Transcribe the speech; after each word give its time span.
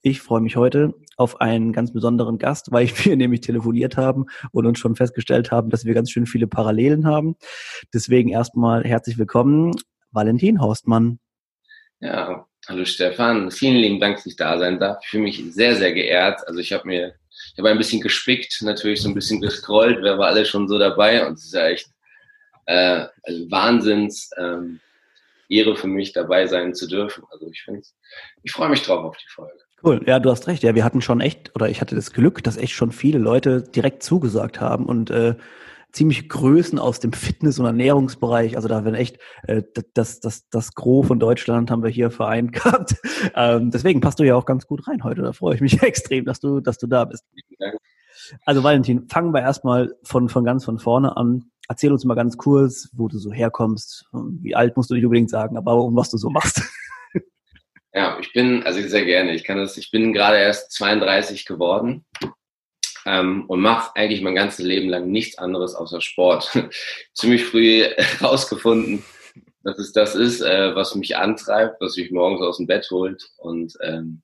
Ich 0.00 0.20
freue 0.20 0.40
mich 0.40 0.54
heute 0.54 0.94
auf 1.16 1.40
einen 1.40 1.72
ganz 1.72 1.92
besonderen 1.92 2.38
Gast, 2.38 2.70
weil 2.70 2.88
wir 3.04 3.16
nämlich 3.16 3.40
telefoniert 3.40 3.96
haben 3.96 4.26
und 4.52 4.64
uns 4.64 4.78
schon 4.78 4.94
festgestellt 4.94 5.50
haben, 5.50 5.70
dass 5.70 5.84
wir 5.84 5.94
ganz 5.94 6.10
schön 6.10 6.26
viele 6.26 6.46
Parallelen 6.46 7.04
haben. 7.04 7.36
Deswegen 7.92 8.28
erstmal 8.28 8.84
herzlich 8.84 9.18
willkommen, 9.18 9.74
Valentin 10.12 10.60
Horstmann. 10.60 11.18
Ja, 11.98 12.46
hallo 12.68 12.84
Stefan. 12.84 13.50
Vielen 13.50 13.76
lieben 13.76 13.98
Dank, 13.98 14.16
dass 14.16 14.26
ich 14.26 14.36
da 14.36 14.56
sein 14.56 14.78
darf. 14.78 14.98
Ich 15.02 15.08
fühle 15.08 15.24
mich 15.24 15.42
sehr, 15.50 15.74
sehr 15.74 15.92
geehrt. 15.92 16.46
Also 16.46 16.60
ich 16.60 16.72
habe 16.72 16.86
mir, 16.86 17.14
ich 17.52 17.58
habe 17.58 17.70
ein 17.70 17.78
bisschen 17.78 18.00
gespickt, 18.00 18.56
natürlich 18.62 19.02
so 19.02 19.08
ein 19.08 19.14
bisschen 19.14 19.40
gescrollt, 19.40 19.98
wer 20.02 20.16
war 20.16 20.28
alle 20.28 20.44
schon 20.44 20.68
so 20.68 20.78
dabei 20.78 21.26
und 21.26 21.34
es 21.34 21.46
ist 21.46 21.54
ja 21.54 21.66
echt 21.66 21.90
äh, 22.66 23.06
also 23.24 23.50
Wahnsinns 23.50 24.30
ähm, 24.38 24.78
Ehre 25.48 25.74
für 25.74 25.88
mich, 25.88 26.12
dabei 26.12 26.46
sein 26.46 26.72
zu 26.72 26.86
dürfen. 26.86 27.24
Also 27.32 27.48
ich 27.50 27.62
finde 27.62 27.82
ich 28.44 28.52
freue 28.52 28.68
mich 28.68 28.82
drauf 28.82 29.04
auf 29.04 29.16
die 29.16 29.28
Folge. 29.28 29.67
Cool, 29.82 30.02
ja, 30.06 30.18
du 30.18 30.30
hast 30.30 30.48
recht. 30.48 30.62
Ja, 30.62 30.74
wir 30.74 30.84
hatten 30.84 31.00
schon 31.00 31.20
echt, 31.20 31.54
oder 31.54 31.68
ich 31.68 31.80
hatte 31.80 31.94
das 31.94 32.12
Glück, 32.12 32.42
dass 32.42 32.56
echt 32.56 32.72
schon 32.72 32.90
viele 32.90 33.18
Leute 33.18 33.62
direkt 33.62 34.02
zugesagt 34.02 34.60
haben 34.60 34.86
und 34.86 35.10
äh, 35.10 35.36
ziemlich 35.92 36.28
Größen 36.28 36.78
aus 36.78 37.00
dem 37.00 37.12
Fitness- 37.12 37.58
und 37.58 37.66
Ernährungsbereich. 37.66 38.56
Also 38.56 38.68
da 38.68 38.84
werden 38.84 38.94
echt 38.94 39.18
äh, 39.44 39.62
das, 39.94 40.20
das, 40.20 40.48
das 40.50 40.74
Gros 40.74 41.06
von 41.06 41.18
Deutschland 41.18 41.70
haben 41.70 41.82
wir 41.82 41.90
hier 41.90 42.10
vereint 42.10 42.52
gehabt. 42.54 42.96
Ähm, 43.34 43.70
deswegen 43.70 44.00
passt 44.00 44.18
du 44.18 44.24
ja 44.24 44.34
auch 44.34 44.46
ganz 44.46 44.66
gut 44.66 44.86
rein 44.88 45.04
heute. 45.04 45.22
Da 45.22 45.32
freue 45.32 45.54
ich 45.54 45.60
mich 45.60 45.82
extrem, 45.82 46.24
dass 46.24 46.40
du, 46.40 46.60
dass 46.60 46.78
du 46.78 46.86
da 46.86 47.04
bist. 47.04 47.24
Also 48.44 48.62
Valentin, 48.62 49.08
fangen 49.08 49.32
wir 49.32 49.40
erstmal 49.40 49.94
von, 50.02 50.28
von 50.28 50.44
ganz 50.44 50.64
von 50.64 50.78
vorne 50.78 51.16
an. 51.16 51.50
Erzähl 51.68 51.92
uns 51.92 52.04
mal 52.04 52.14
ganz 52.14 52.36
kurz, 52.36 52.88
wo 52.94 53.08
du 53.08 53.18
so 53.18 53.32
herkommst. 53.32 54.06
Wie 54.12 54.54
alt 54.54 54.76
musst 54.76 54.90
du 54.90 54.94
nicht 54.94 55.04
unbedingt 55.04 55.30
sagen, 55.30 55.56
aber 55.56 55.76
um 55.76 55.94
was 55.96 56.10
du 56.10 56.16
so 56.16 56.30
machst. 56.30 56.62
Ja, 57.94 58.18
ich 58.20 58.32
bin, 58.32 58.62
also 58.64 58.80
sehr 58.80 59.04
gerne. 59.04 59.34
Ich 59.34 59.44
kann 59.44 59.58
das, 59.58 59.76
ich 59.76 59.90
bin 59.90 60.12
gerade 60.12 60.38
erst 60.38 60.72
32 60.72 61.46
geworden 61.46 62.04
ähm, 63.06 63.46
und 63.46 63.60
mache 63.60 63.96
eigentlich 63.96 64.20
mein 64.20 64.34
ganzes 64.34 64.64
Leben 64.64 64.88
lang 64.88 65.10
nichts 65.10 65.38
anderes 65.38 65.74
außer 65.74 66.00
Sport. 66.00 66.50
Ziemlich 67.14 67.44
früh 67.44 67.82
herausgefunden, 67.96 69.04
dass 69.62 69.78
es 69.78 69.92
das 69.92 70.14
ist, 70.14 70.42
äh, 70.42 70.74
was 70.74 70.94
mich 70.94 71.16
antreibt, 71.16 71.80
was 71.80 71.96
mich 71.96 72.10
morgens 72.10 72.42
aus 72.42 72.58
dem 72.58 72.66
Bett 72.66 72.88
holt. 72.90 73.30
Und 73.38 73.74
ähm, 73.82 74.22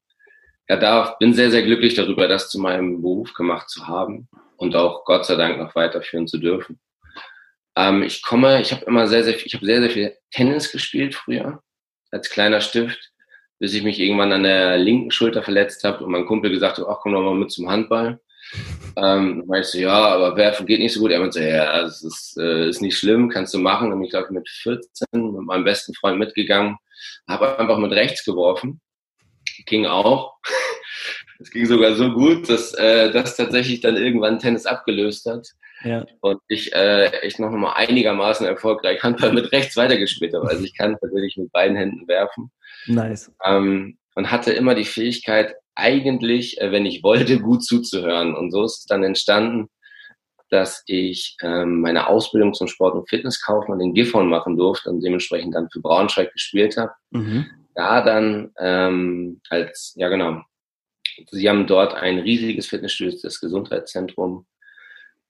ja, 0.68 0.76
da 0.76 1.16
bin 1.18 1.32
sehr, 1.32 1.50
sehr 1.50 1.62
glücklich 1.62 1.94
darüber, 1.94 2.28
das 2.28 2.50
zu 2.50 2.58
meinem 2.58 3.00
Beruf 3.00 3.32
gemacht 3.32 3.70
zu 3.70 3.86
haben 3.86 4.28
und 4.56 4.76
auch 4.76 5.04
Gott 5.04 5.24
sei 5.24 5.36
Dank 5.36 5.58
noch 5.58 5.74
weiterführen 5.74 6.26
zu 6.26 6.38
dürfen. 6.38 6.78
Ähm, 7.76 8.02
ich 8.02 8.22
komme, 8.22 8.60
ich 8.60 8.72
habe 8.72 8.84
immer 8.84 9.08
sehr, 9.08 9.24
sehr, 9.24 9.34
ich 9.34 9.54
habe 9.54 9.64
sehr, 9.64 9.80
sehr 9.80 9.90
viel 9.90 10.16
Tennis 10.30 10.70
gespielt 10.70 11.14
früher 11.14 11.62
als 12.10 12.30
kleiner 12.30 12.60
Stift 12.60 13.13
bis 13.58 13.74
ich 13.74 13.82
mich 13.82 14.00
irgendwann 14.00 14.32
an 14.32 14.42
der 14.42 14.78
linken 14.78 15.10
Schulter 15.10 15.42
verletzt 15.42 15.84
habe 15.84 16.04
und 16.04 16.10
mein 16.10 16.26
Kumpel 16.26 16.50
gesagt 16.50 16.78
hat, 16.78 16.86
ach 16.88 16.98
komm 17.00 17.12
doch 17.12 17.22
mal 17.22 17.34
mit 17.34 17.50
zum 17.50 17.70
Handball. 17.70 18.20
Ähm, 18.96 19.44
dann 19.46 19.60
ich 19.60 19.66
so, 19.66 19.78
ja, 19.78 19.90
aber 19.90 20.36
werfen 20.36 20.66
geht 20.66 20.80
nicht 20.80 20.92
so 20.92 21.00
gut. 21.00 21.10
Er 21.10 21.20
meinte 21.20 21.42
ja, 21.42 21.82
das 21.82 22.02
ist, 22.02 22.36
äh, 22.38 22.68
ist 22.68 22.82
nicht 22.82 22.96
schlimm, 22.96 23.28
kannst 23.28 23.54
du 23.54 23.58
machen. 23.58 23.90
Dann 23.90 23.98
bin 23.98 24.06
ich, 24.06 24.10
glaube 24.10 24.32
mit 24.32 24.48
14 24.48 25.06
mit 25.12 25.42
meinem 25.42 25.64
besten 25.64 25.94
Freund 25.94 26.18
mitgegangen, 26.18 26.76
habe 27.28 27.58
einfach 27.58 27.78
mit 27.78 27.92
rechts 27.92 28.24
geworfen. 28.24 28.80
Ging 29.66 29.86
auch. 29.86 30.34
Es 31.40 31.50
ging 31.50 31.66
sogar 31.66 31.94
so 31.94 32.12
gut, 32.12 32.48
dass 32.48 32.72
äh, 32.74 33.10
das 33.10 33.36
tatsächlich 33.36 33.80
dann 33.80 33.96
irgendwann 33.96 34.38
Tennis 34.38 34.66
abgelöst 34.66 35.26
hat. 35.26 35.48
Ja. 35.84 36.04
Und 36.20 36.40
ich 36.48 36.74
äh, 36.74 37.06
echt 37.20 37.38
noch 37.38 37.50
mal 37.50 37.74
einigermaßen 37.74 38.46
erfolgreich 38.46 39.02
Handball 39.02 39.32
mit 39.32 39.52
rechts 39.52 39.76
weitergespielt 39.76 40.34
habe. 40.34 40.48
Also 40.48 40.64
ich 40.64 40.76
kann 40.76 40.96
tatsächlich 41.00 41.36
mit 41.36 41.52
beiden 41.52 41.76
Händen 41.76 42.08
werfen. 42.08 42.50
Nice. 42.86 43.32
Ähm, 43.44 43.98
und 44.14 44.30
hatte 44.30 44.52
immer 44.52 44.74
die 44.74 44.84
Fähigkeit, 44.84 45.54
eigentlich, 45.74 46.60
äh, 46.60 46.72
wenn 46.72 46.86
ich 46.86 47.02
wollte, 47.02 47.38
gut 47.40 47.64
zuzuhören. 47.64 48.34
Und 48.34 48.50
so 48.50 48.64
ist 48.64 48.78
es 48.80 48.84
dann 48.86 49.04
entstanden, 49.04 49.68
dass 50.50 50.82
ich 50.86 51.36
ähm, 51.42 51.80
meine 51.80 52.06
Ausbildung 52.06 52.54
zum 52.54 52.68
Sport- 52.68 52.94
und 52.94 53.08
Fitnesskaufmann 53.08 53.80
in 53.80 53.94
Gifhorn 53.94 54.28
machen 54.28 54.56
durfte 54.56 54.90
und 54.90 55.02
dementsprechend 55.02 55.54
dann 55.54 55.68
für 55.70 55.80
Braunschweig 55.80 56.32
gespielt 56.32 56.76
habe. 56.76 56.92
Mhm. 57.10 57.46
Da 57.74 58.02
dann 58.02 58.52
ähm, 58.60 59.40
als, 59.48 59.94
ja 59.96 60.08
genau, 60.08 60.42
sie 61.30 61.48
haben 61.48 61.66
dort 61.66 61.94
ein 61.94 62.20
riesiges 62.20 62.68
Fitnessstudio, 62.68 63.18
das 63.20 63.40
Gesundheitszentrum, 63.40 64.46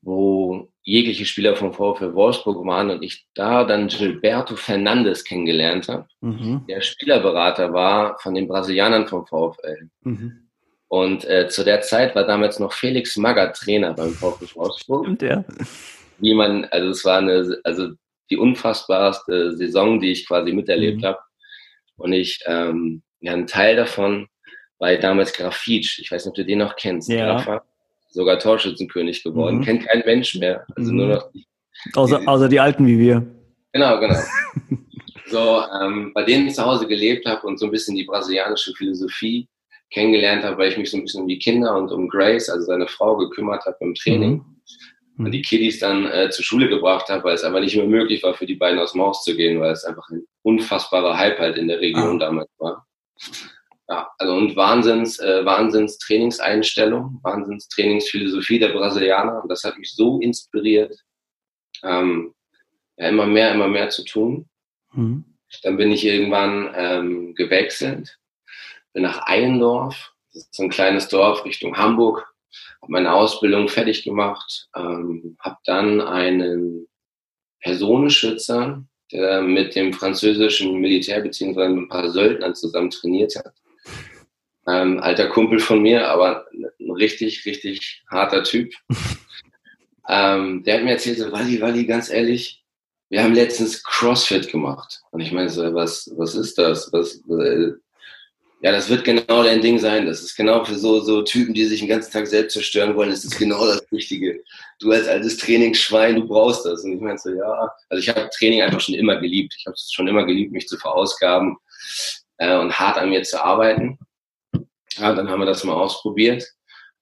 wo 0.04 0.68
jegliche 0.82 1.24
Spieler 1.24 1.56
vom 1.56 1.72
VfL 1.72 2.14
Wolfsburg 2.14 2.64
waren 2.66 2.90
und 2.90 3.02
ich 3.02 3.26
da 3.34 3.64
dann 3.64 3.88
Gilberto 3.88 4.54
Fernandes 4.54 5.24
kennengelernt 5.24 5.88
habe, 5.88 6.06
mhm. 6.20 6.64
der 6.68 6.82
Spielerberater 6.82 7.72
war 7.72 8.18
von 8.18 8.34
den 8.34 8.46
Brasilianern 8.46 9.08
vom 9.08 9.26
VfL. 9.26 9.88
Mhm. 10.02 10.48
Und 10.88 11.24
äh, 11.24 11.48
zu 11.48 11.64
der 11.64 11.80
Zeit 11.80 12.14
war 12.14 12.24
damals 12.24 12.60
noch 12.60 12.72
Felix 12.72 13.16
Magath 13.16 13.56
Trainer 13.56 13.94
beim 13.94 14.10
VfL 14.10 14.54
Wolfsburg. 14.54 15.08
Und 15.08 15.22
der. 15.22 15.44
Wie 16.18 16.34
man, 16.34 16.66
also 16.66 16.90
es 16.90 17.04
war 17.04 17.18
eine, 17.18 17.58
also 17.64 17.88
die 18.30 18.36
unfassbarste 18.36 19.56
Saison, 19.56 19.98
die 20.00 20.12
ich 20.12 20.28
quasi 20.28 20.52
miterlebt 20.52 21.00
mhm. 21.00 21.06
habe. 21.06 21.18
Und 21.96 22.12
ich, 22.12 22.40
ähm, 22.46 23.02
ja, 23.20 23.32
ein 23.32 23.46
Teil 23.46 23.76
davon 23.76 24.28
war 24.78 24.94
damals 24.96 25.32
Grafitsch. 25.32 25.98
Ich 25.98 26.10
weiß 26.10 26.26
nicht, 26.26 26.30
ob 26.30 26.36
du 26.36 26.44
den 26.44 26.58
noch 26.58 26.76
kennst. 26.76 27.08
Ja 27.08 27.62
sogar 28.14 28.38
Torschützenkönig 28.38 29.22
geworden. 29.22 29.58
Mhm. 29.58 29.62
Kennt 29.62 29.86
kein 29.86 30.02
Mensch 30.06 30.36
mehr. 30.36 30.64
Also 30.76 30.92
mhm. 30.92 30.98
nur 30.98 31.06
noch 31.08 31.30
außer, 31.94 32.20
die, 32.20 32.28
außer 32.28 32.48
die 32.48 32.60
Alten 32.60 32.86
wie 32.86 32.98
wir. 32.98 33.26
Genau, 33.72 33.98
genau. 33.98 34.20
so, 35.26 35.62
ähm, 35.82 36.12
bei 36.14 36.22
denen 36.22 36.46
ich 36.46 36.54
zu 36.54 36.64
Hause 36.64 36.86
gelebt 36.86 37.26
habe 37.26 37.46
und 37.46 37.58
so 37.58 37.66
ein 37.66 37.72
bisschen 37.72 37.96
die 37.96 38.04
brasilianische 38.04 38.72
Philosophie 38.74 39.48
kennengelernt 39.90 40.44
habe, 40.44 40.56
weil 40.58 40.70
ich 40.70 40.78
mich 40.78 40.90
so 40.90 40.96
ein 40.96 41.02
bisschen 41.02 41.22
um 41.22 41.28
die 41.28 41.38
Kinder 41.38 41.76
und 41.76 41.90
um 41.90 42.08
Grace, 42.08 42.48
also 42.48 42.64
seine 42.64 42.86
Frau, 42.86 43.16
gekümmert 43.16 43.64
habe 43.66 43.76
im 43.80 43.94
Training. 43.94 44.44
Mhm. 45.16 45.26
Und 45.26 45.30
die 45.32 45.42
Kiddies 45.42 45.78
dann 45.78 46.06
äh, 46.06 46.30
zur 46.30 46.44
Schule 46.44 46.68
gebracht 46.68 47.08
habe, 47.08 47.24
weil 47.24 47.34
es 47.34 47.44
einfach 47.44 47.60
nicht 47.60 47.76
mehr 47.76 47.86
möglich 47.86 48.22
war, 48.22 48.34
für 48.34 48.46
die 48.46 48.56
beiden 48.56 48.80
aus 48.80 48.94
Maus 48.94 49.22
zu 49.22 49.36
gehen, 49.36 49.60
weil 49.60 49.72
es 49.72 49.84
einfach 49.84 50.08
ein 50.10 50.24
unfassbarer 50.42 51.16
Hype 51.16 51.38
halt 51.38 51.56
in 51.56 51.68
der 51.68 51.80
Region 51.80 52.16
ah. 52.16 52.26
damals 52.26 52.50
war 52.58 52.86
ja, 53.88 54.08
also 54.18 54.34
und 54.34 54.56
Wahnsinns, 54.56 55.18
äh, 55.18 55.44
Wahnsinns 55.44 55.98
Trainingseinstellung, 55.98 57.20
Wahnsinns 57.22 57.68
Trainingsphilosophie 57.68 58.58
der 58.58 58.70
Brasilianer. 58.70 59.42
Und 59.42 59.50
das 59.50 59.64
hat 59.64 59.78
mich 59.78 59.92
so 59.94 60.20
inspiriert, 60.20 60.96
ähm, 61.82 62.34
ja, 62.96 63.08
immer 63.08 63.26
mehr, 63.26 63.52
immer 63.52 63.68
mehr 63.68 63.90
zu 63.90 64.04
tun. 64.04 64.48
Mhm. 64.92 65.24
Dann 65.62 65.76
bin 65.76 65.92
ich 65.92 66.04
irgendwann 66.04 66.72
ähm, 66.74 67.34
gewechselt, 67.34 68.18
bin 68.92 69.02
nach 69.02 69.26
Eindorf, 69.26 70.12
das 70.32 70.44
ist 70.44 70.54
so 70.54 70.64
ein 70.64 70.70
kleines 70.70 71.08
Dorf 71.08 71.44
Richtung 71.44 71.76
Hamburg, 71.76 72.26
habe 72.82 72.92
meine 72.92 73.12
Ausbildung 73.12 73.68
fertig 73.68 74.02
gemacht, 74.02 74.68
ähm, 74.74 75.36
habe 75.38 75.58
dann 75.64 76.00
einen 76.00 76.88
Personenschützer, 77.60 78.84
der 79.12 79.42
mit 79.42 79.76
dem 79.76 79.92
französischen 79.92 80.80
Militär 80.80 81.20
beziehungsweise 81.20 81.70
mit 81.70 81.84
ein 81.84 81.88
paar 81.88 82.10
Söldnern 82.10 82.54
zusammen 82.54 82.90
trainiert 82.90 83.36
hat, 83.36 83.54
ähm, 84.66 84.98
alter 85.00 85.28
Kumpel 85.28 85.58
von 85.58 85.82
mir, 85.82 86.08
aber 86.08 86.46
ein 86.52 86.90
richtig, 86.90 87.44
richtig 87.44 88.02
harter 88.10 88.42
Typ. 88.44 88.72
ähm, 90.08 90.62
der 90.64 90.76
hat 90.76 90.84
mir 90.84 90.92
erzählt, 90.92 91.18
so, 91.18 91.30
Wally, 91.32 91.60
Wally, 91.60 91.86
ganz 91.86 92.10
ehrlich, 92.10 92.64
wir 93.10 93.22
haben 93.22 93.34
letztens 93.34 93.82
CrossFit 93.82 94.50
gemacht. 94.50 95.02
Und 95.10 95.20
ich 95.20 95.32
meine 95.32 95.48
so, 95.48 95.74
was, 95.74 96.10
was 96.16 96.34
ist 96.34 96.58
das? 96.58 96.92
Was, 96.92 97.16
äh, 97.28 97.72
ja, 98.64 98.72
das 98.72 98.88
wird 98.88 99.04
genau 99.04 99.42
dein 99.42 99.60
Ding 99.60 99.78
sein. 99.78 100.06
Das 100.06 100.22
ist 100.22 100.36
genau 100.36 100.64
für 100.64 100.76
so, 100.76 101.00
so 101.00 101.20
Typen, 101.20 101.52
die 101.52 101.66
sich 101.66 101.80
den 101.80 101.88
ganzen 101.88 102.10
Tag 102.10 102.26
selbst 102.26 102.54
zerstören 102.54 102.96
wollen. 102.96 103.10
Das 103.10 103.24
ist 103.24 103.38
genau 103.38 103.66
das 103.66 103.84
Richtige. 103.92 104.42
Du 104.80 104.90
als 104.90 105.06
altes 105.06 105.36
Trainingsschwein, 105.36 106.16
du 106.16 106.26
brauchst 106.26 106.64
das. 106.64 106.82
Und 106.82 106.94
ich 106.94 107.00
meine 107.00 107.18
so, 107.18 107.30
ja, 107.30 107.70
also 107.90 108.00
ich 108.00 108.08
habe 108.08 108.30
Training 108.30 108.62
einfach 108.62 108.80
schon 108.80 108.94
immer 108.94 109.20
geliebt. 109.20 109.54
Ich 109.58 109.66
habe 109.66 109.74
es 109.74 109.92
schon 109.92 110.08
immer 110.08 110.24
geliebt, 110.24 110.52
mich 110.52 110.66
zu 110.66 110.78
verausgaben 110.78 111.58
äh, 112.38 112.56
und 112.56 112.78
hart 112.78 112.96
an 112.96 113.10
mir 113.10 113.22
zu 113.22 113.44
arbeiten. 113.44 113.98
Ja, 114.96 115.14
dann 115.14 115.28
haben 115.28 115.40
wir 115.40 115.46
das 115.46 115.64
mal 115.64 115.74
ausprobiert. 115.74 116.44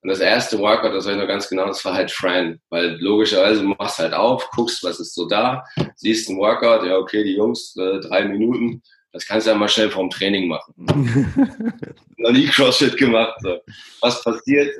Und 0.01 0.09
das 0.09 0.19
erste 0.19 0.59
Workout, 0.59 0.93
das 0.93 1.05
weiß 1.05 1.13
ich 1.13 1.19
noch 1.19 1.27
ganz 1.27 1.47
genau, 1.47 1.65
das 1.65 1.83
war 1.85 1.93
halt 1.93 2.11
Fran. 2.11 2.59
Weil 2.69 2.97
logischerweise 2.99 3.61
du 3.61 3.67
machst 3.69 3.99
halt 3.99 4.13
auf, 4.13 4.49
guckst, 4.51 4.83
was 4.83 4.99
ist 4.99 5.15
so 5.15 5.27
da, 5.27 5.63
siehst 5.95 6.29
ein 6.29 6.37
Workout, 6.37 6.85
ja, 6.85 6.97
okay, 6.97 7.23
die 7.23 7.35
Jungs, 7.35 7.73
äh, 7.77 7.99
drei 8.01 8.25
Minuten, 8.25 8.81
das 9.13 9.25
kannst 9.25 9.47
du 9.47 9.51
ja 9.51 9.57
mal 9.57 9.69
schnell 9.69 9.89
vorm 9.89 10.09
Training 10.09 10.47
machen. 10.49 10.73
noch 12.17 12.31
nie 12.31 12.47
CrossFit 12.47 12.97
gemacht. 12.97 13.35
So. 13.41 13.59
Was 14.01 14.21
passiert? 14.23 14.75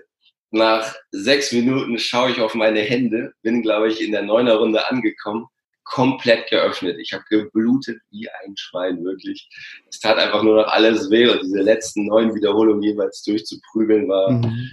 Nach 0.51 0.93
sechs 1.11 1.51
Minuten 1.51 1.97
schaue 1.97 2.31
ich 2.31 2.41
auf 2.41 2.53
meine 2.53 2.81
Hände, 2.81 3.31
bin, 3.43 3.61
glaube 3.61 3.89
ich, 3.89 4.01
in 4.01 4.11
der 4.11 4.23
neuner 4.23 4.55
Runde 4.55 4.87
angekommen, 4.89 5.47
komplett 5.83 6.49
geöffnet. 6.49 6.97
Ich 6.99 7.13
habe 7.13 7.23
geblutet 7.29 7.99
wie 8.11 8.29
ein 8.29 8.55
Schwein, 8.57 9.03
wirklich. 9.03 9.49
Es 9.89 9.99
tat 9.99 10.17
einfach 10.17 10.43
nur 10.43 10.55
noch 10.55 10.67
alles 10.67 11.09
weh 11.09 11.27
und 11.27 11.41
diese 11.43 11.61
letzten 11.61 12.05
neun 12.05 12.33
Wiederholungen 12.33 12.81
jeweils 12.81 13.23
durchzuprügeln 13.23 14.07
war. 14.07 14.31
Mhm. 14.31 14.69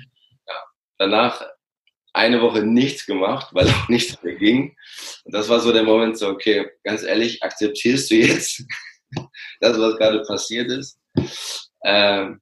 Ja. 0.47 0.55
Danach 0.99 1.45
eine 2.13 2.41
Woche 2.43 2.63
nichts 2.63 3.07
gemacht, 3.07 3.49
weil 3.53 3.69
auch 3.69 3.89
nichts 3.89 4.23
mehr 4.23 4.35
ging. 4.35 4.77
Und 5.25 5.35
das 5.35 5.49
war 5.49 5.61
so 5.61 5.73
der 5.73 5.85
Moment, 5.85 6.19
so, 6.19 6.29
okay, 6.29 6.71
ganz 6.85 7.03
ehrlich, 7.03 7.43
akzeptierst 7.43 8.11
du 8.11 8.15
jetzt 8.17 8.65
das, 9.61 9.79
was 9.79 9.97
gerade 9.97 10.23
passiert 10.23 10.71
ist? 10.71 10.99
Ähm, 11.85 12.41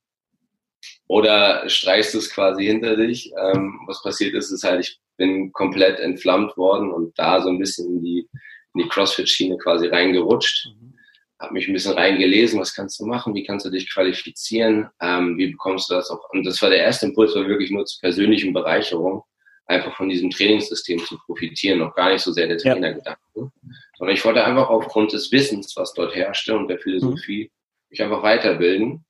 oder 1.06 1.69
streichst 1.69 2.15
du 2.15 2.19
es 2.19 2.31
quasi 2.31 2.67
hinter 2.67 2.97
dich? 2.97 3.32
Ähm, 3.41 3.81
was 3.87 4.03
passiert 4.03 4.35
ist, 4.35 4.50
ist 4.50 4.65
halt, 4.65 4.81
ich 4.81 5.00
bin 5.17 5.53
komplett 5.53 5.99
entflammt 6.00 6.56
worden 6.56 6.93
und 6.93 7.19
da 7.19 7.41
so 7.43 7.49
ein 7.49 7.59
bisschen 7.59 7.97
in 7.97 8.03
die, 8.03 8.29
in 8.75 8.82
die 8.82 8.88
CrossFit-Schiene 8.88 9.59
quasi 9.59 9.88
reingerutscht. 9.88 10.67
Mhm. 10.67 10.94
Habe 11.41 11.55
mich 11.55 11.69
ein 11.69 11.73
bisschen 11.73 11.93
reingelesen, 11.93 12.59
was 12.59 12.75
kannst 12.75 12.99
du 12.99 13.06
machen, 13.06 13.35
wie 13.35 13.44
kannst 13.44 13.65
du 13.65 13.70
dich 13.70 13.93
qualifizieren, 13.93 14.88
ähm, 15.00 15.38
wie 15.38 15.53
bekommst 15.53 15.88
du 15.88 15.94
das 15.94 16.11
auch? 16.11 16.29
Und 16.31 16.44
das 16.44 16.61
war 16.61 16.70
der 16.70 16.81
erste 16.81 17.06
Impuls, 17.06 17.35
war 17.35 17.47
wirklich 17.47 17.70
nur 17.70 17.87
zur 17.87 18.00
persönlichen 18.00 18.53
Bereicherung 18.53 19.23
einfach 19.69 19.94
von 19.97 20.09
diesem 20.09 20.31
Trainingssystem 20.31 20.99
zu 21.05 21.19
profitieren, 21.19 21.79
noch 21.79 21.94
gar 21.94 22.11
nicht 22.11 22.23
so 22.23 22.32
sehr 22.32 22.49
der 22.49 22.59
Trainergedanke. 22.59 23.20
Ja. 23.35 23.50
Sondern 23.99 24.17
ich 24.17 24.25
wollte 24.25 24.44
einfach 24.44 24.69
aufgrund 24.69 25.12
des 25.12 25.31
Wissens, 25.31 25.76
was 25.76 25.93
dort 25.93 26.15
herrschte 26.15 26.56
und 26.56 26.69
der 26.69 26.79
Philosophie, 26.79 27.44
mhm. 27.44 27.87
mich 27.91 28.03
einfach 28.03 28.23
weiterbilden. 28.23 29.05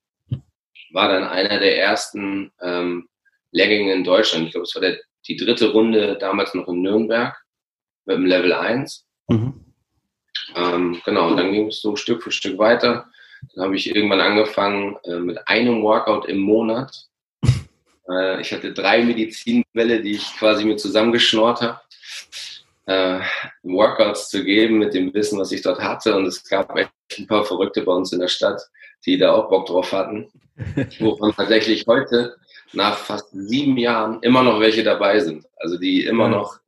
War 0.93 1.09
dann 1.09 1.25
einer 1.25 1.61
der 1.61 1.79
ersten 1.79 2.51
ähm, 2.61 3.09
Lehrgänge 3.53 3.93
in 3.93 4.05
Deutschland. 4.05 4.47
Ich 4.47 4.53
glaube, 4.53 4.65
es 4.65 4.75
war 4.75 4.83
der, 4.83 4.99
die 5.27 5.37
dritte 5.37 5.71
Runde 5.71 6.17
damals 6.19 6.55
noch 6.55 6.69
in 6.69 6.83
Nürnberg 6.83 7.37
mit 8.07 8.17
dem 8.17 8.27
Level 8.27 8.53
1. 8.53 9.07
Mhm. 9.29 9.55
Ähm, 10.57 11.01
genau, 11.05 11.29
und 11.29 11.37
dann 11.37 11.53
ging 11.53 11.69
es 11.69 11.81
so 11.81 11.97
Stück 11.97 12.23
für 12.23 12.31
Stück 12.31 12.59
weiter. 12.59 13.07
Dann 13.55 13.67
habe 13.67 13.77
ich 13.77 13.95
irgendwann 13.95 14.21
angefangen 14.21 14.97
äh, 15.05 15.19
mit 15.19 15.47
einem 15.47 15.83
Workout 15.83 16.27
im 16.27 16.39
Monat 16.39 17.09
äh, 18.11 18.41
ich 18.41 18.53
hatte 18.53 18.73
drei 18.73 19.03
Medizinbälle, 19.05 20.01
die 20.01 20.13
ich 20.13 20.37
quasi 20.39 20.65
mir 20.65 20.77
zusammengeschnort 20.77 21.61
habe, 21.61 21.81
äh, 22.87 23.21
Workouts 23.63 24.31
zu 24.31 24.45
geben 24.45 24.79
mit 24.79 24.95
dem 24.95 25.13
Wissen, 25.15 25.39
was 25.39 25.53
ich 25.53 25.63
dort 25.63 25.81
hatte. 25.81 26.17
Und 26.17 26.27
es 26.27 26.43
gab 26.45 26.77
echt 26.77 26.91
ein 27.19 27.27
paar 27.27 27.45
Verrückte 27.45 27.83
bei 27.83 27.93
uns 27.93 28.13
in 28.13 28.21
der 28.21 28.29
Stadt, 28.29 28.61
die 29.05 29.19
da 29.19 29.33
auch 29.33 29.49
Bock 29.49 29.67
drauf 29.67 29.93
hatten. 29.93 30.29
Wovon 30.99 31.35
tatsächlich 31.35 31.87
heute 31.87 32.37
nach 32.73 32.97
fast 32.97 33.29
sieben 33.33 33.77
Jahren 33.77 34.21
immer 34.23 34.43
noch 34.43 34.61
welche 34.61 34.83
dabei 34.83 35.21
sind. 35.21 35.47
Also 35.57 35.79
die 35.79 36.05
immer 36.05 36.29
noch 36.29 36.59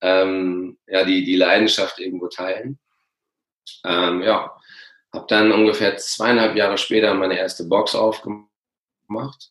ähm, 0.00 0.78
ja, 0.86 1.04
die, 1.04 1.24
die 1.24 1.36
Leidenschaft 1.36 1.98
irgendwo 1.98 2.28
teilen. 2.28 2.78
Ähm, 3.84 4.22
ja, 4.22 4.54
habe 5.12 5.26
dann 5.28 5.52
ungefähr 5.52 5.96
zweieinhalb 5.96 6.56
Jahre 6.56 6.78
später 6.78 7.14
meine 7.14 7.38
erste 7.38 7.64
Box 7.64 7.94
aufgemacht 7.94 9.50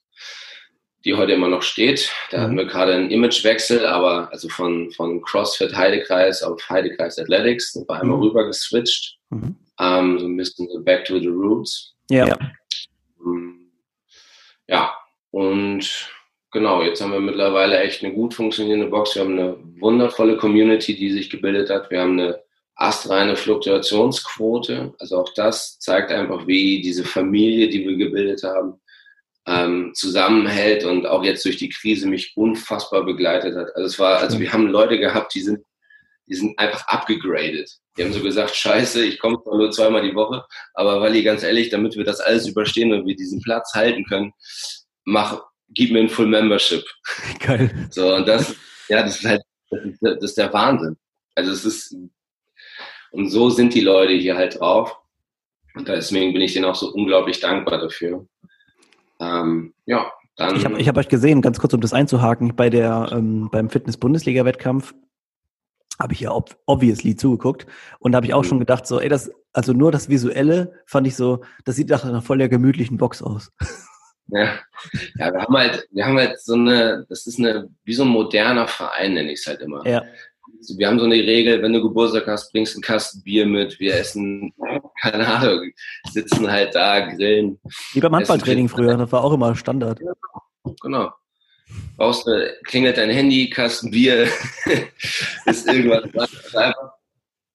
die 1.06 1.16
heute 1.16 1.32
immer 1.32 1.48
noch 1.48 1.62
steht. 1.62 2.12
Da 2.32 2.42
hatten 2.42 2.54
mhm. 2.54 2.58
wir 2.58 2.66
gerade 2.66 2.94
einen 2.94 3.10
Imagewechsel, 3.10 3.86
aber 3.86 4.32
also 4.32 4.50
von, 4.50 4.92
von 4.92 5.22
CrossFit 5.22 5.76
Heidekreis 5.76 6.44
auf 6.44 6.62
Heidekreis 6.70 7.18
Athletics 7.18 7.74
sind 7.74 7.90
wir 7.90 8.02
einmal 8.02 8.18
mhm. 8.18 8.24
rüber 8.24 8.46
geswitcht. 8.46 9.18
Mhm. 9.30 9.56
Ähm, 9.80 10.20
so 10.20 10.26
ein 10.26 10.36
bisschen 10.36 10.68
so 10.70 10.82
back 10.84 11.06
to 11.06 11.20
the 11.20 11.28
roots. 11.28 11.96
Ja. 12.10 12.28
ja. 12.28 12.38
Ähm, 13.26 13.72
ja, 14.68 14.94
und 15.32 16.10
genau, 16.52 16.82
jetzt 16.84 17.02
haben 17.02 17.12
wir 17.12 17.20
mittlerweile 17.20 17.80
echt 17.80 18.04
eine 18.04 18.14
gut 18.14 18.34
funktionierende 18.34 18.88
Box. 18.88 19.16
Wir 19.16 19.24
haben 19.24 19.40
eine 19.40 19.58
wundervolle 19.80 20.38
Community, 20.38 20.96
die 20.96 21.12
sich 21.12 21.30
gebildet 21.30 21.70
hat. 21.70 21.90
Wir 21.92 22.02
haben 22.02 22.20
eine 22.20 22.40
astreine 22.76 23.36
Fluktuationsquote. 23.36 24.94
Also 25.00 25.18
auch 25.18 25.34
das 25.36 25.80
zeigt 25.80 26.12
einfach, 26.12 26.48
wie 26.48 26.82
diese 26.82 27.04
Familie, 27.04 27.70
die 27.70 27.88
wir 27.88 27.98
gebildet 27.98 28.44
haben, 28.44 28.80
ähm, 29.46 29.92
zusammenhält 29.94 30.86
und 30.86 31.06
auch 31.06 31.24
jetzt 31.24 31.44
durch 31.44 31.58
die 31.58 31.70
Krise 31.70 32.08
mich 32.08 32.34
unfassbar 32.36 33.04
begleitet 33.04 33.56
hat. 33.56 33.76
Also 33.76 33.86
es 33.86 34.00
war, 34.00 34.20
also 34.20 34.40
wir 34.40 34.54
haben 34.54 34.68
Leute 34.68 35.00
gehabt, 35.00 35.34
die 35.34 35.42
sind, 35.42 35.60
die 36.28 36.36
sind 36.36 36.58
einfach 36.60 36.88
abgegradet. 36.88 37.70
Die 37.98 38.04
haben 38.04 38.14
so 38.14 38.22
gesagt, 38.22 38.56
scheiße, 38.56 39.04
ich 39.04 39.20
komme 39.20 39.40
nur 39.46 39.72
zweimal 39.72 40.04
die 40.04 40.16
Woche, 40.16 40.46
aber 40.74 41.02
weil 41.02 41.16
ich 41.16 41.26
ganz 41.26 41.44
ehrlich, 41.44 41.70
damit 41.70 41.98
wir 41.98 42.04
das 42.04 42.20
alles 42.22 42.48
überstehen 42.48 42.94
und 42.94 43.06
wir 43.06 43.16
diesen 43.16 43.42
Platz 43.42 43.74
halten 43.74 44.06
können, 44.06 44.32
mach, 45.04 45.42
gib 45.74 45.92
mir 45.92 46.00
ein 46.00 46.10
Full 46.10 46.28
Membership. 46.28 46.84
Geil. 47.40 47.88
So, 47.92 48.16
und 48.16 48.28
das, 48.28 48.56
ja, 48.88 49.04
das 49.04 49.20
ist 49.20 49.26
halt, 49.26 49.42
das 49.70 49.86
ist, 49.86 50.00
das 50.02 50.24
ist 50.24 50.38
der 50.38 50.54
Wahnsinn. 50.54 50.98
Also 51.36 51.52
es 51.52 51.66
ist, 51.66 51.96
und 53.12 53.30
so 53.30 53.50
sind 53.50 53.74
die 53.74 53.82
Leute 53.82 54.14
hier 54.14 54.36
halt 54.36 54.60
drauf. 54.60 54.96
Und 55.76 55.88
deswegen 55.88 56.34
bin 56.34 56.42
ich 56.42 56.54
denen 56.54 56.66
auch 56.66 56.76
so 56.76 56.92
unglaublich 56.92 57.40
dankbar 57.40 57.80
dafür. 57.80 58.28
Ähm, 59.20 59.74
ja, 59.86 60.12
dann. 60.36 60.56
Ich 60.56 60.66
habe 60.66 60.80
ich 60.80 60.88
hab 60.88 60.98
euch 60.98 61.10
gesehen, 61.10 61.42
ganz 61.42 61.60
kurz, 61.60 61.74
um 61.74 61.82
das 61.82 61.94
einzuhaken, 61.94 62.56
bei 62.56 62.70
der, 62.70 63.10
ähm, 63.12 63.50
beim 63.52 63.70
Fitness-Bundesliga-Wettkampf 63.70 64.94
habe 66.00 66.14
ich 66.14 66.22
ja 66.22 66.32
ob, 66.32 66.58
obviously 66.66 67.16
zugeguckt 67.16 67.68
und 68.00 68.14
da 68.14 68.18
habe 68.18 68.26
ich 68.26 68.34
auch 68.34 68.44
mhm. 68.44 68.48
schon 68.48 68.60
gedacht, 68.60 68.88
so, 68.88 69.00
ey, 69.00 69.10
das, 69.10 69.32
also 69.52 69.74
nur 69.74 69.92
das 69.92 70.08
Visuelle 70.08 70.74
fand 70.86 71.06
ich 71.08 71.16
so, 71.16 71.44
das 71.66 71.76
sieht 71.76 71.90
nach 71.90 72.06
einer 72.06 72.22
voll 72.22 72.38
der 72.38 72.50
gemütlichen 72.50 72.98
Box 72.98 73.22
aus. 73.22 73.52
Ja. 74.32 74.60
ja, 75.18 75.34
wir 75.34 75.42
haben 75.42 75.58
halt, 75.58 75.88
wir 75.92 76.06
haben 76.06 76.18
halt 76.18 76.40
so 76.40 76.54
eine, 76.54 77.06
das 77.10 77.26
ist 77.26 77.40
eine, 77.40 77.70
wie 77.84 77.94
so 77.94 78.04
ein 78.04 78.10
moderner 78.10 78.68
Verein, 78.68 79.14
nenne 79.14 79.32
ich 79.32 79.40
es 79.40 79.48
halt 79.48 79.62
immer. 79.62 79.86
Ja. 79.88 80.04
Wir 80.78 80.88
haben 80.88 81.00
so 81.00 81.06
eine 81.06 81.16
Regel, 81.16 81.62
wenn 81.62 81.74
du 81.74 81.82
Geburtstag 81.82 82.28
hast, 82.28 82.52
bringst 82.52 82.76
einen 82.76 82.82
Kasten 82.82 83.24
Bier 83.24 83.46
mit, 83.46 83.80
wir 83.80 83.96
essen, 83.96 84.54
keine 85.02 85.28
Ahnung, 85.28 85.72
sitzen 86.12 86.52
halt 86.52 86.76
da, 86.76 87.08
grillen. 87.08 87.60
Wie 87.94 88.00
beim 88.00 88.16
Handballtraining 88.16 88.68
früher, 88.68 88.98
das 88.98 89.12
war 89.12 89.24
auch 89.24 89.34
immer 89.34 89.56
Standard. 89.56 90.00
Ja, 90.02 90.74
genau. 90.82 91.12
Brauchst 91.98 92.26
du, 92.26 92.58
klingelt 92.64 92.98
dein 92.98 93.10
Handy, 93.10 93.50
Kasten 93.50 93.92
Bier, 93.92 94.28
ist 95.46 95.68
irgendwas. 95.68 96.04
einfach, 96.56 96.94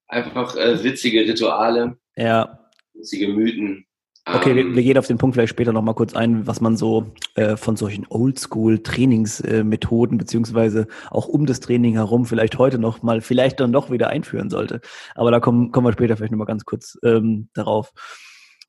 einfach 0.07 0.55
äh, 0.55 0.83
witzige 0.83 1.21
Rituale. 1.21 1.97
Ja. 2.15 2.59
Witzige 2.93 3.27
Mythen. 3.27 3.85
Okay, 4.27 4.55
wir, 4.55 4.63
ähm, 4.63 4.75
wir, 4.75 4.81
gehen 4.81 4.97
auf 4.97 5.05
den 5.05 5.19
Punkt 5.19 5.35
vielleicht 5.35 5.51
später 5.51 5.71
nochmal 5.71 5.93
kurz 5.93 6.15
ein, 6.15 6.47
was 6.47 6.59
man 6.59 6.77
so 6.77 7.11
äh, 7.35 7.57
von 7.57 7.75
solchen 7.75 8.07
Oldschool-Trainingsmethoden 8.09 10.17
äh, 10.17 10.19
beziehungsweise 10.19 10.87
auch 11.11 11.27
um 11.27 11.45
das 11.45 11.59
Training 11.59 11.93
herum 11.93 12.25
vielleicht 12.25 12.57
heute 12.57 12.79
noch 12.79 13.03
mal, 13.03 13.21
vielleicht 13.21 13.59
dann 13.59 13.71
doch 13.71 13.91
wieder 13.91 14.09
einführen 14.09 14.49
sollte. 14.49 14.81
Aber 15.13 15.29
da 15.29 15.39
kommen, 15.39 15.71
kommen 15.71 15.85
wir 15.85 15.93
später 15.93 16.17
vielleicht 16.17 16.31
nochmal 16.31 16.47
ganz 16.47 16.65
kurz 16.65 16.97
ähm, 17.03 17.49
darauf. 17.53 17.93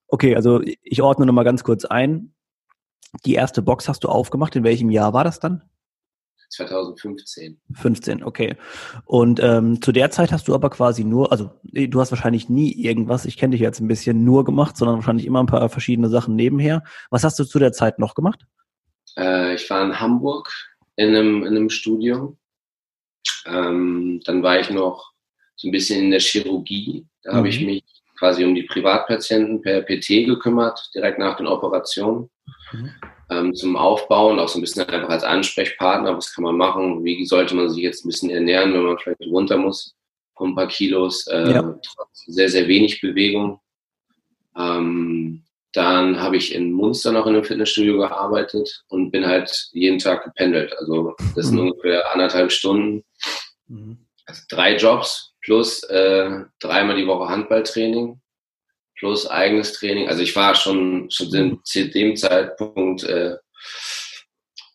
Okay, 0.09 0.37
also 0.37 0.61
ich 0.83 1.01
ordne 1.01 1.25
nochmal 1.25 1.45
ganz 1.45 1.65
kurz 1.65 1.87
ein. 1.87 2.35
Die 3.25 3.35
erste 3.35 3.63
Box 3.63 3.89
hast 3.89 4.05
du 4.05 4.09
aufgemacht. 4.09 4.57
In 4.57 4.65
welchem 4.65 4.91
Jahr 4.91 5.15
war 5.15 5.25
das 5.25 5.41
dann? 5.41 5.63
2015. 6.51 7.61
15, 7.75 8.23
okay. 8.23 8.57
Und 9.05 9.41
ähm, 9.43 9.81
zu 9.83 9.93
der 9.93 10.11
Zeit 10.11 10.33
hast 10.33 10.49
du 10.49 10.55
aber 10.55 10.71
quasi 10.71 11.05
nur, 11.05 11.33
also 11.33 11.51
du 11.63 12.01
hast 12.01 12.11
wahrscheinlich 12.11 12.49
nie 12.49 12.73
irgendwas, 12.73 13.25
ich 13.25 13.37
kenne 13.37 13.53
dich 13.53 13.61
jetzt 13.61 13.81
ein 13.81 13.89
bisschen, 13.89 14.25
nur 14.25 14.45
gemacht, 14.45 14.77
sondern 14.77 14.97
wahrscheinlich 14.97 15.27
immer 15.27 15.43
ein 15.43 15.47
paar 15.47 15.69
verschiedene 15.69 16.09
Sachen 16.09 16.37
nebenher. 16.37 16.83
Was 17.11 17.25
hast 17.25 17.39
du 17.39 17.45
zu 17.45 17.59
der 17.59 17.73
Zeit 17.73 17.99
noch 17.99 18.15
gemacht? 18.15 18.47
Äh, 19.17 19.55
ich 19.55 19.69
war 19.71 19.85
in 19.85 19.99
Hamburg 19.99 20.51
in 20.97 21.09
einem, 21.09 21.43
in 21.43 21.57
einem 21.57 21.71
Studium. 21.71 22.39
Ähm, 23.47 24.21
dann 24.25 24.43
war 24.43 24.61
ich 24.61 24.71
noch 24.71 25.13
so 25.57 25.69
ein 25.69 25.73
bisschen 25.73 26.05
in 26.05 26.11
der 26.11 26.21
Chirurgie. 26.21 27.07
Da 27.23 27.33
mhm. 27.33 27.37
habe 27.37 27.49
ich 27.49 27.61
mich 27.61 27.85
quasi 28.19 28.45
um 28.45 28.55
die 28.55 28.63
Privatpatienten 28.63 29.61
per 29.61 29.83
PT 29.83 30.27
gekümmert, 30.27 30.91
direkt 30.95 31.19
nach 31.19 31.37
den 31.37 31.47
Operationen. 31.47 32.31
Mhm 32.73 32.91
ähm, 33.31 33.55
zum 33.55 33.77
Aufbauen, 33.77 34.39
auch 34.39 34.49
so 34.49 34.59
ein 34.59 34.63
bisschen 34.63 34.89
einfach 34.89 35.09
als 35.09 35.25
Ansprechpartner, 35.25 36.17
was 36.17 36.35
kann 36.35 36.45
man 36.45 36.57
machen, 36.57 37.05
wie 37.05 37.25
sollte 37.27 37.55
man 37.55 37.69
sich 37.69 37.83
jetzt 37.83 38.05
ein 38.05 38.09
bisschen 38.09 38.31
ernähren, 38.31 38.73
wenn 38.73 38.83
man 38.83 38.99
vielleicht 38.99 39.21
runter 39.23 39.57
muss, 39.57 39.95
von 40.37 40.51
ein 40.51 40.55
paar 40.55 40.69
Kilos, 40.69 41.27
äh, 41.27 41.53
ja. 41.53 41.79
sehr, 42.13 42.49
sehr 42.49 42.69
wenig 42.69 43.01
Bewegung. 43.01 43.61
Ähm, 44.57 45.43
dann 45.73 46.21
habe 46.21 46.39
ich 46.39 46.55
in 46.55 46.73
Munster 46.73 47.13
noch 47.13 47.27
in 47.27 47.35
einem 47.35 47.45
Fitnessstudio 47.45 47.99
gearbeitet 47.99 48.85
und 48.89 49.11
bin 49.11 49.27
halt 49.27 49.69
jeden 49.73 49.99
Tag 49.99 50.25
gependelt. 50.25 50.73
Also 50.79 51.15
das 51.35 51.49
sind 51.49 51.57
mhm. 51.57 51.69
ungefähr 51.69 52.11
anderthalb 52.13 52.51
Stunden. 52.51 53.05
Mhm. 53.69 53.99
Also 54.25 54.43
drei 54.49 54.77
Jobs 54.77 55.35
plus 55.43 55.83
äh, 55.85 56.31
dreimal 56.61 56.97
die 56.97 57.07
Woche 57.07 57.29
Handballtraining 57.29 58.19
plus 58.99 59.27
eigenes 59.27 59.73
Training. 59.73 60.09
Also 60.09 60.23
ich 60.23 60.35
war 60.37 60.55
schon, 60.55 61.11
schon 61.11 61.61
zu 61.65 61.89
dem 61.89 62.17
Zeitpunkt 62.17 63.05
äh, 63.05 63.37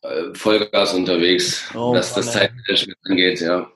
äh, 0.03 0.33
Vollgas 0.33 0.93
unterwegs, 0.93 1.69
oh, 1.73 1.93
was 1.93 2.13
das 2.13 2.31
Zeitmanagement 2.31 2.97
angeht, 3.05 3.41
ja. 3.41 3.71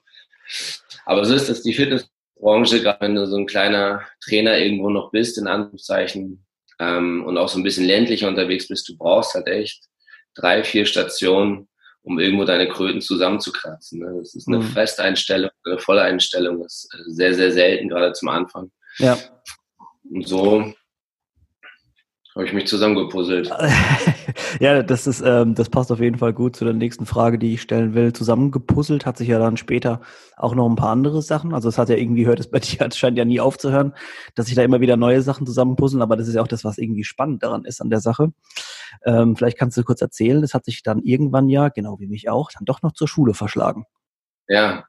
Aber 1.06 1.26
so 1.26 1.36
ist 1.36 1.50
das 1.50 1.62
die 1.62 1.74
Fitnessbranche, 1.74 2.82
gerade 2.82 3.02
wenn 3.02 3.16
du 3.16 3.28
so 3.28 3.38
ein 3.38 3.46
kleiner 3.46 4.02
Trainer 4.24 4.58
irgendwo 4.58 4.90
noch 4.90 5.12
bist, 5.12 5.38
in 5.38 5.48
Anführungszeichen, 5.48 6.46
ähm, 6.80 7.24
und 7.26 7.38
auch 7.38 7.48
so 7.48 7.60
ein 7.60 7.64
bisschen 7.64 7.86
ländlicher 7.86 8.28
unterwegs 8.28 8.68
bist, 8.68 8.90
du 8.90 8.98
brauchst 8.98 9.34
halt 9.34 9.48
echt 9.48 9.86
drei, 10.36 10.64
vier 10.64 10.86
Stationen, 10.86 11.68
um 12.02 12.20
irgendwo 12.20 12.44
deine 12.44 12.68
Kröten 12.68 13.02
zusammenzukratzen. 13.02 14.00
Ne? 14.00 14.20
Das 14.20 14.36
ist 14.36 14.48
eine 14.48 14.60
mhm. 14.60 14.64
Festeinstellung, 14.64 15.52
eine 15.64 15.80
Volleinstellung, 15.80 16.62
das 16.62 16.88
ist 16.92 17.16
sehr, 17.16 17.34
sehr 17.34 17.52
selten, 17.52 17.90
gerade 17.90 18.14
zum 18.14 18.30
Anfang. 18.30 18.72
Ja. 18.98 19.18
Und 20.12 20.28
so 20.28 20.74
habe 22.36 22.46
ich 22.46 22.54
mich 22.54 22.68
zusammengepuzzelt. 22.68 23.50
ja, 24.60 24.84
das 24.84 25.08
ist, 25.08 25.24
ähm, 25.26 25.56
das 25.56 25.70
passt 25.70 25.90
auf 25.90 26.02
jeden 26.02 26.18
Fall 26.18 26.34
gut 26.34 26.58
zu 26.58 26.66
der 26.66 26.74
nächsten 26.74 27.06
Frage, 27.06 27.40
die 27.40 27.54
ich 27.54 27.62
stellen 27.62 27.94
will. 27.94 28.12
Zusammengepuzzelt 28.12 29.06
hat 29.06 29.18
sich 29.18 29.30
ja 29.30 29.40
dann 29.40 29.56
später 29.56 30.02
auch 30.36 30.54
noch 30.54 30.68
ein 30.68 30.76
paar 30.76 30.90
andere 30.90 31.22
Sachen. 31.22 31.54
Also 31.54 31.70
es 31.70 31.78
hat 31.78 31.88
ja 31.88 31.96
irgendwie, 31.96 32.26
hört 32.26 32.42
es 32.42 32.52
bei 32.52 32.60
dir, 32.60 32.82
es 32.82 32.98
scheint 32.98 33.18
ja 33.18 33.24
nie 33.24 33.40
aufzuhören, 33.40 33.94
dass 34.36 34.48
sich 34.48 34.56
da 34.56 34.64
immer 34.64 34.82
wieder 34.82 34.98
neue 34.98 35.22
Sachen 35.22 35.48
zusammenpuzzeln, 35.48 36.02
aber 36.02 36.18
das 36.18 36.28
ist 36.28 36.36
ja 36.36 36.42
auch 36.42 36.48
das, 36.48 36.66
was 36.66 36.78
irgendwie 36.78 37.06
spannend 37.06 37.42
daran 37.42 37.64
ist 37.64 37.82
an 37.82 37.90
der 37.90 38.02
Sache. 38.02 38.34
Ähm, 39.06 39.38
vielleicht 39.38 39.58
kannst 39.58 39.78
du 39.78 39.84
kurz 39.84 40.02
erzählen, 40.02 40.44
es 40.44 40.54
hat 40.54 40.66
sich 40.66 40.84
dann 40.84 41.02
irgendwann 41.04 41.48
ja, 41.48 41.70
genau 41.70 42.00
wie 42.00 42.08
mich 42.08 42.28
auch, 42.30 42.52
dann 42.52 42.66
doch 42.66 42.82
noch 42.82 42.92
zur 42.92 43.08
Schule 43.08 43.34
verschlagen. 43.34 43.86
Ja, 44.48 44.88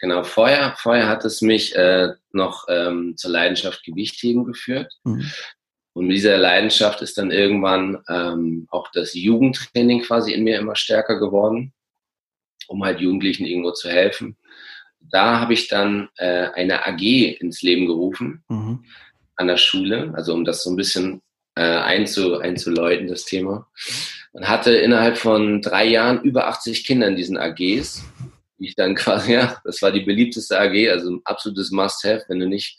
genau. 0.00 0.22
Vorher, 0.22 0.74
vorher 0.76 1.08
hat 1.08 1.24
es 1.24 1.40
mich 1.40 1.74
äh, 1.74 2.12
noch 2.32 2.66
ähm, 2.68 3.14
zur 3.16 3.30
Leidenschaft 3.30 3.84
Gewichtheben 3.84 4.44
geführt. 4.44 4.92
Mhm. 5.04 5.30
Und 5.94 6.06
mit 6.06 6.16
dieser 6.16 6.38
Leidenschaft 6.38 7.02
ist 7.02 7.18
dann 7.18 7.30
irgendwann 7.30 7.98
ähm, 8.08 8.68
auch 8.70 8.88
das 8.92 9.14
Jugendtraining 9.14 10.02
quasi 10.02 10.32
in 10.32 10.44
mir 10.44 10.58
immer 10.58 10.76
stärker 10.76 11.18
geworden, 11.18 11.72
um 12.68 12.84
halt 12.84 13.00
Jugendlichen 13.00 13.46
irgendwo 13.46 13.72
zu 13.72 13.88
helfen. 13.88 14.36
Da 15.00 15.40
habe 15.40 15.54
ich 15.54 15.68
dann 15.68 16.08
äh, 16.16 16.50
eine 16.54 16.86
AG 16.86 17.02
ins 17.40 17.62
Leben 17.62 17.86
gerufen 17.86 18.44
mhm. 18.48 18.84
an 19.36 19.46
der 19.48 19.56
Schule, 19.56 20.12
also 20.14 20.34
um 20.34 20.44
das 20.44 20.62
so 20.62 20.70
ein 20.70 20.76
bisschen 20.76 21.22
äh, 21.56 21.62
einzu, 21.62 22.38
einzuläuten, 22.38 23.08
das 23.08 23.24
Thema. 23.24 23.66
Und 24.32 24.48
hatte 24.48 24.76
innerhalb 24.76 25.16
von 25.16 25.62
drei 25.62 25.86
Jahren 25.86 26.22
über 26.22 26.46
80 26.46 26.84
Kinder 26.84 27.08
in 27.08 27.16
diesen 27.16 27.38
AGs 27.38 28.04
ich 28.58 28.74
dann 28.74 28.94
quasi, 28.94 29.34
ja, 29.34 29.60
das 29.64 29.80
war 29.82 29.92
die 29.92 30.00
beliebteste 30.00 30.58
AG, 30.58 30.90
also 30.90 31.10
ein 31.10 31.20
absolutes 31.24 31.70
Must-Have. 31.70 32.24
Wenn 32.28 32.40
du 32.40 32.46
nicht 32.46 32.78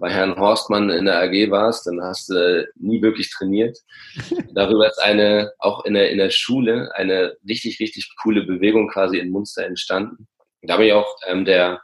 bei 0.00 0.10
Herrn 0.10 0.36
Horstmann 0.36 0.90
in 0.90 1.04
der 1.04 1.20
AG 1.20 1.50
warst, 1.50 1.86
dann 1.86 2.00
hast 2.02 2.28
du 2.30 2.68
nie 2.76 3.02
wirklich 3.02 3.30
trainiert. 3.30 3.78
Darüber 4.52 4.88
ist 4.88 4.98
eine, 4.98 5.52
auch 5.58 5.84
in 5.84 5.94
der, 5.94 6.10
in 6.10 6.18
der 6.18 6.30
Schule, 6.30 6.90
eine 6.94 7.36
richtig, 7.48 7.80
richtig 7.80 8.08
coole 8.22 8.42
Bewegung 8.44 8.88
quasi 8.88 9.18
in 9.18 9.30
Munster 9.30 9.64
entstanden. 9.64 10.26
Da 10.62 10.76
bin 10.76 10.86
ich 10.86 10.92
auch 10.92 11.16
ähm, 11.26 11.44
der 11.44 11.80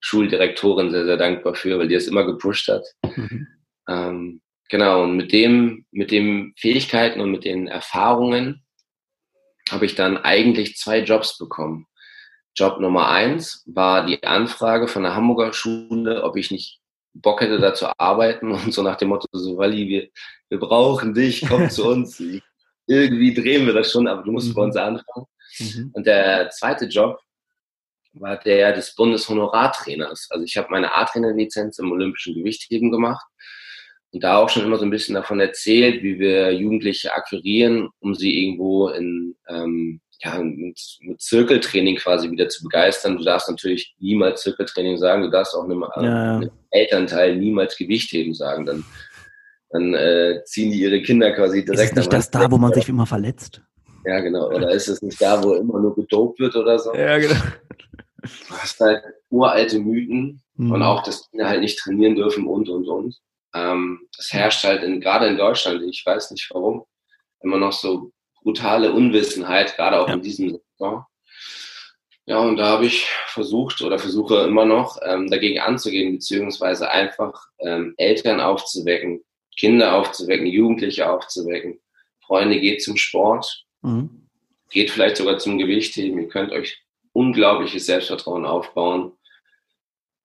Schuldirektorin 0.00 0.90
sehr, 0.90 1.04
sehr 1.04 1.16
dankbar 1.16 1.54
für, 1.54 1.78
weil 1.78 1.88
die 1.88 1.94
es 1.94 2.08
immer 2.08 2.24
gepusht 2.24 2.68
hat. 2.68 2.84
Mhm. 3.16 3.46
Ähm, 3.88 4.40
genau, 4.68 5.04
und 5.04 5.16
mit 5.16 5.32
dem, 5.32 5.86
mit 5.90 6.10
den 6.10 6.54
Fähigkeiten 6.56 7.20
und 7.20 7.30
mit 7.30 7.44
den 7.44 7.68
Erfahrungen 7.68 8.64
habe 9.70 9.86
ich 9.86 9.94
dann 9.94 10.16
eigentlich 10.16 10.76
zwei 10.76 11.00
Jobs 11.00 11.36
bekommen. 11.38 11.86
Job 12.58 12.80
Nummer 12.80 13.08
eins 13.08 13.62
war 13.66 14.04
die 14.04 14.22
Anfrage 14.24 14.88
von 14.88 15.04
der 15.04 15.14
Hamburger 15.14 15.52
Schule, 15.52 16.24
ob 16.24 16.36
ich 16.36 16.50
nicht 16.50 16.80
Bock 17.14 17.40
hätte, 17.40 17.58
da 17.58 17.72
zu 17.72 17.88
arbeiten 17.98 18.50
und 18.52 18.72
so 18.72 18.82
nach 18.82 18.96
dem 18.96 19.08
Motto, 19.08 19.26
so, 19.32 19.56
Wally, 19.56 19.88
wir, 19.88 20.08
wir 20.48 20.58
brauchen 20.58 21.14
dich, 21.14 21.46
komm 21.46 21.70
zu 21.70 21.88
uns. 21.90 22.20
Irgendwie 22.86 23.34
drehen 23.34 23.66
wir 23.66 23.74
das 23.74 23.92
schon, 23.92 24.08
aber 24.08 24.22
du 24.22 24.32
musst 24.32 24.48
mhm. 24.48 24.54
bei 24.54 24.62
uns 24.62 24.76
anfangen. 24.76 25.26
Mhm. 25.58 25.90
Und 25.92 26.06
der 26.06 26.50
zweite 26.50 26.86
Job 26.86 27.20
war 28.14 28.36
der 28.38 28.72
des 28.72 28.94
Bundeshonorartrainers. 28.96 30.28
Also 30.30 30.44
ich 30.44 30.56
habe 30.56 30.68
meine 30.70 30.94
A-Trainer-Lizenz 30.94 31.78
im 31.78 31.92
olympischen 31.92 32.34
Gewichtheben 32.34 32.90
gemacht 32.90 33.24
und 34.10 34.24
da 34.24 34.38
auch 34.38 34.48
schon 34.48 34.64
immer 34.64 34.78
so 34.78 34.84
ein 34.84 34.90
bisschen 34.90 35.14
davon 35.14 35.38
erzählt, 35.38 36.02
wie 36.02 36.18
wir 36.18 36.52
Jugendliche 36.52 37.12
akquirieren, 37.12 37.90
um 38.00 38.14
sie 38.14 38.42
irgendwo 38.42 38.88
in 38.88 39.36
ähm, 39.48 40.00
ja, 40.20 40.38
mit, 40.42 40.80
mit 41.00 41.20
Zirkeltraining 41.20 41.96
quasi 41.96 42.30
wieder 42.30 42.48
zu 42.48 42.64
begeistern. 42.64 43.18
Du 43.18 43.24
darfst 43.24 43.48
natürlich 43.48 43.94
niemals 44.00 44.42
Zirkeltraining 44.42 44.98
sagen, 44.98 45.22
du 45.22 45.30
darfst 45.30 45.54
auch 45.54 45.64
einem, 45.64 45.84
ja. 45.96 46.36
einem 46.36 46.50
Elternteil 46.70 47.36
niemals 47.36 47.76
Gewichtheben 47.76 48.34
sagen. 48.34 48.66
Dann, 48.66 48.84
dann 49.70 49.94
äh, 49.94 50.42
ziehen 50.44 50.72
die 50.72 50.80
ihre 50.80 51.00
Kinder 51.02 51.32
quasi 51.32 51.64
direkt. 51.64 51.90
Ist 51.92 51.96
nicht 51.96 52.12
das 52.12 52.30
da, 52.30 52.50
wo 52.50 52.58
man 52.58 52.72
sich 52.72 52.88
immer 52.88 53.06
verletzt? 53.06 53.62
Ja, 54.04 54.20
genau. 54.20 54.48
Oder 54.48 54.70
ist 54.70 54.88
es 54.88 55.02
nicht 55.02 55.20
da, 55.20 55.42
wo 55.42 55.54
immer 55.54 55.80
nur 55.80 55.94
gedopt 55.94 56.40
wird 56.40 56.56
oder 56.56 56.78
so? 56.78 56.94
Ja, 56.94 57.18
genau. 57.18 57.40
Du 58.20 58.54
hast 58.56 58.80
halt 58.80 59.02
uralte 59.30 59.78
Mythen 59.78 60.42
mhm. 60.56 60.72
und 60.72 60.82
auch, 60.82 61.02
dass 61.02 61.30
Kinder 61.30 61.48
halt 61.48 61.60
nicht 61.60 61.78
trainieren 61.78 62.16
dürfen 62.16 62.46
und, 62.46 62.68
und, 62.68 62.88
und. 62.88 63.16
Ähm, 63.54 64.00
das 64.16 64.32
herrscht 64.32 64.64
halt 64.64 64.82
in, 64.82 65.00
gerade 65.00 65.26
in 65.26 65.36
Deutschland, 65.36 65.82
ich 65.82 66.04
weiß 66.04 66.32
nicht 66.32 66.48
warum, 66.52 66.84
immer 67.40 67.58
noch 67.58 67.72
so 67.72 68.10
brutale 68.42 68.92
Unwissenheit, 68.92 69.76
gerade 69.76 70.00
auch 70.00 70.08
ja. 70.08 70.14
in 70.14 70.22
diesem 70.22 70.50
Sektor. 70.50 71.08
Ja, 72.28 72.40
und 72.40 72.58
da 72.58 72.66
habe 72.66 72.84
ich 72.84 73.06
versucht 73.28 73.80
oder 73.80 73.98
versuche 73.98 74.40
immer 74.40 74.66
noch 74.66 74.98
ähm, 75.02 75.30
dagegen 75.30 75.60
anzugehen, 75.60 76.12
beziehungsweise 76.12 76.90
einfach 76.90 77.48
ähm, 77.60 77.94
Eltern 77.96 78.40
aufzuwecken, 78.40 79.24
Kinder 79.56 79.94
aufzuwecken, 79.94 80.46
Jugendliche 80.46 81.10
aufzuwecken. 81.10 81.80
Freunde, 82.20 82.60
geht 82.60 82.82
zum 82.82 82.98
Sport, 82.98 83.64
mhm. 83.80 84.28
geht 84.68 84.90
vielleicht 84.90 85.16
sogar 85.16 85.38
zum 85.38 85.56
Gewichtheben. 85.56 86.20
Ihr 86.20 86.28
könnt 86.28 86.52
euch 86.52 86.78
unglaubliches 87.14 87.86
Selbstvertrauen 87.86 88.44
aufbauen. 88.44 89.12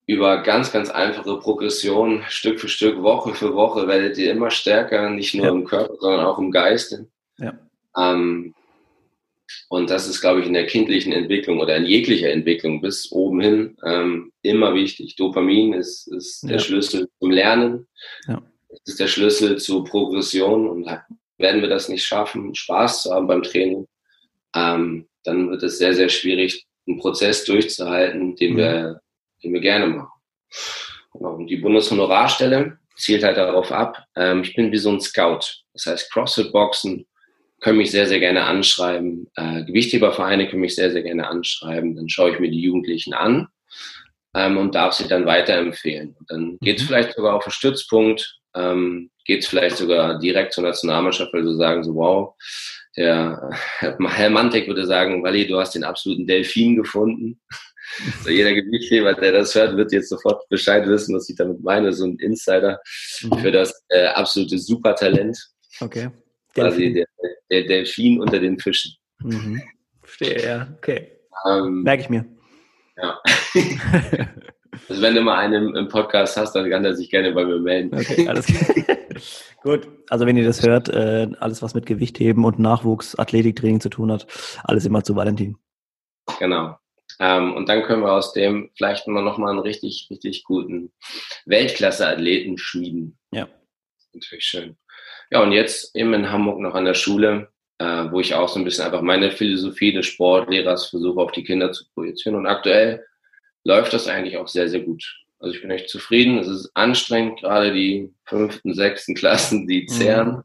Über 0.05 0.43
ganz, 0.43 0.73
ganz 0.73 0.89
einfache 0.89 1.39
Progression, 1.39 2.25
Stück 2.27 2.59
für 2.59 2.67
Stück, 2.67 3.01
Woche 3.01 3.33
für 3.33 3.55
Woche 3.55 3.87
werdet 3.87 4.17
ihr 4.17 4.31
immer 4.31 4.51
stärker, 4.51 5.09
nicht 5.09 5.33
nur 5.33 5.45
ja. 5.45 5.51
im 5.53 5.63
Körper, 5.63 5.95
sondern 5.97 6.25
auch 6.25 6.37
im 6.37 6.51
Geiste. 6.51 7.07
Ja. 7.37 7.53
Ähm, 7.97 8.53
und 9.69 9.89
das 9.89 10.07
ist, 10.07 10.21
glaube 10.21 10.39
ich, 10.39 10.47
in 10.47 10.53
der 10.53 10.65
kindlichen 10.65 11.13
Entwicklung 11.13 11.59
oder 11.59 11.75
in 11.77 11.85
jeglicher 11.85 12.31
Entwicklung 12.31 12.81
bis 12.81 13.11
oben 13.11 13.41
hin 13.41 13.77
ähm, 13.85 14.31
immer 14.41 14.73
wichtig. 14.73 15.15
Dopamin 15.15 15.73
ist, 15.73 16.07
ist 16.07 16.43
der 16.43 16.53
ja. 16.53 16.59
Schlüssel 16.59 17.09
zum 17.19 17.31
Lernen. 17.31 17.87
Ja. 18.27 18.41
Ist 18.85 18.99
der 18.99 19.07
Schlüssel 19.07 19.57
zur 19.59 19.83
Progression. 19.83 20.67
Und 20.67 20.89
werden 21.37 21.61
wir 21.61 21.69
das 21.69 21.89
nicht 21.89 22.05
schaffen, 22.05 22.55
Spaß 22.55 23.03
zu 23.03 23.13
haben 23.13 23.27
beim 23.27 23.43
Training, 23.43 23.87
ähm, 24.55 25.07
dann 25.23 25.49
wird 25.49 25.63
es 25.63 25.77
sehr, 25.77 25.93
sehr 25.93 26.09
schwierig, 26.09 26.65
einen 26.87 26.99
Prozess 26.99 27.45
durchzuhalten, 27.45 28.35
den, 28.35 28.53
mhm. 28.53 28.57
wir, 28.57 29.01
den 29.43 29.53
wir 29.53 29.61
gerne 29.61 29.87
machen. 29.87 30.21
Genau. 31.13 31.35
Und 31.35 31.47
die 31.47 31.57
Bundeshonorarstelle 31.57 32.77
zielt 32.95 33.23
halt 33.23 33.37
darauf 33.37 33.71
ab, 33.71 34.03
ähm, 34.15 34.41
ich 34.41 34.55
bin 34.55 34.71
wie 34.71 34.77
so 34.77 34.91
ein 34.91 35.01
Scout. 35.01 35.39
Das 35.73 35.85
heißt, 35.85 36.11
CrossFit-Boxen, 36.11 37.05
können 37.63 37.77
mich 37.77 37.91
sehr, 37.91 38.07
sehr 38.07 38.19
gerne 38.19 38.43
anschreiben. 38.43 39.31
Äh, 39.35 39.63
Gewichthebervereine 39.63 40.49
können 40.49 40.61
mich 40.61 40.75
sehr, 40.75 40.91
sehr 40.91 41.01
gerne 41.01 41.27
anschreiben. 41.27 41.95
Dann 41.95 42.09
schaue 42.09 42.31
ich 42.31 42.39
mir 42.39 42.51
die 42.51 42.61
Jugendlichen 42.61 43.13
an 43.13 43.47
ähm, 44.35 44.57
und 44.57 44.75
darf 44.75 44.93
sie 44.93 45.07
dann 45.07 45.25
weiterempfehlen. 45.25 46.15
Und 46.19 46.29
dann 46.29 46.57
geht 46.59 46.77
es 46.77 46.83
mhm. 46.83 46.87
vielleicht 46.87 47.15
sogar 47.15 47.35
auf 47.35 47.45
einen 47.45 47.53
Stützpunkt, 47.53 48.39
ähm, 48.53 49.09
geht 49.25 49.43
es 49.43 49.47
vielleicht 49.47 49.77
sogar 49.77 50.19
direkt 50.19 50.53
zur 50.53 50.65
Nationalmannschaft, 50.65 51.33
weil 51.33 51.45
sie 51.45 51.55
sagen 51.55 51.83
so, 51.83 51.95
wow, 51.95 52.35
der 52.97 53.49
Herr 53.79 54.29
Mantek 54.29 54.67
würde 54.67 54.85
sagen, 54.85 55.23
Wally, 55.23 55.47
du 55.47 55.57
hast 55.57 55.73
den 55.73 55.85
absoluten 55.85 56.27
Delfin 56.27 56.75
gefunden. 56.75 57.41
So 58.23 58.31
jeder 58.31 58.53
Gewichtheber, 58.53 59.13
der 59.13 59.33
das 59.33 59.53
hört, 59.53 59.77
wird 59.77 59.91
jetzt 59.91 60.09
sofort 60.09 60.49
Bescheid 60.49 60.87
wissen, 60.87 61.15
was 61.15 61.29
ich 61.29 61.35
damit 61.35 61.61
meine. 61.61 61.93
So 61.93 62.05
ein 62.05 62.17
Insider 62.17 62.79
mhm. 63.21 63.37
für 63.37 63.51
das 63.51 63.83
äh, 63.89 64.07
absolute 64.07 64.57
Supertalent. 64.57 65.37
Okay. 65.79 66.09
Quasi 66.53 66.93
der, 66.93 67.07
der 67.49 67.63
Delfin 67.63 68.21
unter 68.21 68.39
den 68.39 68.59
Fischen. 68.59 68.93
Mhm. 69.19 69.61
Verstehe, 70.01 70.43
ja, 70.43 70.67
okay. 70.77 71.11
Ähm, 71.47 71.83
Merke 71.83 72.03
ich 72.03 72.09
mir. 72.09 72.25
Ja. 72.97 73.19
also 74.89 75.01
wenn 75.01 75.15
du 75.15 75.21
mal 75.21 75.37
einen 75.37 75.75
im 75.75 75.87
Podcast 75.87 76.37
hast, 76.37 76.53
dann 76.53 76.69
kann 76.69 76.85
er 76.85 76.95
sich 76.95 77.09
gerne 77.09 77.31
bei 77.31 77.43
mir 77.43 77.59
melden. 77.59 77.97
Okay, 77.97 78.27
alles 78.27 78.45
klar. 78.45 78.97
Gut, 79.63 79.87
also 80.09 80.25
wenn 80.25 80.35
ihr 80.35 80.43
das 80.43 80.61
hört, 80.61 80.89
äh, 80.89 81.27
alles 81.39 81.61
was 81.61 81.73
mit 81.73 81.85
Gewichtheben 81.85 82.43
und 82.43 82.59
Nachwuchs, 82.59 83.15
Athletiktraining 83.15 83.79
zu 83.79 83.89
tun 83.89 84.11
hat, 84.11 84.27
alles 84.63 84.85
immer 84.85 85.03
zu 85.03 85.15
Valentin. 85.15 85.57
Genau. 86.39 86.77
Ähm, 87.19 87.53
und 87.53 87.69
dann 87.69 87.83
können 87.83 88.01
wir 88.01 88.11
aus 88.11 88.33
dem 88.33 88.71
vielleicht 88.75 89.07
noch 89.07 89.37
mal 89.37 89.51
einen 89.51 89.59
richtig, 89.59 90.07
richtig 90.11 90.43
guten 90.43 90.91
Weltklasse-Athleten 91.45 92.57
schmieden. 92.57 93.17
Ja. 93.31 93.47
Natürlich 94.13 94.43
schön. 94.43 94.77
Ja, 95.33 95.41
und 95.41 95.51
jetzt 95.51 95.95
eben 95.95 96.13
in 96.13 96.29
Hamburg 96.29 96.59
noch 96.59 96.75
an 96.75 96.85
der 96.85 96.93
Schule, 96.93 97.49
äh, 97.79 98.11
wo 98.11 98.19
ich 98.19 98.35
auch 98.35 98.47
so 98.47 98.59
ein 98.59 98.65
bisschen 98.65 98.85
einfach 98.85 99.01
meine 99.01 99.31
Philosophie 99.31 99.91
des 99.91 100.05
Sportlehrers 100.05 100.89
versuche 100.89 101.19
auf 101.19 101.31
die 101.31 101.43
Kinder 101.43 101.71
zu 101.71 101.85
projizieren. 101.95 102.37
Und 102.37 102.45
aktuell 102.45 103.03
läuft 103.63 103.93
das 103.93 104.07
eigentlich 104.07 104.37
auch 104.37 104.47
sehr, 104.47 104.69
sehr 104.69 104.81
gut. 104.81 105.03
Also 105.39 105.55
ich 105.55 105.61
bin 105.63 105.71
echt 105.71 105.89
zufrieden. 105.89 106.37
Es 106.37 106.47
ist 106.47 106.69
anstrengend, 106.75 107.39
gerade 107.39 107.73
die 107.73 108.13
fünften, 108.25 108.75
sechsten 108.75 109.15
Klassen, 109.15 109.65
die 109.65 109.81
mhm. 109.81 109.87
zehren. 109.87 110.29
Mhm. 110.29 110.43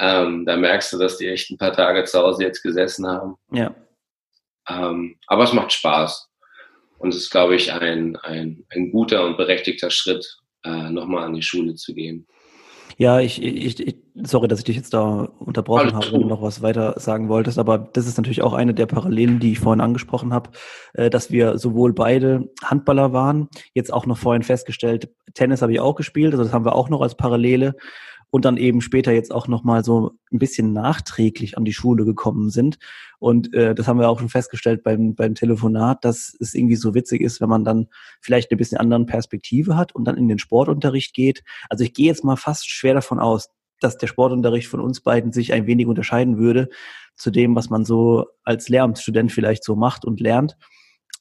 Ähm, 0.00 0.44
da 0.44 0.56
merkst 0.56 0.92
du, 0.92 0.98
dass 0.98 1.16
die 1.16 1.28
echt 1.28 1.48
ein 1.52 1.58
paar 1.58 1.72
Tage 1.72 2.02
zu 2.02 2.18
Hause 2.18 2.42
jetzt 2.42 2.64
gesessen 2.64 3.06
haben. 3.06 3.36
Ja. 3.52 3.72
Ähm, 4.68 5.20
aber 5.28 5.44
es 5.44 5.52
macht 5.52 5.72
Spaß. 5.72 6.28
Und 6.98 7.10
es 7.10 7.16
ist, 7.16 7.30
glaube 7.30 7.54
ich, 7.54 7.72
ein, 7.72 8.16
ein, 8.16 8.66
ein 8.70 8.90
guter 8.90 9.24
und 9.24 9.36
berechtigter 9.36 9.90
Schritt, 9.90 10.36
äh, 10.64 10.90
nochmal 10.90 11.22
an 11.22 11.34
die 11.34 11.42
Schule 11.42 11.76
zu 11.76 11.94
gehen. 11.94 12.26
Ja, 13.00 13.18
ich, 13.18 13.42
ich, 13.42 13.80
ich, 13.80 13.96
sorry, 14.24 14.46
dass 14.46 14.58
ich 14.58 14.66
dich 14.66 14.76
jetzt 14.76 14.92
da 14.92 15.30
unterbrochen 15.38 15.94
habe, 15.94 16.12
wenn 16.12 16.20
du 16.20 16.26
noch 16.26 16.42
was 16.42 16.60
weiter 16.60 17.00
sagen 17.00 17.30
wolltest, 17.30 17.58
aber 17.58 17.78
das 17.78 18.06
ist 18.06 18.18
natürlich 18.18 18.42
auch 18.42 18.52
eine 18.52 18.74
der 18.74 18.84
Parallelen, 18.84 19.40
die 19.40 19.52
ich 19.52 19.58
vorhin 19.58 19.80
angesprochen 19.80 20.34
habe, 20.34 20.50
äh, 20.92 21.08
dass 21.08 21.30
wir 21.30 21.56
sowohl 21.56 21.94
beide 21.94 22.50
Handballer 22.62 23.14
waren, 23.14 23.48
jetzt 23.72 23.90
auch 23.90 24.04
noch 24.04 24.18
vorhin 24.18 24.42
festgestellt, 24.42 25.08
Tennis 25.32 25.62
habe 25.62 25.72
ich 25.72 25.80
auch 25.80 25.94
gespielt, 25.94 26.34
also 26.34 26.44
das 26.44 26.52
haben 26.52 26.66
wir 26.66 26.74
auch 26.74 26.90
noch 26.90 27.00
als 27.00 27.14
Parallele 27.14 27.74
und 28.30 28.44
dann 28.44 28.56
eben 28.56 28.80
später 28.80 29.12
jetzt 29.12 29.32
auch 29.32 29.48
nochmal 29.48 29.84
so 29.84 30.12
ein 30.32 30.38
bisschen 30.38 30.72
nachträglich 30.72 31.58
an 31.58 31.64
die 31.64 31.72
Schule 31.72 32.04
gekommen 32.04 32.50
sind. 32.50 32.78
Und 33.18 33.52
äh, 33.54 33.74
das 33.74 33.88
haben 33.88 33.98
wir 33.98 34.08
auch 34.08 34.20
schon 34.20 34.28
festgestellt 34.28 34.82
beim, 34.82 35.14
beim 35.14 35.34
Telefonat, 35.34 36.04
dass 36.04 36.36
es 36.38 36.54
irgendwie 36.54 36.76
so 36.76 36.94
witzig 36.94 37.20
ist, 37.20 37.40
wenn 37.40 37.48
man 37.48 37.64
dann 37.64 37.88
vielleicht 38.20 38.50
eine 38.50 38.58
bisschen 38.58 38.78
anderen 38.78 39.06
Perspektive 39.06 39.76
hat 39.76 39.94
und 39.94 40.04
dann 40.04 40.16
in 40.16 40.28
den 40.28 40.38
Sportunterricht 40.38 41.12
geht. 41.12 41.42
Also 41.68 41.84
ich 41.84 41.92
gehe 41.92 42.06
jetzt 42.06 42.24
mal 42.24 42.36
fast 42.36 42.70
schwer 42.70 42.94
davon 42.94 43.18
aus, 43.18 43.50
dass 43.80 43.98
der 43.98 44.06
Sportunterricht 44.06 44.68
von 44.68 44.80
uns 44.80 45.00
beiden 45.00 45.32
sich 45.32 45.52
ein 45.52 45.66
wenig 45.66 45.86
unterscheiden 45.86 46.38
würde 46.38 46.68
zu 47.16 47.30
dem, 47.30 47.56
was 47.56 47.68
man 47.70 47.84
so 47.84 48.26
als 48.44 48.68
Lehramtsstudent 48.68 49.32
vielleicht 49.32 49.64
so 49.64 49.74
macht 49.74 50.04
und 50.04 50.20
lernt 50.20 50.56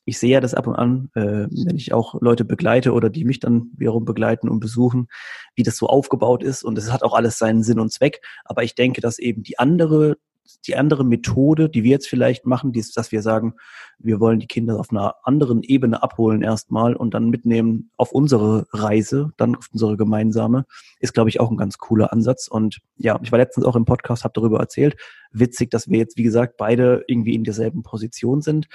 ich 0.09 0.17
sehe 0.17 0.31
ja 0.31 0.41
das 0.41 0.55
ab 0.55 0.65
und 0.65 0.75
an, 0.75 1.09
äh, 1.13 1.47
wenn 1.49 1.75
ich 1.75 1.93
auch 1.93 2.19
Leute 2.19 2.43
begleite 2.43 2.93
oder 2.93 3.11
die 3.11 3.25
mich 3.25 3.39
dann 3.39 3.69
wiederum 3.77 4.05
begleiten 4.05 4.49
und 4.49 4.59
besuchen, 4.59 5.07
wie 5.55 5.63
das 5.63 5.77
so 5.77 5.85
aufgebaut 5.85 6.43
ist. 6.43 6.63
Und 6.63 6.77
es 6.79 6.91
hat 6.91 7.03
auch 7.03 7.13
alles 7.13 7.37
seinen 7.37 7.61
Sinn 7.61 7.79
und 7.79 7.93
Zweck. 7.93 8.21
Aber 8.43 8.63
ich 8.63 8.73
denke, 8.73 9.01
dass 9.01 9.19
eben 9.19 9.43
die 9.43 9.59
andere, 9.59 10.17
die 10.65 10.75
andere 10.75 11.05
Methode, 11.05 11.69
die 11.69 11.83
wir 11.83 11.91
jetzt 11.91 12.07
vielleicht 12.07 12.47
machen, 12.47 12.71
die 12.71 12.79
ist, 12.79 12.97
dass 12.97 13.11
wir 13.11 13.21
sagen, 13.21 13.53
wir 13.99 14.19
wollen 14.19 14.39
die 14.39 14.47
Kinder 14.47 14.79
auf 14.79 14.89
einer 14.89 15.13
anderen 15.23 15.61
Ebene 15.61 16.01
abholen 16.01 16.41
erstmal 16.41 16.95
und 16.95 17.13
dann 17.13 17.29
mitnehmen 17.29 17.91
auf 17.95 18.11
unsere 18.11 18.65
Reise, 18.71 19.31
dann 19.37 19.55
auf 19.55 19.67
unsere 19.71 19.95
gemeinsame, 19.95 20.65
ist, 20.99 21.13
glaube 21.13 21.29
ich, 21.29 21.39
auch 21.39 21.51
ein 21.51 21.57
ganz 21.57 21.77
cooler 21.77 22.11
Ansatz. 22.11 22.47
Und 22.47 22.79
ja, 22.97 23.19
ich 23.21 23.31
war 23.31 23.37
letztens 23.37 23.65
auch 23.67 23.75
im 23.75 23.85
Podcast, 23.85 24.23
habe 24.23 24.33
darüber 24.33 24.59
erzählt. 24.59 24.95
Witzig, 25.31 25.69
dass 25.69 25.87
wir 25.87 25.99
jetzt, 25.99 26.17
wie 26.17 26.23
gesagt, 26.23 26.57
beide 26.57 27.03
irgendwie 27.07 27.35
in 27.35 27.43
derselben 27.43 27.83
Position 27.83 28.41
sind. 28.41 28.67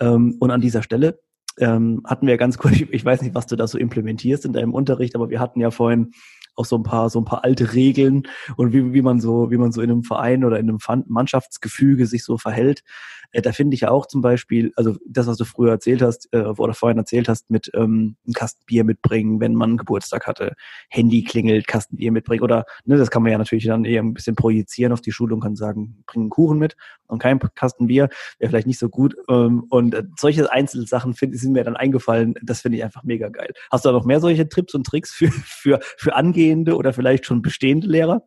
Ähm, 0.00 0.36
und 0.38 0.50
an 0.50 0.60
dieser 0.60 0.82
Stelle 0.82 1.20
ähm, 1.58 2.02
hatten 2.04 2.26
wir 2.26 2.36
ganz 2.36 2.58
kurz, 2.58 2.74
ich 2.80 3.04
weiß 3.04 3.22
nicht, 3.22 3.34
was 3.34 3.46
du 3.46 3.56
da 3.56 3.66
so 3.66 3.78
implementierst 3.78 4.44
in 4.44 4.52
deinem 4.52 4.74
Unterricht, 4.74 5.14
aber 5.14 5.30
wir 5.30 5.40
hatten 5.40 5.60
ja 5.60 5.70
vorhin 5.70 6.12
auch 6.56 6.64
so 6.64 6.76
ein 6.76 6.82
paar 6.82 7.10
so 7.10 7.20
ein 7.20 7.24
paar 7.24 7.44
alte 7.44 7.74
Regeln 7.74 8.24
und 8.56 8.72
wie, 8.72 8.94
wie 8.94 9.02
man 9.02 9.20
so 9.20 9.50
wie 9.50 9.58
man 9.58 9.72
so 9.72 9.82
in 9.82 9.90
einem 9.90 10.04
Verein 10.04 10.42
oder 10.42 10.58
in 10.58 10.68
einem 10.68 10.78
Mannschaftsgefüge 11.06 12.06
sich 12.06 12.24
so 12.24 12.38
verhält. 12.38 12.82
Äh, 13.32 13.42
da 13.42 13.52
finde 13.52 13.74
ich 13.74 13.82
ja 13.82 13.90
auch 13.90 14.06
zum 14.06 14.20
Beispiel, 14.20 14.72
also 14.76 14.96
das, 15.06 15.26
was 15.26 15.36
du 15.36 15.44
früher 15.44 15.72
erzählt 15.72 16.02
hast 16.02 16.28
äh, 16.32 16.42
oder 16.42 16.74
vorhin 16.74 16.98
erzählt 16.98 17.28
hast, 17.28 17.50
mit 17.50 17.70
ähm, 17.74 18.16
einem 18.24 18.34
Kasten 18.34 18.64
Bier 18.66 18.84
mitbringen, 18.84 19.40
wenn 19.40 19.54
man 19.54 19.76
Geburtstag 19.76 20.26
hatte, 20.26 20.54
Handy 20.88 21.22
klingelt, 21.24 21.66
Kasten 21.66 21.96
Bier 21.96 22.12
mitbringen 22.12 22.42
oder 22.42 22.64
ne, 22.84 22.96
das 22.96 23.10
kann 23.10 23.22
man 23.22 23.32
ja 23.32 23.38
natürlich 23.38 23.66
dann 23.66 23.84
eher 23.84 24.02
ein 24.02 24.14
bisschen 24.14 24.36
projizieren 24.36 24.92
auf 24.92 25.00
die 25.00 25.12
Schule 25.12 25.34
und 25.34 25.40
kann 25.40 25.56
sagen, 25.56 26.02
bring 26.06 26.22
einen 26.22 26.30
Kuchen 26.30 26.58
mit 26.58 26.76
und 27.06 27.20
kein 27.20 27.38
Kasten 27.38 27.86
Bier, 27.86 28.08
wäre 28.38 28.50
vielleicht 28.50 28.66
nicht 28.66 28.78
so 28.78 28.88
gut. 28.88 29.14
Ähm, 29.28 29.64
und 29.70 29.94
äh, 29.94 30.04
solche 30.16 30.50
Einzelsachen 30.50 31.14
find, 31.14 31.38
sind 31.38 31.52
mir 31.52 31.64
dann 31.64 31.76
eingefallen, 31.76 32.34
das 32.42 32.60
finde 32.60 32.78
ich 32.78 32.84
einfach 32.84 33.04
mega 33.04 33.28
geil. 33.28 33.52
Hast 33.70 33.84
du 33.84 33.88
da 33.88 33.92
noch 33.92 34.04
mehr 34.04 34.20
solche 34.20 34.48
Tipps 34.48 34.74
und 34.74 34.84
Tricks 34.84 35.12
für, 35.12 35.30
für, 35.30 35.80
für 35.96 36.14
angehende 36.14 36.76
oder 36.76 36.92
vielleicht 36.92 37.26
schon 37.26 37.42
bestehende 37.42 37.86
Lehrer? 37.86 38.22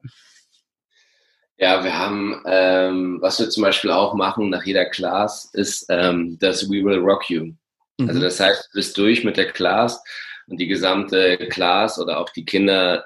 Ja, 1.59 1.83
wir 1.83 1.97
haben, 1.97 2.41
ähm, 2.45 3.17
was 3.19 3.37
wir 3.39 3.49
zum 3.49 3.63
Beispiel 3.63 3.91
auch 3.91 4.13
machen 4.13 4.49
nach 4.49 4.65
jeder 4.65 4.85
Class, 4.85 5.49
ist 5.53 5.85
ähm, 5.89 6.37
das 6.39 6.69
We 6.69 6.85
Will 6.85 6.99
Rock 6.99 7.29
You. 7.29 7.41
Also 7.41 7.53
mhm. 7.97 8.09
Also 8.09 8.21
das 8.21 8.39
heißt, 8.39 8.69
du 8.71 8.77
bist 8.77 8.97
durch 8.97 9.25
mit 9.25 9.35
der 9.35 9.51
Class 9.51 10.01
und 10.47 10.57
die 10.57 10.67
gesamte 10.67 11.37
Class 11.49 11.99
oder 11.99 12.19
auch 12.19 12.29
die 12.29 12.45
Kinder 12.45 13.05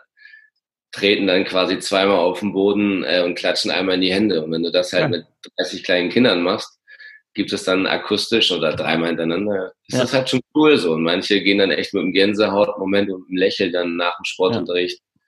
treten 0.92 1.26
dann 1.26 1.46
quasi 1.46 1.80
zweimal 1.80 2.18
auf 2.18 2.42
den 2.42 2.54
Boden 2.54 3.04
äh, 3.04 3.24
und 3.26 3.34
klatschen 3.34 3.72
einmal 3.72 3.96
in 3.96 4.02
die 4.02 4.14
Hände. 4.14 4.44
Und 4.44 4.52
wenn 4.52 4.62
du 4.62 4.72
das 4.72 4.94
halt 4.94 5.04
ja. 5.04 5.10
mit 5.10 5.26
30 5.58 5.84
kleinen 5.84 6.10
Kindern 6.10 6.44
machst, 6.44 6.80
gibt 7.34 7.52
es 7.52 7.64
dann 7.64 7.88
akustisch 7.88 8.52
oder 8.52 8.76
dreimal 8.76 9.08
hintereinander. 9.08 9.74
Ist 9.88 9.96
ja. 9.96 10.02
das 10.02 10.14
halt 10.14 10.30
schon 10.30 10.42
cool 10.54 10.78
so. 10.78 10.94
Und 10.94 11.02
manche 11.02 11.42
gehen 11.42 11.58
dann 11.58 11.72
echt 11.72 11.96
mit 11.96 12.04
einem 12.04 12.14
Gänsehautmoment 12.14 13.10
und 13.10 13.28
einem 13.28 13.38
Lächeln 13.38 13.74
dann 13.74 13.96
nach 13.96 14.16
dem 14.18 14.26
Sportunterricht 14.26 15.00
ja. 15.00 15.22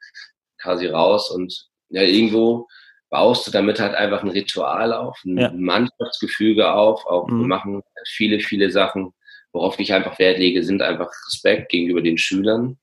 quasi 0.61 0.85
raus 0.85 1.31
und 1.31 1.67
ja, 1.89 2.03
irgendwo 2.03 2.67
baust 3.15 3.47
du 3.47 3.51
damit 3.51 3.80
halt 3.80 3.95
einfach 3.95 4.23
ein 4.23 4.30
Ritual 4.30 4.91
auf, 4.91 5.17
ein 5.23 5.38
ja. 5.38 5.49
Mannschaftsgefüge 5.56 6.73
auf. 6.73 7.06
Auch 7.06 7.30
mhm. 7.30 7.39
wir 7.39 7.47
machen 7.47 7.82
viele, 8.06 8.41
viele 8.41 8.69
Sachen, 8.69 9.13
worauf 9.54 9.80
ich 9.80 9.93
einfach 9.93 10.19
Wert 10.19 10.38
lege, 10.38 10.62
sind 10.63 10.82
einfach 10.82 11.10
Respekt 11.28 11.71
gegenüber 11.71 12.01
den 12.01 12.17
Schülern. 12.17 12.78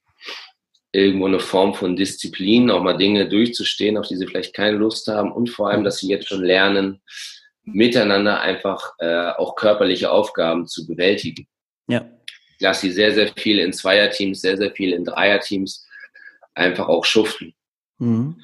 Irgendwo 0.90 1.26
eine 1.26 1.38
Form 1.38 1.74
von 1.74 1.96
Disziplin, 1.96 2.70
auch 2.70 2.82
mal 2.82 2.96
Dinge 2.96 3.28
durchzustehen, 3.28 3.98
auf 3.98 4.08
die 4.08 4.16
sie 4.16 4.26
vielleicht 4.26 4.54
keine 4.54 4.78
Lust 4.78 5.06
haben 5.08 5.32
und 5.32 5.50
vor 5.50 5.68
allem, 5.68 5.80
mhm. 5.80 5.84
dass 5.84 5.98
sie 5.98 6.08
jetzt 6.08 6.28
schon 6.28 6.42
lernen, 6.42 7.02
miteinander 7.64 8.40
einfach 8.40 8.94
äh, 9.00 9.32
auch 9.32 9.54
körperliche 9.54 10.10
Aufgaben 10.10 10.66
zu 10.66 10.86
bewältigen. 10.86 11.46
Ja. 11.88 12.08
Ich 12.56 12.62
lasse 12.62 12.86
sie 12.86 12.92
sehr, 12.92 13.12
sehr 13.12 13.28
viel 13.36 13.58
in 13.58 13.74
Zweierteams, 13.74 14.40
sehr, 14.40 14.56
sehr 14.56 14.70
viel 14.70 14.94
in 14.94 15.04
Dreierteams 15.04 15.86
einfach 16.54 16.88
auch 16.88 17.04
schuften. 17.04 17.52
Mhm 17.98 18.36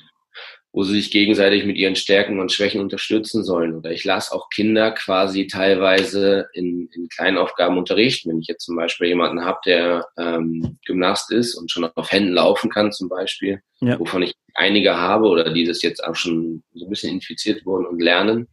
wo 0.78 0.84
sie 0.84 0.94
sich 0.94 1.10
gegenseitig 1.10 1.64
mit 1.64 1.76
ihren 1.76 1.96
Stärken 1.96 2.38
und 2.38 2.52
Schwächen 2.52 2.80
unterstützen 2.80 3.42
sollen. 3.42 3.74
Oder 3.74 3.90
ich 3.90 4.04
lasse 4.04 4.32
auch 4.32 4.48
Kinder 4.48 4.92
quasi 4.92 5.48
teilweise 5.48 6.46
in, 6.52 6.88
in 6.94 7.08
kleinen 7.08 7.36
Aufgaben 7.36 7.76
unterrichten. 7.76 8.30
Wenn 8.30 8.38
ich 8.38 8.46
jetzt 8.46 8.64
zum 8.64 8.76
Beispiel 8.76 9.08
jemanden 9.08 9.44
habe, 9.44 9.58
der 9.66 10.06
ähm, 10.16 10.78
Gymnast 10.86 11.32
ist 11.32 11.56
und 11.56 11.68
schon 11.68 11.86
auf 11.96 12.12
Händen 12.12 12.32
laufen 12.32 12.70
kann 12.70 12.92
zum 12.92 13.08
Beispiel, 13.08 13.60
ja. 13.80 13.98
wovon 13.98 14.22
ich 14.22 14.34
einige 14.54 14.96
habe 14.96 15.26
oder 15.26 15.52
die 15.52 15.64
das 15.64 15.82
jetzt 15.82 15.98
auch 16.04 16.14
schon 16.14 16.62
so 16.74 16.86
ein 16.86 16.90
bisschen 16.90 17.12
infiziert 17.12 17.66
wurden 17.66 17.84
und 17.84 18.00
lernen, 18.00 18.46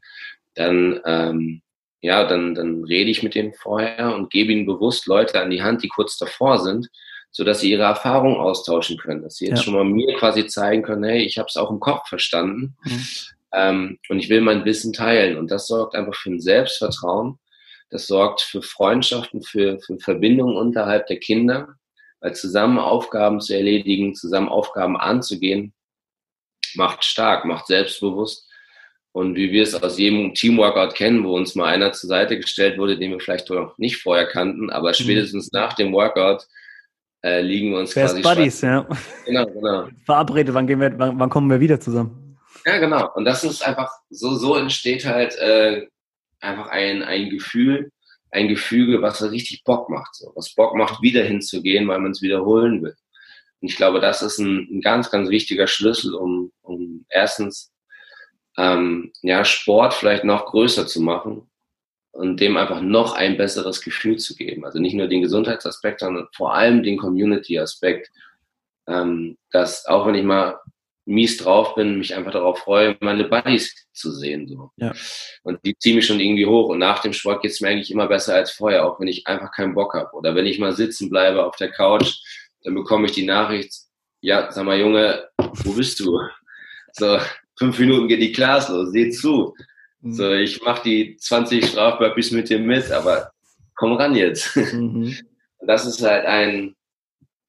dann 0.55 0.99
ähm, 1.05 1.61
ja, 2.01 2.25
dann, 2.25 2.55
dann 2.55 2.85
rede 2.85 3.11
ich 3.11 3.21
mit 3.21 3.35
denen 3.35 3.53
vorher 3.53 4.15
und 4.15 4.31
gebe 4.31 4.51
ihnen 4.51 4.65
bewusst 4.65 5.05
Leute 5.05 5.39
an 5.39 5.51
die 5.51 5.61
Hand, 5.61 5.83
die 5.83 5.89
kurz 5.89 6.17
davor 6.17 6.57
sind, 6.57 6.87
so 7.35 7.43
dass 7.43 7.59
sie 7.59 7.69
ihre 7.69 7.83
Erfahrungen 7.83 8.37
austauschen 8.37 8.97
können, 8.97 9.21
dass 9.21 9.35
sie 9.35 9.47
jetzt 9.47 9.57
ja. 9.57 9.63
schon 9.63 9.73
mal 9.73 9.83
mir 9.83 10.15
quasi 10.15 10.47
zeigen 10.47 10.83
können, 10.83 11.03
hey, 11.03 11.21
ich 11.21 11.37
habe 11.37 11.47
es 11.49 11.57
auch 11.57 11.69
im 11.69 11.81
Kopf 11.81 12.07
verstanden 12.07 12.77
mhm. 12.85 13.07
ähm, 13.51 13.99
und 14.07 14.19
ich 14.19 14.29
will 14.29 14.39
mein 14.39 14.63
Wissen 14.63 14.93
teilen. 14.93 15.37
Und 15.37 15.51
das 15.51 15.67
sorgt 15.67 15.95
einfach 15.95 16.15
für 16.15 16.29
ein 16.29 16.39
Selbstvertrauen, 16.39 17.37
das 17.89 18.07
sorgt 18.07 18.39
für 18.39 18.61
Freundschaften, 18.61 19.41
für, 19.43 19.81
für 19.81 19.99
Verbindungen 19.99 20.55
unterhalb 20.55 21.07
der 21.07 21.19
Kinder, 21.19 21.75
weil 22.21 22.33
zusammen 22.35 22.79
Aufgaben 22.79 23.41
zu 23.41 23.53
erledigen, 23.53 24.15
zusammen 24.15 24.47
Aufgaben 24.47 24.95
anzugehen, 24.95 25.73
macht 26.75 27.03
stark, 27.03 27.43
macht 27.43 27.67
selbstbewusst. 27.67 28.49
Und 29.11 29.35
wie 29.35 29.51
wir 29.51 29.63
es 29.63 29.75
aus 29.75 29.97
jedem 29.97 30.33
Teamworkout 30.33 30.95
kennen, 30.95 31.25
wo 31.25 31.35
uns 31.35 31.53
mal 31.53 31.65
einer 31.65 31.91
zur 31.91 32.07
Seite 32.07 32.39
gestellt 32.39 32.77
wurde, 32.77 32.97
den 32.97 33.11
wir 33.11 33.19
vielleicht 33.19 33.49
noch 33.49 33.77
nicht 33.77 33.97
vorher 33.97 34.25
kannten, 34.25 34.69
aber 34.69 34.89
mhm. 34.89 34.93
spätestens 34.93 35.51
nach 35.51 35.73
dem 35.73 35.91
Workout 35.91 36.47
äh, 37.25 37.41
liegen 37.41 37.71
wir 37.71 37.79
uns 37.79 37.95
Best 37.95 38.21
quasi 38.21 38.21
Buddies, 38.21 38.61
ja. 38.61 38.87
Genau, 39.25 39.45
genau. 39.47 39.87
Verabredet, 40.05 40.53
wann, 40.53 40.67
gehen 40.67 40.79
wir, 40.79 40.97
wann, 40.99 41.19
wann, 41.19 41.29
kommen 41.29 41.49
wir 41.49 41.59
wieder 41.59 41.79
zusammen? 41.79 42.37
Ja, 42.65 42.77
genau. 42.77 43.11
Und 43.15 43.25
das 43.25 43.43
ist 43.43 43.65
einfach, 43.65 43.91
so, 44.11 44.35
so 44.35 44.55
entsteht 44.55 45.05
halt 45.05 45.35
äh, 45.39 45.87
einfach 46.39 46.67
ein, 46.67 47.01
ein 47.01 47.31
Gefühl, 47.31 47.91
ein 48.29 48.47
Gefüge, 48.47 49.01
was 49.01 49.23
richtig 49.23 49.63
Bock 49.63 49.89
macht. 49.89 50.13
So. 50.13 50.31
Was 50.35 50.53
Bock 50.53 50.75
macht, 50.75 51.01
wieder 51.01 51.23
hinzugehen, 51.23 51.87
weil 51.87 51.99
man 51.99 52.11
es 52.11 52.21
wiederholen 52.21 52.83
will. 52.83 52.95
Und 53.59 53.71
ich 53.71 53.75
glaube, 53.75 53.99
das 53.99 54.21
ist 54.21 54.37
ein, 54.37 54.67
ein 54.69 54.81
ganz, 54.81 55.09
ganz 55.09 55.29
wichtiger 55.29 55.65
Schlüssel, 55.65 56.13
um, 56.13 56.51
um 56.61 57.05
erstens 57.09 57.73
ähm, 58.57 59.11
ja, 59.23 59.43
Sport 59.43 59.95
vielleicht 59.95 60.25
noch 60.25 60.45
größer 60.45 60.85
zu 60.85 61.01
machen 61.01 61.49
und 62.15 62.39
dem 62.39 62.55
einfach 62.55 62.81
noch 62.81 63.13
ein 63.13 63.35
besseres 63.35 63.81
Gefühl 63.81 64.17
zu 64.17 64.35
geben. 64.35 64.63
Also 64.63 64.79
nicht 64.79 64.93
nur 64.93 65.07
den 65.07 65.21
Gesundheitsaspekt, 65.21 65.99
sondern 65.99 66.27
vor 66.33 66.53
allem 66.55 66.81
den 66.81 66.97
Community-Aspekt, 66.97 68.09
ähm, 68.87 69.37
dass 69.51 69.85
auch 69.85 70.07
wenn 70.07 70.15
ich 70.15 70.23
mal 70.23 70.57
mies 71.05 71.37
drauf 71.37 71.75
bin, 71.75 71.97
mich 71.97 72.15
einfach 72.15 72.31
darauf 72.31 72.59
freue, 72.59 72.95
meine 73.01 73.25
Buddies 73.25 73.75
zu 73.91 74.11
sehen. 74.11 74.47
So. 74.47 74.71
Ja. 74.77 74.93
Und 75.43 75.59
die 75.65 75.77
ziehen 75.77 75.97
mich 75.97 76.05
schon 76.05 76.21
irgendwie 76.21 76.45
hoch. 76.45 76.69
Und 76.69 76.79
nach 76.79 76.99
dem 76.99 77.11
Sport 77.11 77.41
geht 77.41 77.51
es 77.51 77.59
mir 77.59 77.67
eigentlich 77.67 77.91
immer 77.91 78.07
besser 78.07 78.33
als 78.33 78.51
vorher, 78.51 78.85
auch 78.85 78.97
wenn 78.99 79.09
ich 79.09 79.27
einfach 79.27 79.51
keinen 79.51 79.75
Bock 79.75 79.93
habe. 79.93 80.15
Oder 80.15 80.35
wenn 80.35 80.45
ich 80.45 80.57
mal 80.57 80.73
sitzen 80.73 81.09
bleibe 81.09 81.45
auf 81.45 81.57
der 81.57 81.71
Couch, 81.71 82.15
dann 82.63 82.75
bekomme 82.75 83.07
ich 83.07 83.11
die 83.11 83.25
Nachricht, 83.25 83.73
ja, 84.21 84.49
sag 84.51 84.65
mal, 84.65 84.79
Junge, 84.79 85.27
wo 85.37 85.73
bist 85.73 85.99
du? 85.99 86.17
So, 86.93 87.19
fünf 87.59 87.77
Minuten 87.77 88.07
geht 88.07 88.21
die 88.21 88.31
Class 88.31 88.69
los, 88.69 88.91
seh 88.91 89.09
zu. 89.09 89.53
So, 90.07 90.25
mhm. 90.25 90.39
ich 90.39 90.61
mache 90.61 90.83
die 90.83 91.17
20 91.17 91.65
Strafbabys 91.65 92.31
mit 92.31 92.49
dir 92.49 92.59
mit, 92.59 92.91
aber 92.91 93.31
komm 93.75 93.93
ran 93.93 94.15
jetzt. 94.15 94.55
Mhm. 94.73 95.15
Das 95.67 95.87
ist 95.87 96.03
halt 96.03 96.25
ein, 96.25 96.75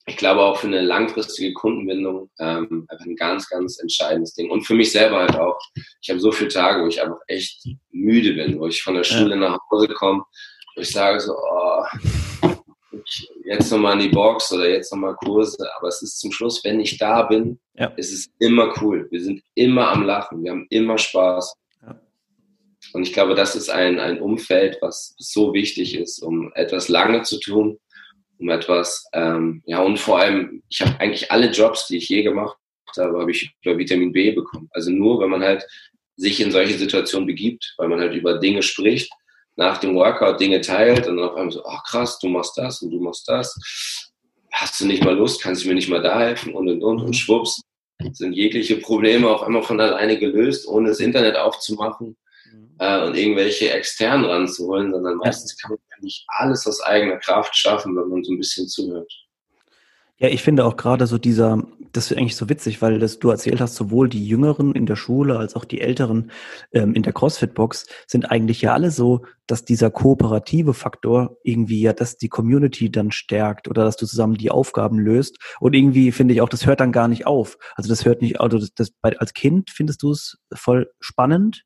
ich 0.07 0.16
glaube 0.16 0.40
auch 0.40 0.57
für 0.57 0.69
eine 0.69 0.81
langfristige 0.81 1.53
Kundenbindung 1.53 2.31
ähm, 2.38 2.87
einfach 2.88 3.05
ein 3.05 3.16
ganz, 3.16 3.47
ganz 3.49 3.79
entscheidendes 3.79 4.33
Ding. 4.33 4.51
Und 4.51 4.62
für 4.62 4.75
mich 4.75 4.90
selber 4.90 5.19
halt 5.19 5.37
auch. 5.37 5.59
Ich 6.01 6.09
habe 6.09 6.19
so 6.19 6.33
viele 6.33 6.49
Tage, 6.49 6.83
wo 6.83 6.87
ich 6.87 7.03
einfach 7.03 7.19
echt 7.27 7.62
müde 7.90 8.33
bin, 8.33 8.59
wo 8.59 8.69
ich 8.69 8.83
von 8.83 8.95
der 8.95 9.05
Schule 9.05 9.31
ja. 9.31 9.37
nach 9.37 9.59
Hause 9.71 9.88
komme, 9.88 10.23
wo 10.77 10.81
ich 10.81 10.90
sage 10.90 11.21
so, 11.21 11.35
oh, 11.35 11.85
ich 13.05 13.29
jetzt 13.45 13.71
nochmal 13.71 13.95
in 13.95 14.09
die 14.09 14.14
Box 14.14 14.51
oder 14.53 14.69
jetzt 14.69 14.92
nochmal 14.92 15.14
Kurse, 15.16 15.69
aber 15.77 15.88
es 15.88 16.01
ist 16.01 16.19
zum 16.19 16.33
Schluss, 16.33 16.64
wenn 16.64 16.81
ich 16.81 16.97
da 16.97 17.23
bin, 17.23 17.59
ja. 17.75 17.92
es 17.97 18.12
ist 18.12 18.31
immer 18.38 18.73
cool. 18.81 19.07
Wir 19.11 19.23
sind 19.23 19.42
immer 19.55 19.90
am 19.90 20.05
Lachen, 20.05 20.42
wir 20.42 20.53
haben 20.53 20.66
immer 20.71 20.97
Spaß. 20.97 21.55
Und 22.92 23.03
ich 23.03 23.12
glaube, 23.12 23.35
das 23.35 23.57
ist 23.57 23.68
ein, 23.68 23.99
ein 23.99 24.20
Umfeld, 24.20 24.79
was 24.81 25.14
so 25.18 25.53
wichtig 25.53 25.94
ist, 25.96 26.22
um 26.22 26.53
etwas 26.55 26.88
lange 26.88 27.22
zu 27.22 27.38
tun, 27.40 27.79
um 28.38 28.51
etwas, 28.51 29.07
ähm, 29.12 29.62
ja, 29.66 29.81
und 29.83 29.99
vor 29.99 30.18
allem, 30.18 30.62
ich 30.68 30.81
habe 30.81 30.99
eigentlich 31.01 31.31
alle 31.31 31.51
Jobs, 31.51 31.87
die 31.87 31.99
ich 31.99 32.09
je 32.09 32.22
gemacht 32.22 32.57
habe, 32.96 33.20
habe 33.20 33.31
ich 33.31 33.55
über 33.62 33.77
Vitamin 33.77 34.12
B 34.12 34.33
bekommen. 34.33 34.68
Also 34.72 34.90
nur, 34.90 35.20
wenn 35.20 35.31
man 35.31 35.42
halt 35.42 35.66
sich 36.16 36.40
in 36.40 36.51
solche 36.51 36.79
Situationen 36.79 37.27
begibt, 37.27 37.75
weil 37.77 37.88
man 37.88 38.01
halt 38.01 38.14
über 38.14 38.38
Dinge 38.38 38.62
spricht, 38.62 39.12
nach 39.57 39.79
dem 39.79 39.94
Workout 39.94 40.40
Dinge 40.40 40.61
teilt 40.61 41.07
und 41.07 41.16
dann 41.16 41.29
auf 41.29 41.37
einmal 41.37 41.53
so, 41.53 41.64
ach 41.64 41.83
krass, 41.85 42.18
du 42.18 42.29
machst 42.29 42.57
das 42.57 42.83
und 42.83 42.90
du 42.90 43.01
machst 43.01 43.29
das. 43.29 43.59
Hast 44.53 44.81
du 44.81 44.87
nicht 44.87 45.05
mal 45.05 45.14
Lust? 45.16 45.42
Kannst 45.42 45.64
du 45.64 45.68
mir 45.68 45.75
nicht 45.75 45.88
mal 45.88 46.03
da 46.03 46.18
helfen? 46.18 46.55
Und 46.55 46.68
und 46.68 46.83
und. 46.83 47.01
Und 47.01 47.16
schwupps 47.16 47.61
sind 48.12 48.35
jegliche 48.35 48.77
Probleme 48.77 49.29
auf 49.29 49.42
einmal 49.42 49.62
von 49.62 49.81
alleine 49.81 50.18
gelöst, 50.18 50.66
ohne 50.66 50.88
das 50.88 51.01
Internet 51.01 51.37
aufzumachen. 51.37 52.16
Äh, 52.78 53.04
und 53.04 53.16
irgendwelche 53.16 53.70
externen 53.70 54.24
ranzuholen, 54.24 54.92
sondern 54.92 55.16
meistens 55.16 55.56
kann 55.58 55.72
man 55.72 55.78
nicht 56.02 56.24
alles 56.28 56.66
aus 56.66 56.80
eigener 56.82 57.18
Kraft 57.18 57.56
schaffen, 57.56 57.96
wenn 57.96 58.08
man 58.08 58.24
so 58.24 58.32
ein 58.32 58.38
bisschen 58.38 58.68
zuhört. 58.68 59.10
Ja, 60.18 60.28
ich 60.28 60.42
finde 60.42 60.64
auch 60.64 60.78
gerade 60.78 61.06
so 61.06 61.18
dieser, 61.18 61.62
das 61.92 62.10
ist 62.10 62.16
eigentlich 62.16 62.36
so 62.36 62.48
witzig, 62.48 62.80
weil 62.80 62.98
das 62.98 63.18
du 63.18 63.28
erzählt 63.28 63.60
hast, 63.60 63.74
sowohl 63.74 64.08
die 64.08 64.26
Jüngeren 64.26 64.74
in 64.74 64.86
der 64.86 64.96
Schule 64.96 65.38
als 65.38 65.54
auch 65.54 65.66
die 65.66 65.82
Älteren 65.82 66.30
ähm, 66.72 66.94
in 66.94 67.02
der 67.02 67.12
CrossFit-Box 67.12 67.86
sind 68.06 68.30
eigentlich 68.30 68.62
ja 68.62 68.72
alle 68.72 68.90
so, 68.90 69.26
dass 69.46 69.66
dieser 69.66 69.90
kooperative 69.90 70.72
Faktor 70.72 71.36
irgendwie 71.42 71.82
ja, 71.82 71.92
dass 71.92 72.16
die 72.16 72.30
Community 72.30 72.90
dann 72.90 73.10
stärkt 73.10 73.68
oder 73.68 73.84
dass 73.84 73.98
du 73.98 74.06
zusammen 74.06 74.38
die 74.38 74.50
Aufgaben 74.50 74.98
löst. 74.98 75.36
Und 75.60 75.74
irgendwie 75.74 76.10
finde 76.12 76.32
ich 76.32 76.40
auch, 76.40 76.48
das 76.48 76.64
hört 76.64 76.80
dann 76.80 76.92
gar 76.92 77.08
nicht 77.08 77.26
auf. 77.26 77.58
Also 77.74 77.90
das 77.90 78.06
hört 78.06 78.22
nicht, 78.22 78.40
also 78.40 78.58
das, 78.58 78.72
das 78.72 78.92
als 79.02 79.34
Kind 79.34 79.68
findest 79.68 80.02
du 80.02 80.12
es 80.12 80.38
voll 80.54 80.90
spannend 80.98 81.65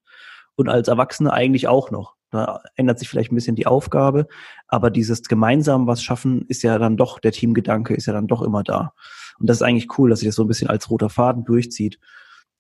und 0.61 0.69
als 0.69 0.89
Erwachsene 0.89 1.33
eigentlich 1.33 1.69
auch 1.69 1.91
noch. 1.91 2.15
Da 2.31 2.63
ändert 2.77 3.01
sich 3.01 3.09
vielleicht 3.09 3.33
ein 3.33 3.35
bisschen 3.35 3.57
die 3.57 3.67
Aufgabe, 3.67 4.29
aber 4.69 4.91
dieses 4.91 5.23
gemeinsam 5.23 5.89
was 5.89 6.03
schaffen 6.03 6.45
ist 6.47 6.63
ja 6.63 6.79
dann 6.79 6.97
doch, 6.97 7.19
der 7.19 7.33
Teamgedanke 7.33 7.95
ist 7.95 8.07
ja 8.07 8.13
dann 8.13 8.29
doch 8.29 8.43
immer 8.43 8.63
da. 8.63 8.93
Und 9.41 9.49
das 9.49 9.57
ist 9.57 9.63
eigentlich 9.63 9.99
cool, 9.99 10.11
dass 10.11 10.21
sich 10.21 10.29
das 10.29 10.37
so 10.37 10.45
ein 10.45 10.49
bisschen 10.49 10.69
als 10.69 10.91
roter 10.91 11.11
Faden 11.11 11.45
durchzieht, 11.45 11.99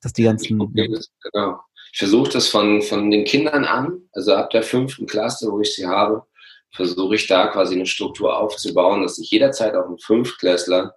dass 0.02 0.12
die 0.12 0.24
ganzen. 0.24 0.60
Ich, 0.74 1.08
genau. 1.32 1.60
Ich 1.92 1.98
versuche 1.98 2.30
das 2.30 2.48
von, 2.48 2.82
von 2.82 3.10
den 3.10 3.24
Kindern 3.24 3.64
an, 3.64 4.02
also 4.12 4.34
ab 4.34 4.50
der 4.50 4.62
fünften 4.62 5.06
Klasse, 5.06 5.50
wo 5.50 5.60
ich 5.60 5.74
sie 5.74 5.86
habe, 5.86 6.24
versuche 6.72 7.16
ich 7.16 7.26
da 7.26 7.48
quasi 7.48 7.74
eine 7.74 7.86
Struktur 7.86 8.36
aufzubauen, 8.36 9.02
dass 9.02 9.18
ich 9.18 9.30
jederzeit 9.30 9.74
auch 9.74 9.86
einen 9.86 9.98
Fünftklässler 9.98 10.94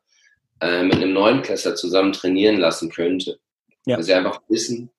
äh, 0.62 0.84
mit 0.84 0.96
einem 0.96 1.14
Neunklässler 1.14 1.76
zusammen 1.76 2.14
trainieren 2.14 2.58
lassen 2.58 2.92
könnte. 2.92 3.40
Ja. 3.86 3.98
Dass 3.98 4.06
sie 4.06 4.14
einfach 4.14 4.40
wissen, 4.48 4.92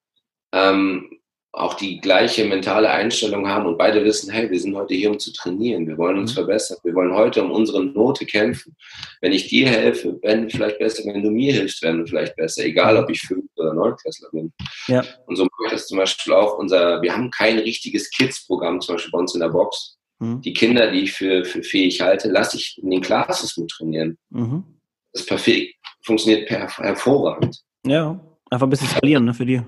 ähm, 0.52 1.10
auch 1.56 1.74
die 1.74 2.00
gleiche 2.00 2.44
mentale 2.44 2.90
Einstellung 2.90 3.48
haben 3.48 3.66
und 3.66 3.78
beide 3.78 4.04
wissen, 4.04 4.30
hey, 4.30 4.50
wir 4.50 4.58
sind 4.58 4.74
heute 4.74 4.94
hier, 4.94 5.10
um 5.10 5.18
zu 5.18 5.32
trainieren, 5.32 5.86
wir 5.86 5.96
wollen 5.96 6.18
uns 6.18 6.32
mhm. 6.32 6.36
verbessern, 6.36 6.78
wir 6.82 6.94
wollen 6.94 7.14
heute 7.14 7.42
um 7.44 7.52
unsere 7.52 7.84
Note 7.84 8.26
kämpfen. 8.26 8.76
Wenn 9.20 9.32
ich 9.32 9.48
dir 9.48 9.68
helfe, 9.68 10.18
wenn 10.22 10.50
vielleicht 10.50 10.78
besser, 10.78 11.04
wenn 11.06 11.22
du 11.22 11.30
mir 11.30 11.52
hilfst, 11.52 11.82
werden 11.82 12.00
wir 12.00 12.06
vielleicht 12.06 12.36
besser, 12.36 12.64
egal 12.64 12.96
ob 12.96 13.08
ich 13.08 13.20
fünf 13.20 13.44
oder 13.56 13.72
neunklässler 13.72 14.28
bin. 14.32 14.52
Ja. 14.88 15.04
Und 15.26 15.36
so 15.36 15.44
mache 15.44 15.66
ich 15.66 15.72
das 15.72 15.86
zum 15.86 15.98
Beispiel 15.98 16.32
auch 16.32 16.58
unser, 16.58 17.00
wir 17.02 17.14
haben 17.14 17.30
kein 17.30 17.58
richtiges 17.58 18.10
Kids-Programm, 18.10 18.80
zum 18.80 18.96
Beispiel 18.96 19.12
bei 19.12 19.18
uns 19.18 19.34
in 19.34 19.40
der 19.40 19.48
Box. 19.48 19.96
Mhm. 20.18 20.40
Die 20.42 20.52
Kinder, 20.52 20.90
die 20.90 21.00
ich 21.00 21.12
für, 21.12 21.44
für 21.44 21.62
fähig 21.62 22.00
halte, 22.00 22.28
lasse 22.28 22.56
ich 22.56 22.80
in 22.82 22.90
den 22.90 23.00
Classes 23.00 23.56
mit 23.56 23.70
trainieren. 23.70 24.18
Mhm. 24.30 24.64
Das 25.12 25.22
ist 25.22 25.28
perfekt, 25.28 25.76
funktioniert 26.02 26.48
per, 26.48 26.68
hervorragend. 26.78 27.60
Ja, 27.86 28.20
einfach 28.50 28.66
ein 28.66 28.70
bisschen 28.70 28.88
skalieren 28.88 29.24
ne, 29.24 29.34
für 29.34 29.46
die. 29.46 29.62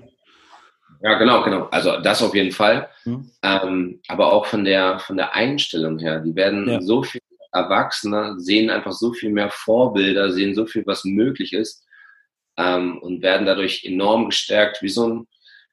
Ja, 1.01 1.17
genau, 1.17 1.43
genau. 1.43 1.67
Also 1.71 1.99
das 2.01 2.21
auf 2.21 2.33
jeden 2.33 2.51
Fall. 2.51 2.89
Mhm. 3.05 3.31
Ähm, 3.43 4.01
aber 4.07 4.33
auch 4.33 4.45
von 4.45 4.65
der, 4.65 4.99
von 4.99 5.17
der 5.17 5.35
Einstellung 5.35 5.99
her. 5.99 6.19
Die 6.19 6.35
werden 6.35 6.69
ja. 6.69 6.81
so 6.81 7.03
viel 7.03 7.21
erwachsener, 7.51 8.39
sehen 8.39 8.69
einfach 8.69 8.91
so 8.91 9.13
viel 9.13 9.31
mehr 9.31 9.49
Vorbilder, 9.49 10.31
sehen 10.31 10.55
so 10.55 10.65
viel, 10.65 10.85
was 10.85 11.05
möglich 11.05 11.53
ist 11.53 11.85
ähm, 12.57 12.97
und 12.99 13.21
werden 13.21 13.45
dadurch 13.45 13.83
enorm 13.83 14.27
gestärkt, 14.27 14.81
wie 14.81 14.89
so 14.89 15.07
ein, 15.07 15.27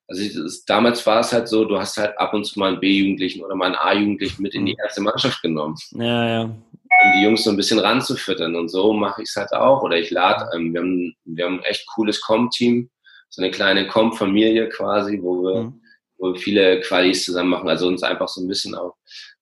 also 0.06 0.22
ist, 0.22 0.66
damals 0.66 1.06
war 1.06 1.20
es 1.20 1.32
halt 1.32 1.48
so, 1.48 1.64
du 1.64 1.78
hast 1.78 1.96
halt 1.96 2.18
ab 2.18 2.34
und 2.34 2.44
zu 2.44 2.58
mal 2.58 2.68
einen 2.68 2.80
B-Jugendlichen 2.80 3.42
oder 3.42 3.54
mal 3.54 3.66
einen 3.66 3.76
A-Jugendlichen 3.76 4.42
mit 4.42 4.54
in 4.54 4.66
die 4.66 4.72
mhm. 4.72 4.80
erste 4.82 5.00
Mannschaft 5.00 5.42
genommen. 5.42 5.76
Ja, 5.92 6.28
ja. 6.28 6.42
Um 6.42 7.12
die 7.16 7.24
Jungs 7.24 7.44
so 7.44 7.50
ein 7.50 7.56
bisschen 7.56 7.78
ranzufüttern 7.78 8.54
und 8.54 8.68
so 8.68 8.92
mache 8.92 9.22
ich 9.22 9.28
es 9.28 9.36
halt 9.36 9.52
auch. 9.52 9.82
Oder 9.82 9.98
ich 9.98 10.10
lade, 10.10 10.48
ähm, 10.54 10.72
wir, 10.72 10.80
haben, 10.80 11.16
wir 11.24 11.44
haben 11.44 11.58
ein 11.58 11.64
echt 11.64 11.86
cooles 11.86 12.20
Com-Team 12.20 12.88
so 13.34 13.42
eine 13.42 13.50
kleine 13.50 13.88
Comp-Familie 13.88 14.68
quasi, 14.68 15.18
wo 15.20 15.42
wir, 15.42 15.62
mhm. 15.64 15.80
wo 16.18 16.32
wir 16.32 16.40
viele 16.40 16.80
Qualis 16.80 17.24
zusammen 17.24 17.50
machen. 17.50 17.68
Also 17.68 17.88
uns 17.88 18.04
einfach 18.04 18.28
so 18.28 18.40
ein 18.40 18.46
bisschen 18.46 18.76
auch 18.76 18.94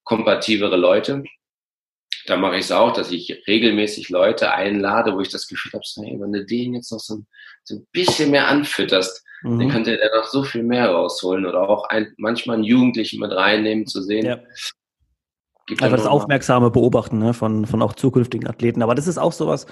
kompatibere 0.02 0.76
Leute. 0.76 1.22
Da 2.26 2.36
mache 2.36 2.56
ich 2.56 2.64
es 2.64 2.72
auch, 2.72 2.92
dass 2.92 3.10
ich 3.10 3.42
regelmäßig 3.46 4.08
Leute 4.08 4.52
einlade, 4.52 5.14
wo 5.14 5.20
ich 5.20 5.28
das 5.28 5.46
Gefühl 5.46 5.72
habe, 5.74 5.82
so, 5.84 6.02
hey, 6.02 6.18
wenn 6.18 6.32
du 6.32 6.44
den 6.44 6.74
jetzt 6.74 6.90
noch 6.90 7.00
so 7.00 7.16
ein, 7.16 7.26
so 7.64 7.76
ein 7.76 7.86
bisschen 7.92 8.30
mehr 8.30 8.48
anfütterst, 8.48 9.22
mhm. 9.42 9.58
dann 9.58 9.68
könnte 9.68 9.98
der 9.98 10.10
noch 10.16 10.26
so 10.26 10.42
viel 10.42 10.62
mehr 10.62 10.88
rausholen 10.88 11.44
oder 11.44 11.68
auch 11.68 11.84
ein, 11.90 12.14
manchmal 12.16 12.56
einen 12.56 12.64
Jugendlichen 12.64 13.20
mit 13.20 13.32
reinnehmen 13.32 13.86
zu 13.86 14.00
sehen. 14.00 14.24
Ja. 14.24 14.38
Gibt 15.66 15.82
Einfach 15.82 15.98
das 15.98 16.06
aufmerksame 16.06 16.70
Beobachten 16.70 17.18
ne, 17.18 17.34
von, 17.34 17.66
von 17.66 17.82
auch 17.82 17.92
zukünftigen 17.92 18.48
Athleten. 18.48 18.82
Aber 18.82 18.94
das 18.94 19.06
ist 19.06 19.18
auch 19.18 19.32
sowas, 19.32 19.66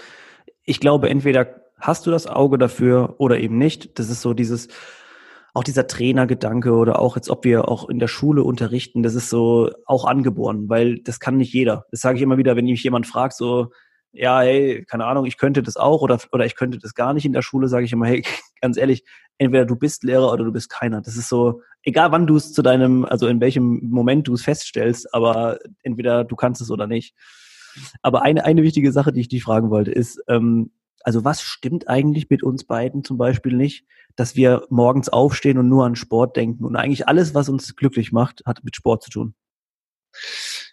ich 0.65 0.79
glaube, 0.79 1.09
entweder 1.09 1.70
hast 1.81 2.07
du 2.07 2.11
das 2.11 2.27
Auge 2.27 2.59
dafür 2.59 3.17
oder 3.19 3.39
eben 3.39 3.59
nicht. 3.59 3.99
Das 3.99 4.11
ist 4.11 4.23
so 4.23 4.35
dieses, 4.35 4.69
auch 5.55 5.65
dieser 5.65 5.87
Trainergedanke 5.87 6.73
oder 6.73 7.01
auch 7.01 7.17
jetzt, 7.17 7.31
ob 7.31 7.45
wir 7.45 7.69
auch 7.69 7.89
in 7.89 7.99
der 7.99 8.09
Schule 8.09 8.45
unterrichten, 8.45 9.03
das 9.03 9.15
ist 9.15 9.31
so 9.31 9.71
auch 9.87 10.05
angeboren, 10.05 10.69
weil 10.69 11.01
das 11.01 11.21
kann 11.21 11.37
nicht 11.37 11.53
jeder. 11.53 11.87
Das 11.91 12.01
sage 12.01 12.17
ich 12.17 12.23
immer 12.23 12.39
wieder, 12.39 12.57
wenn 12.57 12.67
mich 12.67 12.83
jemand 12.85 13.07
fragt, 13.07 13.35
so, 13.35 13.71
ja, 14.13 14.41
hey, 14.41 14.85
keine 14.89 15.07
Ahnung, 15.07 15.25
ich 15.27 15.39
könnte 15.39 15.63
das 15.63 15.77
auch 15.77 16.03
oder, 16.03 16.19
oder 16.33 16.45
ich 16.45 16.57
könnte 16.57 16.79
das 16.79 16.95
gar 16.95 17.15
nicht 17.15 17.25
in 17.25 17.33
der 17.33 17.43
Schule, 17.43 17.69
sage 17.69 17.85
ich 17.85 17.93
immer, 17.93 18.07
hey, 18.07 18.25
ganz 18.61 18.77
ehrlich, 18.77 19.05
entweder 19.39 19.65
du 19.65 19.77
bist 19.77 20.05
Lehrer 20.05 20.33
oder 20.33 20.45
du 20.45 20.53
bist 20.53 20.69
keiner. 20.69 21.01
Das 21.01 21.17
ist 21.17 21.29
so, 21.29 21.63
egal 21.83 22.13
wann 22.13 22.27
du 22.27 22.37
es 22.37 22.53
zu 22.53 22.63
deinem, 22.63 23.05
also 23.05 23.27
in 23.27 23.41
welchem 23.41 23.81
Moment 23.83 24.29
du 24.29 24.35
es 24.35 24.43
feststellst, 24.43 25.13
aber 25.15 25.59
entweder 25.83 26.25
du 26.25 26.37
kannst 26.37 26.61
es 26.61 26.71
oder 26.71 26.87
nicht. 26.87 27.15
Aber 28.03 28.23
eine, 28.23 28.45
eine 28.45 28.63
wichtige 28.63 28.93
Sache, 28.93 29.13
die 29.13 29.21
ich 29.21 29.29
dich 29.29 29.45
fragen 29.45 29.71
wollte, 29.71 29.93
ist, 29.93 30.21
ähm, 30.29 30.73
also 31.03 31.25
was 31.25 31.43
stimmt 31.43 31.89
eigentlich 31.89 32.29
mit 32.31 32.43
uns 32.43 32.65
beiden 32.65 33.05
zum 33.05 33.19
Beispiel 33.19 33.55
nicht, 33.55 33.87
dass 34.17 34.37
wir 34.37 34.67
morgens 34.71 35.09
aufstehen 35.09 35.59
und 35.59 35.69
nur 35.69 35.85
an 35.85 35.97
Sport 35.97 36.37
denken 36.37 36.65
und 36.65 36.77
eigentlich 36.77 37.09
alles, 37.09 37.35
was 37.35 37.49
uns 37.49 37.75
glücklich 37.77 38.13
macht, 38.13 38.43
hat 38.47 38.65
mit 38.65 38.77
Sport 38.77 39.03
zu 39.03 39.11
tun? 39.11 39.35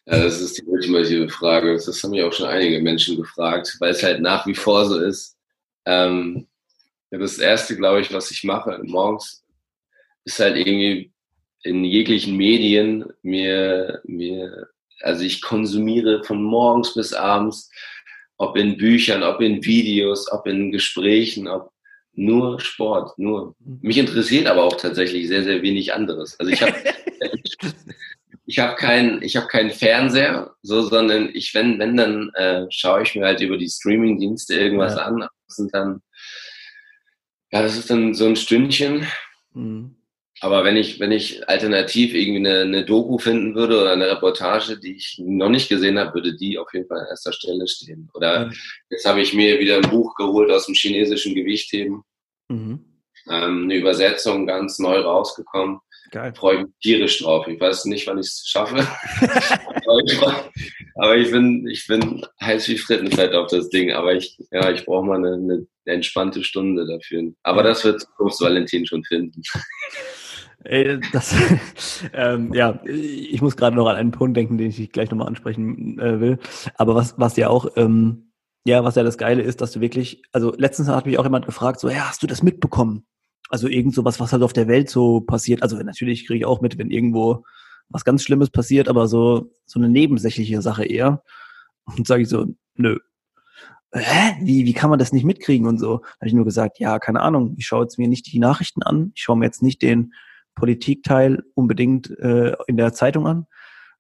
Ja, 0.06 0.24
das 0.24 0.40
ist 0.42 0.58
die 0.58 0.64
ultimative 0.64 1.30
Frage. 1.30 1.74
Das 1.74 2.04
haben 2.04 2.12
mich 2.12 2.24
auch 2.24 2.34
schon 2.34 2.48
einige 2.48 2.82
Menschen 2.82 3.18
gefragt, 3.18 3.76
weil 3.80 3.92
es 3.92 4.04
halt 4.04 4.22
nach 4.22 4.48
wie 4.48 4.56
vor 4.56 4.86
so 4.86 5.00
ist. 5.00 5.38
Ähm, 5.86 6.48
das 7.10 7.38
erste, 7.38 7.76
glaube 7.76 8.02
ich, 8.02 8.14
was 8.14 8.32
ich 8.32 8.44
mache 8.44 8.80
morgens, 8.84 9.44
ist 10.26 10.40
halt 10.40 10.58
irgendwie 10.58 11.12
in 11.64 11.84
jeglichen 11.84 12.36
Medien 12.38 13.06
mir, 13.22 14.02
mir, 14.06 14.70
also 15.02 15.24
ich 15.24 15.42
konsumiere 15.42 16.24
von 16.24 16.42
morgens 16.42 16.94
bis 16.94 17.14
abends 17.14 17.70
ob 18.38 18.56
in 18.56 18.78
Büchern, 18.78 19.24
ob 19.24 19.42
in 19.42 19.64
Videos, 19.64 20.32
ob 20.32 20.48
in 20.48 20.72
Gesprächen, 20.72 21.48
ob 21.48 21.72
nur 22.14 22.60
Sport, 22.60 23.18
nur. 23.20 23.56
Mich 23.60 23.98
interessiert 23.98 24.48
aber 24.48 24.64
auch 24.64 24.78
tatsächlich 24.78 25.28
sehr, 25.28 25.44
sehr 25.44 25.62
wenig 25.62 25.94
anderes. 25.94 26.40
Also 26.40 26.52
ich 26.52 26.62
habe 26.62 26.74
ich 28.46 28.60
habe 28.60 28.76
keinen 28.76 29.22
ich 29.22 29.36
habe 29.36 29.48
keinen 29.48 29.70
Fernseher, 29.70 30.56
so 30.64 30.82
sondern 30.82 31.30
ich 31.34 31.54
wenn 31.54 31.78
wenn 31.80 31.96
dann 31.96 32.30
äh, 32.34 32.66
schaue 32.70 33.04
ich 33.04 33.16
mir 33.16 33.26
halt 33.26 33.42
über 33.42 33.58
die 33.58 33.70
Streaming 33.70 34.18
Dienste 34.18 34.56
irgendwas 34.56 34.96
ja. 34.96 35.04
an. 35.04 35.20
Das 35.20 35.58
sind 35.58 35.74
dann 35.74 36.02
ja, 37.52 37.62
das 37.62 37.78
ist 37.78 37.90
dann 37.90 38.14
so 38.14 38.26
ein 38.26 38.36
Stündchen. 38.36 39.08
Mhm. 39.54 39.97
Aber 40.42 40.64
wenn 40.64 40.78
ich, 40.78 41.00
wenn 41.00 41.12
ich 41.12 41.48
alternativ 41.50 42.14
irgendwie 42.14 42.48
eine, 42.48 42.62
eine 42.62 42.86
Doku 42.86 43.18
finden 43.18 43.56
würde 43.56 43.82
oder 43.82 43.92
eine 43.92 44.10
Reportage, 44.10 44.78
die 44.78 44.96
ich 44.96 45.20
noch 45.20 45.50
nicht 45.50 45.68
gesehen 45.68 45.98
habe, 45.98 46.14
würde 46.14 46.36
die 46.36 46.60
auf 46.60 46.72
jeden 46.74 46.88
Fall 46.88 47.00
an 47.00 47.08
erster 47.10 47.34
Stelle 47.34 47.68
stehen. 47.68 48.10
Oder 48.14 48.52
jetzt 48.90 49.06
habe 49.06 49.22
ich 49.22 49.34
mir 49.34 49.60
wieder 49.60 49.78
ein 49.78 49.90
Buch 49.90 50.16
geholt 50.16 50.52
aus 50.52 50.68
dem 50.68 50.76
chinesischen 50.76 51.34
Gewichtheben. 51.34 52.04
Mhm. 52.50 52.86
Ähm, 53.30 53.64
eine 53.64 53.76
Übersetzung 53.76 54.46
ganz 54.46 54.78
neu 54.80 55.00
rausgekommen. 55.00 55.80
Geil. 56.12 56.34
Freue 56.36 56.64
mich 56.64 56.74
tierisch 56.82 57.20
drauf. 57.20 57.48
Ich 57.48 57.60
weiß 57.60 57.86
nicht, 57.86 58.08
wann 58.08 58.20
ich 58.20 58.28
es 58.28 58.48
schaffe. 58.48 58.78
aber 60.96 61.18
ich 61.18 61.32
bin, 61.32 61.68
ich 61.68 61.86
bin 61.88 62.26
heiß 62.42 62.70
wie 62.70 62.78
Frittenfett 62.78 63.34
auf 63.34 63.48
das 63.48 63.70
Ding. 63.70 63.92
Aber 63.92 64.14
ich, 64.14 64.38
ja, 64.52 64.72
ich 64.72 64.86
brauche 64.86 65.06
mal 65.06 65.18
eine, 65.18 65.34
eine 65.34 65.68
entspannte 65.86 66.44
Stunde 66.44 66.86
dafür. 66.86 67.34
Aber 67.44 67.64
das 67.64 67.84
wird 67.84 68.06
Valentin 68.18 68.86
schon 68.86 69.04
finden. 69.04 69.42
Äh, 70.64 71.00
das, 71.14 71.36
ähm, 72.14 72.54
ja, 72.54 72.80
ich 72.86 73.42
muss 73.42 73.58
gerade 73.58 73.76
noch 73.76 73.88
an 73.88 73.96
einen 73.96 74.12
Punkt 74.12 74.36
denken, 74.38 74.58
den 74.58 74.70
ich 74.70 74.92
gleich 74.92 75.10
nochmal 75.12 75.28
ansprechen 75.28 76.00
äh, 76.00 76.20
will. 76.20 76.40
Aber 76.76 76.96
was, 76.96 77.18
was 77.18 77.38
ja 77.38 77.50
auch, 77.50 77.68
ähm, 77.76 78.32
ja, 78.66 78.84
was 78.84 78.96
ja 78.96 79.04
das 79.04 79.18
Geile 79.18 79.42
ist, 79.42 79.62
dass 79.62 79.72
du 79.72 79.80
wirklich, 79.80 80.24
also 80.32 80.54
letztens 80.58 80.90
hat 80.90 81.06
mich 81.06 81.18
auch 81.18 81.24
jemand 81.24 81.46
gefragt, 81.46 81.80
so, 81.80 81.90
ja, 81.90 82.10
hast 82.10 82.22
du 82.24 82.28
das 82.28 82.44
mitbekommen? 82.44 83.06
Also 83.50 83.68
irgend 83.68 83.94
sowas, 83.96 84.20
was 84.20 84.34
halt 84.34 84.44
auf 84.44 84.54
der 84.54 84.68
Welt 84.68 84.90
so 84.90 85.22
passiert. 85.22 85.64
Also 85.64 85.78
natürlich 85.78 86.28
kriege 86.28 86.40
ich 86.40 86.46
auch 86.46 86.60
mit, 86.60 86.78
wenn 86.78 86.92
irgendwo 86.92 87.46
was 87.90 88.04
ganz 88.04 88.24
Schlimmes 88.24 88.50
passiert, 88.50 88.90
aber 88.90 89.08
so, 89.08 89.52
so 89.66 89.80
eine 89.80 89.88
nebensächliche 89.88 90.62
Sache 90.62 90.84
eher. 90.84 91.24
Und 91.86 92.06
sage 92.08 92.24
ich 92.24 92.30
so, 92.30 92.46
nö. 92.76 92.98
Hä? 93.94 94.36
Wie, 94.42 94.66
wie 94.66 94.74
kann 94.74 94.90
man 94.90 95.00
das 95.00 95.14
nicht 95.14 95.24
mitkriegen 95.24 95.66
und 95.66 95.80
so? 95.80 96.00
Da 96.00 96.16
habe 96.20 96.28
ich 96.28 96.34
nur 96.34 96.44
gesagt, 96.44 96.80
ja, 96.80 97.00
keine 97.00 97.22
Ahnung, 97.22 97.56
ich 97.58 97.66
schaue 97.66 97.84
jetzt 97.84 97.98
mir 97.98 98.10
nicht 98.10 98.32
die 98.32 98.40
Nachrichten 98.40 98.84
an, 98.84 99.12
ich 99.16 99.24
schaue 99.24 99.38
mir 99.38 99.46
jetzt 99.46 99.64
nicht 99.64 99.82
den 99.82 100.12
Politikteil 100.58 101.44
unbedingt 101.54 102.10
äh, 102.20 102.56
in 102.66 102.78
der 102.78 102.94
Zeitung 102.94 103.28
an. 103.28 103.48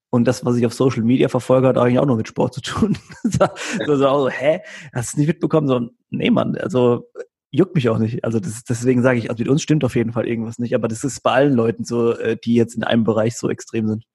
Und 0.10 0.26
das, 0.26 0.43
was 0.43 0.56
ich 0.56 0.65
auf 0.65 0.74
Social 0.74 1.04
Media 1.04 1.30
verfolge, 1.30 1.67
hat 1.67 1.78
eigentlich 1.78 2.00
auch 2.00 2.06
nur 2.06 2.17
mit 2.17 2.28
Sport 2.28 2.54
zu 2.54 2.62
tun. 2.62 2.98
so, 3.24 3.48
so, 3.86 3.96
so, 3.96 4.30
hä? 4.30 4.62
Hast 4.93 5.13
du 5.13 5.15
es 5.15 5.17
nicht 5.17 5.28
mitbekommen? 5.28 5.67
So, 5.67 5.89
nee, 6.10 6.30
Mann, 6.30 6.58
also 6.58 7.10
juckt 7.52 7.76
mich 7.76 7.89
auch 7.89 7.98
nicht. 7.98 8.24
Also 8.24 8.39
das, 8.39 8.63
deswegen 8.63 9.02
sage 9.04 9.20
ich, 9.20 9.30
also 9.30 9.41
mit 9.41 9.50
uns 9.50 9.62
stimmt 9.62 9.84
auf 9.84 9.96
jeden 9.96 10.13
Fall 10.13 10.28
irgendwas 10.28 10.60
nicht. 10.60 10.74
Aber 10.76 10.88
das 10.88 11.04
ist 11.04 11.22
bei 11.22 11.32
allen 11.32 11.54
Leuten 11.54 11.84
so, 11.84 12.13
äh, 12.13 12.38
die 12.43 12.56
jetzt 12.56 12.76
in 12.76 12.84
einem 12.84 13.04
Bereich 13.04 13.38
so 13.38 13.50
extrem 13.50 13.88
sind. 13.88 14.06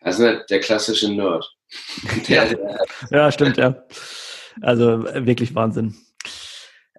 Also 0.00 0.38
der 0.48 0.60
klassische 0.60 1.12
Nerd. 1.12 1.50
Ja. 2.28 2.44
ja, 3.10 3.30
stimmt, 3.30 3.58
ja. 3.58 3.84
Also 4.62 5.04
wirklich 5.04 5.54
Wahnsinn. 5.54 5.94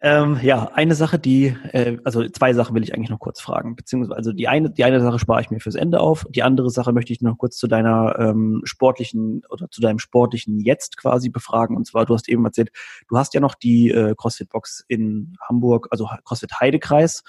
Ähm, 0.02 0.40
ja, 0.42 0.72
eine 0.74 0.96
Sache, 0.96 1.20
die, 1.20 1.48
äh, 1.74 1.98
also 2.06 2.26
zwei 2.30 2.54
Sachen 2.54 2.74
will 2.74 2.84
ich 2.84 2.94
eigentlich 2.94 3.10
noch 3.10 3.20
kurz 3.20 3.42
fragen, 3.42 3.76
beziehungsweise 3.76 4.16
also 4.16 4.32
die 4.32 4.48
eine, 4.48 4.70
die 4.70 4.86
eine 4.86 5.02
Sache 5.02 5.20
spare 5.20 5.42
ich 5.42 5.52
mir 5.52 5.60
fürs 5.60 5.76
Ende 5.76 6.00
auf. 6.00 6.26
Die 6.30 6.42
andere 6.42 6.70
Sache 6.70 6.94
möchte 6.94 7.12
ich 7.12 7.22
noch 7.22 7.38
kurz 7.38 7.58
zu 7.58 7.68
deiner 7.68 8.18
ähm, 8.18 8.62
sportlichen 8.64 9.44
oder 9.50 9.70
zu 9.70 9.82
deinem 9.82 10.00
sportlichen 10.00 10.62
Jetzt 10.62 10.96
quasi 10.96 11.30
befragen. 11.30 11.76
Und 11.76 11.86
zwar, 11.86 12.06
du 12.06 12.14
hast 12.14 12.30
eben 12.30 12.46
erzählt, 12.46 12.72
du 13.10 13.18
hast 13.18 13.34
ja 13.34 13.42
noch 13.42 13.56
die 13.56 13.90
äh, 13.90 14.16
CrossFit 14.16 14.50
Box 14.50 14.86
in 14.88 15.36
Hamburg, 15.48 15.90
also 15.92 16.08
CrossFit 16.24 16.62
Heidekreis, 16.62 17.24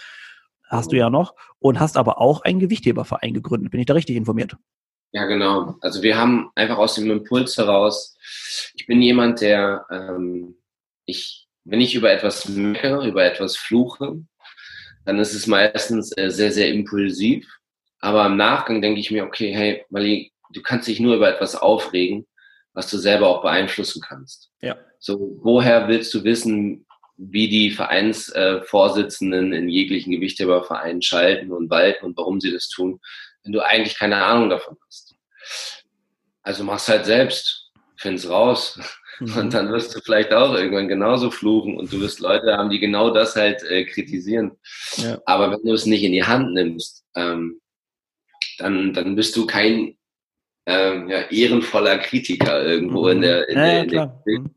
hast 0.69 0.93
du 0.93 0.97
ja 0.97 1.11
noch 1.11 1.35
und 1.59 1.81
hast 1.81 1.97
aber 1.97 2.21
auch 2.21 2.43
einen 2.43 2.61
Gewichtheberverein 2.61 3.35
gegründet. 3.35 3.73
Bin 3.73 3.81
ich 3.81 3.87
da 3.87 3.95
richtig 3.95 4.15
informiert? 4.15 4.57
Ja, 5.11 5.25
genau. 5.25 5.75
Also 5.81 6.03
wir 6.03 6.17
haben 6.17 6.51
einfach 6.55 6.79
aus 6.79 6.95
dem 6.95 7.11
Impuls 7.11 7.59
heraus, 7.59 8.17
ich 8.75 8.87
bin 8.87 9.03
jemand, 9.03 9.41
der, 9.41 9.87
ähm, 9.91 10.55
ich 11.05 11.50
wenn 11.71 11.81
ich 11.81 11.95
über 11.95 12.11
etwas 12.11 12.49
meckere, 12.49 13.07
über 13.07 13.25
etwas 13.25 13.57
fluche, 13.57 14.17
dann 15.05 15.19
ist 15.21 15.35
es 15.35 15.47
meistens 15.47 16.11
äh, 16.17 16.29
sehr, 16.29 16.51
sehr 16.51 16.69
impulsiv. 16.69 17.47
Aber 18.01 18.27
im 18.27 18.37
Nachgang 18.37 18.83
denke 18.83 18.99
ich 18.99 19.13
mir, 19.13 19.25
okay, 19.25 19.53
hey, 19.55 19.85
Mali, 19.89 20.33
du 20.53 20.63
kannst 20.63 20.89
dich 20.89 20.99
nur 20.99 21.15
über 21.15 21.33
etwas 21.33 21.55
aufregen, 21.55 22.27
was 22.73 22.91
du 22.91 22.99
selber 22.99 23.29
auch 23.29 23.43
beeinflussen 23.43 24.03
kannst. 24.03 24.51
Ja. 24.61 24.77
So, 24.99 25.39
woher 25.43 25.87
willst 25.87 26.13
du 26.13 26.25
wissen, 26.25 26.87
wie 27.17 27.49
die 27.49 27.71
Vereinsvorsitzenden 27.71 29.53
äh, 29.53 29.59
in 29.59 29.69
jeglichen 29.69 30.11
Gewichthebervereinen 30.11 31.03
schalten 31.03 31.53
und 31.53 31.71
walten 31.71 32.05
und 32.05 32.17
warum 32.17 32.41
sie 32.41 32.51
das 32.51 32.69
tun, 32.69 33.01
wenn 33.45 33.53
du 33.53 33.61
eigentlich 33.61 33.97
keine 33.97 34.25
Ahnung 34.25 34.51
davon 34.51 34.77
hast? 34.87 35.15
Also 36.43 36.65
mach's 36.65 36.89
halt 36.89 37.05
selbst, 37.07 37.71
find's 37.97 38.29
raus. 38.29 38.81
Mhm. 39.21 39.37
Und 39.37 39.55
dann 39.55 39.71
wirst 39.71 39.95
du 39.95 40.01
vielleicht 40.01 40.33
auch 40.33 40.55
irgendwann 40.55 40.89
genauso 40.89 41.31
fluchen 41.31 41.77
und 41.77 41.93
du 41.93 42.01
wirst 42.01 42.21
Leute 42.21 42.57
haben, 42.57 42.71
die 42.71 42.79
genau 42.79 43.11
das 43.11 43.37
halt 43.37 43.63
äh, 43.65 43.85
kritisieren. 43.85 44.53
Ja. 44.97 45.19
Aber 45.27 45.53
wenn 45.53 45.63
du 45.65 45.73
es 45.73 45.87
nicht 45.87 46.03
in 46.03 46.13
die 46.13 46.25
Hand 46.25 46.55
nimmst, 46.55 47.05
ähm, 47.15 47.61
dann, 48.59 48.93
dann 48.93 49.15
bist 49.17 49.37
du 49.37 49.47
kein 49.47 49.97
ähm, 50.67 51.09
ja, 51.09 51.23
ehrenvoller 51.31 51.99
Kritiker 51.99 52.65
irgendwo 52.65 53.05
mhm. 53.05 53.11
in 53.11 53.21
der, 53.21 53.49
in 53.49 53.59
ja, 53.59 53.65
der, 53.65 53.83
in 53.83 53.89
der 53.89 54.07
mhm. 54.27 54.55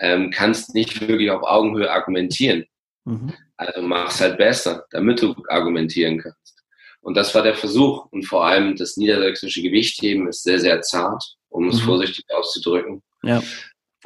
ähm, 0.00 0.30
kannst 0.30 0.74
nicht 0.74 1.06
wirklich 1.06 1.30
auf 1.30 1.42
Augenhöhe 1.42 1.90
argumentieren. 1.90 2.64
Mhm. 3.04 3.34
Also 3.56 3.82
mach's 3.82 4.20
halt 4.20 4.38
besser, 4.38 4.86
damit 4.90 5.20
du 5.20 5.34
argumentieren 5.48 6.18
kannst. 6.18 6.64
Und 7.02 7.16
das 7.16 7.34
war 7.34 7.42
der 7.42 7.54
Versuch. 7.54 8.06
Und 8.10 8.24
vor 8.24 8.46
allem 8.46 8.76
das 8.76 8.96
niedersächsische 8.96 9.62
Gewichtheben 9.62 10.28
ist 10.28 10.42
sehr, 10.42 10.60
sehr 10.60 10.80
zart, 10.82 11.22
um 11.48 11.68
es 11.68 11.80
mhm. 11.80 11.86
vorsichtig 11.86 12.24
auszudrücken. 12.30 13.02
Ja. 13.22 13.42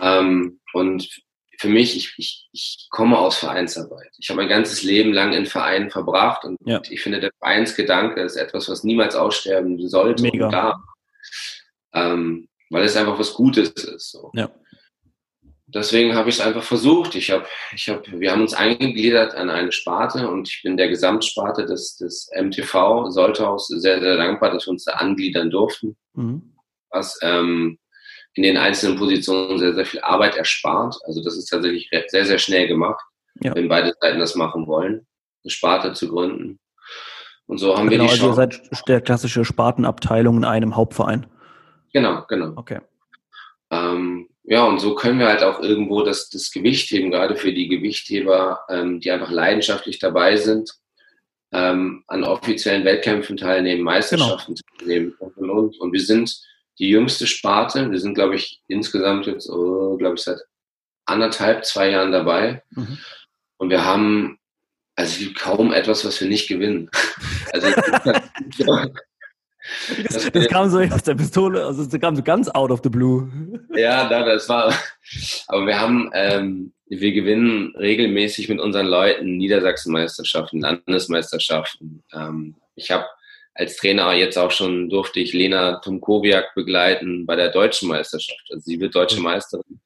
Ähm, 0.00 0.60
und 0.72 1.08
für 1.58 1.68
mich, 1.68 1.96
ich, 1.96 2.14
ich, 2.18 2.48
ich 2.52 2.88
komme 2.90 3.18
aus 3.18 3.36
Vereinsarbeit. 3.36 4.12
Ich 4.18 4.28
habe 4.28 4.40
mein 4.40 4.48
ganzes 4.48 4.82
Leben 4.82 5.12
lang 5.12 5.32
in 5.32 5.46
Vereinen 5.46 5.90
verbracht 5.90 6.44
und 6.44 6.58
ja. 6.64 6.82
ich 6.90 7.00
finde, 7.00 7.20
der 7.20 7.30
Vereinsgedanke 7.38 8.20
ist 8.20 8.36
etwas, 8.36 8.68
was 8.68 8.84
niemals 8.84 9.14
aussterben 9.14 9.78
sollte 9.88 10.22
Mega. 10.22 10.46
und 10.46 10.52
darf. 10.52 10.76
Ähm, 11.92 12.48
weil 12.70 12.84
es 12.84 12.96
einfach 12.96 13.18
was 13.18 13.34
Gutes 13.34 13.70
ist. 13.70 14.10
So. 14.10 14.30
Ja. 14.34 14.50
Deswegen 15.66 16.14
habe 16.14 16.28
ich 16.28 16.36
es 16.36 16.40
einfach 16.40 16.62
versucht. 16.62 17.14
Ich 17.14 17.30
habe, 17.30 17.46
ich 17.74 17.88
habe, 17.88 18.02
wir 18.20 18.30
haben 18.30 18.42
uns 18.42 18.54
eingegliedert 18.54 19.34
an 19.34 19.50
eine 19.50 19.72
Sparte 19.72 20.28
und 20.28 20.48
ich 20.48 20.62
bin 20.62 20.76
der 20.76 20.88
Gesamtsparte 20.88 21.66
des, 21.66 21.96
des 21.96 22.30
MTV 22.38 23.10
Solthaus 23.10 23.68
sehr, 23.68 24.00
sehr 24.00 24.16
dankbar, 24.16 24.52
dass 24.52 24.66
wir 24.66 24.72
uns 24.72 24.84
da 24.84 24.92
angliedern 24.94 25.50
durften. 25.50 25.96
Mhm. 26.12 26.54
Was 26.90 27.18
ähm, 27.22 27.78
in 28.34 28.42
den 28.42 28.56
einzelnen 28.56 28.98
Positionen 28.98 29.58
sehr, 29.58 29.74
sehr 29.74 29.86
viel 29.86 30.00
Arbeit 30.00 30.36
erspart. 30.36 30.96
Also 31.04 31.22
das 31.22 31.36
ist 31.36 31.46
tatsächlich 31.46 31.88
sehr, 32.08 32.26
sehr 32.26 32.38
schnell 32.38 32.66
gemacht, 32.66 33.02
ja. 33.40 33.54
wenn 33.54 33.68
beide 33.68 33.94
Seiten 34.00 34.18
das 34.18 34.34
machen 34.34 34.66
wollen, 34.66 35.06
eine 35.44 35.50
Sparte 35.50 35.92
zu 35.92 36.08
gründen. 36.08 36.58
Und 37.46 37.58
so 37.58 37.76
haben 37.76 37.88
genau, 37.88 38.04
wir 38.04 38.10
die 38.10 38.16
Chance. 38.16 38.40
Also 38.40 38.58
ihr 38.58 38.74
seid 38.74 38.88
der 38.88 39.00
klassische 39.00 39.44
Spartenabteilung 39.44 40.38
in 40.38 40.44
einem 40.44 40.76
Hauptverein. 40.76 41.26
Genau, 41.92 42.24
genau. 42.28 42.52
Okay. 42.56 42.80
Ähm, 43.70 44.28
ja, 44.44 44.64
und 44.64 44.80
so 44.80 44.94
können 44.94 45.18
wir 45.18 45.28
halt 45.28 45.42
auch 45.42 45.60
irgendwo 45.60 46.02
das, 46.02 46.28
das 46.28 46.50
Gewicht 46.50 46.90
heben, 46.90 47.10
gerade 47.10 47.36
für 47.36 47.52
die 47.52 47.68
Gewichtheber, 47.68 48.60
ähm, 48.68 49.00
die 49.00 49.10
einfach 49.10 49.30
leidenschaftlich 49.30 49.98
dabei 49.98 50.36
sind, 50.36 50.74
ähm, 51.52 52.02
an 52.08 52.24
offiziellen 52.24 52.84
Wettkämpfen 52.84 53.36
teilnehmen, 53.36 53.82
Meisterschaften 53.82 54.54
genau. 54.54 54.78
teilnehmen 54.78 55.14
und, 55.18 55.36
und, 55.36 55.50
und. 55.50 55.80
Und 55.80 55.92
wir 55.92 56.00
sind 56.00 56.36
die 56.78 56.88
jüngste 56.88 57.26
Sparte. 57.26 57.90
Wir 57.90 58.00
sind, 58.00 58.14
glaube 58.14 58.36
ich, 58.36 58.62
insgesamt 58.68 59.26
jetzt, 59.26 59.48
oh, 59.48 59.96
glaube 59.96 60.16
ich, 60.16 60.22
seit 60.22 60.38
anderthalb, 61.06 61.64
zwei 61.64 61.90
Jahren 61.90 62.12
dabei. 62.12 62.62
Mhm. 62.70 62.98
Und 63.58 63.70
wir 63.70 63.84
haben 63.84 64.38
also 64.96 65.24
kaum 65.34 65.72
etwas, 65.72 66.04
was 66.04 66.20
wir 66.20 66.28
nicht 66.28 66.48
gewinnen. 66.48 66.90
Also 67.52 67.68
das, 70.08 70.30
das 70.32 70.48
kam 70.48 70.68
so 70.68 70.80
aus 70.80 71.04
der 71.04 71.14
Pistole, 71.14 71.64
also 71.64 71.84
das 71.84 72.00
kam 72.00 72.16
so 72.16 72.22
ganz 72.22 72.48
out 72.48 72.72
of 72.72 72.80
the 72.82 72.88
blue. 72.88 73.30
Ja, 73.76 74.08
da, 74.08 74.24
das 74.24 74.48
war. 74.48 74.74
Aber 75.46 75.66
wir 75.66 75.80
haben, 75.80 76.10
ähm, 76.14 76.72
wir 76.86 77.12
gewinnen 77.12 77.72
regelmäßig 77.76 78.48
mit 78.48 78.58
unseren 78.58 78.86
Leuten 78.86 79.36
Niedersachsenmeisterschaften, 79.36 80.62
Landesmeisterschaften. 80.62 82.02
Ähm, 82.12 82.56
ich 82.74 82.90
habe 82.90 83.06
als 83.54 83.76
Trainer 83.76 84.12
jetzt 84.14 84.36
auch 84.36 84.50
schon 84.50 84.88
durfte 84.88 85.20
ich 85.20 85.32
Lena 85.32 85.78
Tomkowiak 85.78 86.54
begleiten 86.54 87.24
bei 87.24 87.36
der 87.36 87.50
deutschen 87.50 87.88
Meisterschaft. 87.88 88.42
Also 88.50 88.62
sie 88.64 88.80
wird 88.80 88.94
deutsche 88.94 89.18
mhm. 89.18 89.24
Meisterin, 89.24 89.80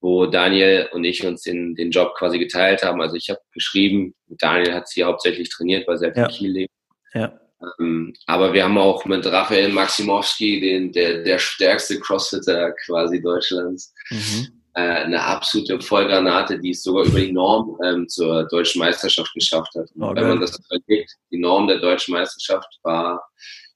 wo 0.00 0.26
Daniel 0.26 0.88
und 0.92 1.04
ich 1.04 1.24
uns 1.26 1.42
den, 1.42 1.74
den 1.74 1.90
Job 1.90 2.14
quasi 2.16 2.38
geteilt 2.38 2.82
haben. 2.82 3.00
Also 3.00 3.16
ich 3.16 3.28
habe 3.28 3.40
geschrieben, 3.52 4.14
Daniel 4.28 4.74
hat 4.74 4.88
sie 4.88 5.04
hauptsächlich 5.04 5.50
trainiert, 5.50 5.86
weil 5.88 5.98
sie 5.98 6.06
halt 6.06 6.16
ja. 6.16 6.26
in 6.26 6.30
Kiel 6.30 6.50
lebt. 6.52 6.72
Ja. 7.14 7.38
Ähm, 7.80 8.14
aber 8.26 8.52
wir 8.52 8.64
haben 8.64 8.78
auch 8.78 9.04
mit 9.04 9.26
Raphael 9.26 9.68
Maximowski, 9.70 10.60
den, 10.60 10.92
der, 10.92 11.22
der 11.22 11.38
stärkste 11.38 11.98
Crossfitter 12.00 12.72
quasi 12.86 13.20
Deutschlands, 13.20 13.92
mhm 14.10 14.61
eine 14.74 15.22
absolute 15.22 15.80
Vollgranate, 15.80 16.58
die 16.58 16.70
es 16.70 16.82
sogar 16.82 17.04
über 17.04 17.20
die 17.20 17.32
Norm 17.32 17.78
ähm, 17.84 18.08
zur 18.08 18.44
deutschen 18.48 18.78
Meisterschaft 18.78 19.32
geschafft 19.34 19.74
hat. 19.74 19.90
Okay. 19.98 20.16
Wenn 20.16 20.28
man 20.28 20.40
das 20.40 20.58
überlegt, 20.58 21.14
die 21.30 21.38
Norm 21.38 21.66
der 21.66 21.78
deutschen 21.78 22.14
Meisterschaft 22.14 22.68
war, 22.82 23.22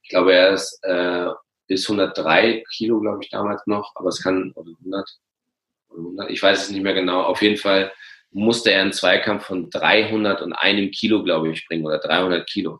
ich 0.01 0.09
glaube, 0.09 0.33
er 0.33 0.53
ist 0.53 0.79
äh, 0.83 1.27
bis 1.67 1.87
103 1.87 2.63
Kilo, 2.75 2.99
glaube 2.99 3.19
ich, 3.21 3.29
damals 3.29 3.61
noch, 3.67 3.91
aber 3.95 4.09
es 4.09 4.23
kann, 4.23 4.51
oder 4.55 4.71
100, 4.79 5.09
100, 5.91 6.31
ich 6.31 6.41
weiß 6.41 6.63
es 6.63 6.71
nicht 6.71 6.81
mehr 6.81 6.93
genau, 6.93 7.23
auf 7.23 7.41
jeden 7.41 7.57
Fall 7.57 7.91
musste 8.31 8.71
er 8.71 8.81
einen 8.81 8.93
Zweikampf 8.93 9.45
von 9.45 9.69
300 9.69 10.41
und 10.41 10.53
einem 10.53 10.91
Kilo, 10.91 11.23
glaube 11.23 11.51
ich, 11.51 11.67
bringen, 11.67 11.85
oder 11.85 11.99
300 11.99 12.47
Kilo. 12.47 12.79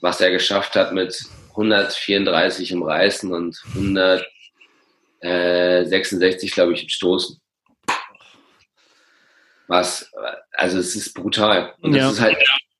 Was 0.00 0.20
er 0.20 0.30
geschafft 0.30 0.76
hat 0.76 0.92
mit 0.92 1.20
134 1.50 2.70
im 2.72 2.82
Reißen 2.82 3.32
und 3.32 3.60
100 3.74 4.24
äh, 5.20 5.84
66, 5.84 6.52
glaube 6.52 6.74
ich, 6.74 6.82
im 6.82 6.88
Stoßen. 6.88 7.40
Was, 9.66 10.10
also 10.52 10.78
es 10.78 10.96
ist 10.96 11.14
brutal. 11.14 11.74
Und 11.80 11.92
das 11.92 12.00
ja. 12.00 12.10
ist 12.10 12.20
halt 12.20 12.36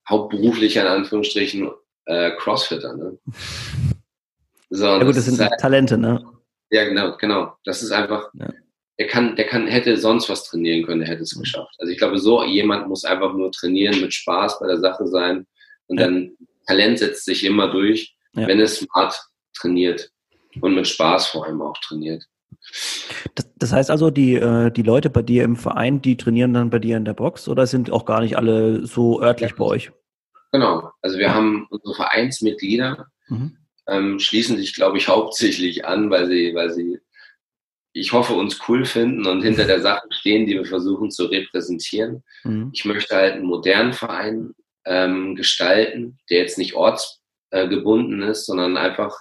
hauptberuflich 0.09 0.77
in 0.77 0.87
Anführungsstrichen 0.87 1.71
äh, 2.07 2.33
Crossfitter. 2.37 2.97
Ne? 2.97 3.19
So, 4.71 4.87
ja 4.87 4.99
gut, 4.99 5.09
das, 5.09 5.17
das 5.17 5.25
sind 5.27 5.41
halt, 5.41 5.61
Talente, 5.61 5.99
ne? 5.99 6.25
Ja, 6.71 6.85
genau, 6.85 7.17
genau. 7.17 7.57
Das 7.65 7.83
ist 7.83 7.91
einfach, 7.91 8.31
ja. 8.35 8.53
der 8.99 9.07
kann, 9.07 9.37
der 9.37 9.47
kann, 9.47 9.67
hätte 9.67 9.97
sonst 9.97 10.29
was 10.29 10.45
trainieren 10.45 10.85
können, 10.85 11.01
der 11.01 11.09
hätte 11.09 11.23
es 11.23 11.39
geschafft. 11.39 11.75
Also 11.79 11.93
ich 11.93 11.99
glaube, 11.99 12.19
so 12.19 12.43
jemand 12.45 12.89
muss 12.89 13.05
einfach 13.05 13.33
nur 13.35 13.53
trainieren, 13.53 14.01
mit 14.01 14.15
Spaß 14.15 14.59
bei 14.61 14.67
der 14.67 14.79
Sache 14.79 15.07
sein 15.07 15.47
und 15.87 15.99
ja. 15.99 16.07
dann 16.07 16.37
Talent 16.67 16.99
setzt 16.99 17.25
sich 17.25 17.45
immer 17.45 17.71
durch, 17.71 18.15
ja. 18.35 18.47
wenn 18.47 18.61
es 18.61 18.79
smart 18.79 19.19
trainiert 19.55 20.11
und 20.61 20.75
mit 20.75 20.87
Spaß 20.87 21.29
vor 21.29 21.47
allem 21.47 21.63
auch 21.63 21.79
trainiert. 21.79 22.25
Das, 23.35 23.51
das, 23.57 23.73
heißt 23.73 23.91
also, 23.91 24.11
die, 24.11 24.35
äh, 24.35 24.71
die 24.71 24.83
Leute 24.83 25.11
bei 25.11 25.23
dir 25.23 25.45
im 25.45 25.57
Verein, 25.57 26.03
die 26.03 26.17
trainieren 26.17 26.55
dann 26.55 26.71
bei 26.71 26.79
dir 26.79 26.97
in 26.97 27.05
der 27.05 27.15
Box 27.15 27.49
oder 27.49 27.67
sind 27.67 27.91
auch 27.91 28.05
gar 28.05 28.21
nicht 28.21 28.37
alle 28.37 28.87
so 28.87 29.23
örtlich 29.23 29.55
bei 29.55 29.65
euch? 29.65 29.91
Genau, 30.53 30.91
also 31.03 31.19
wir 31.19 31.35
haben 31.35 31.67
unsere 31.71 31.95
Vereinsmitglieder, 31.95 33.07
mhm. 33.29 33.59
ähm, 33.87 34.19
schließen 34.19 34.57
sich, 34.57 34.75
glaube 34.75 34.99
ich, 34.99 35.09
hauptsächlich 35.09 35.85
an, 35.85 36.11
weil 36.11 36.27
sie, 36.27 36.55
weil 36.55 36.73
sie, 36.73 36.99
ich 37.93 38.13
hoffe, 38.13 38.35
uns 38.35 38.59
cool 38.69 38.85
finden 38.85 39.27
und 39.27 39.43
hinter 39.43 39.65
der 39.65 39.81
Sache 39.81 40.07
stehen, 40.11 40.47
die 40.47 40.55
wir 40.55 40.65
versuchen 40.65 41.11
zu 41.11 41.27
repräsentieren. 41.27 42.23
Mhm. 42.45 42.71
Ich 42.73 42.85
möchte 42.85 43.15
halt 43.15 43.35
einen 43.35 43.47
modernen 43.47 43.93
Verein 43.93 44.55
ähm, 44.87 45.37
gestalten, 45.37 46.19
der 46.31 46.39
jetzt 46.39 46.59
nicht 46.59 46.75
ortsgebunden 46.75 48.23
äh, 48.23 48.31
ist, 48.31 48.47
sondern 48.47 48.77
einfach 48.77 49.15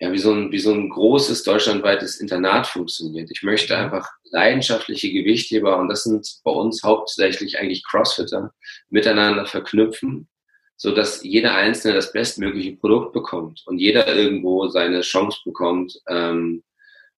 ja, 0.00 0.12
wie, 0.12 0.18
so 0.18 0.32
ein, 0.32 0.50
wie 0.50 0.58
so 0.58 0.72
ein 0.72 0.88
großes 0.88 1.44
deutschlandweites 1.44 2.20
Internat 2.20 2.66
funktioniert. 2.66 3.30
Ich 3.30 3.42
möchte 3.42 3.76
einfach 3.76 4.08
leidenschaftliche 4.24 5.12
Gewichtheber, 5.12 5.78
und 5.78 5.88
das 5.88 6.02
sind 6.02 6.26
bei 6.42 6.50
uns 6.50 6.82
hauptsächlich 6.82 7.58
eigentlich 7.58 7.84
Crossfitter, 7.84 8.52
miteinander 8.90 9.46
verknüpfen, 9.46 10.28
so 10.76 10.92
dass 10.92 11.22
jeder 11.22 11.54
Einzelne 11.54 11.94
das 11.94 12.12
bestmögliche 12.12 12.76
Produkt 12.76 13.12
bekommt 13.12 13.62
und 13.66 13.78
jeder 13.78 14.14
irgendwo 14.14 14.68
seine 14.68 15.02
Chance 15.02 15.38
bekommt, 15.44 15.98
ähm, 16.08 16.64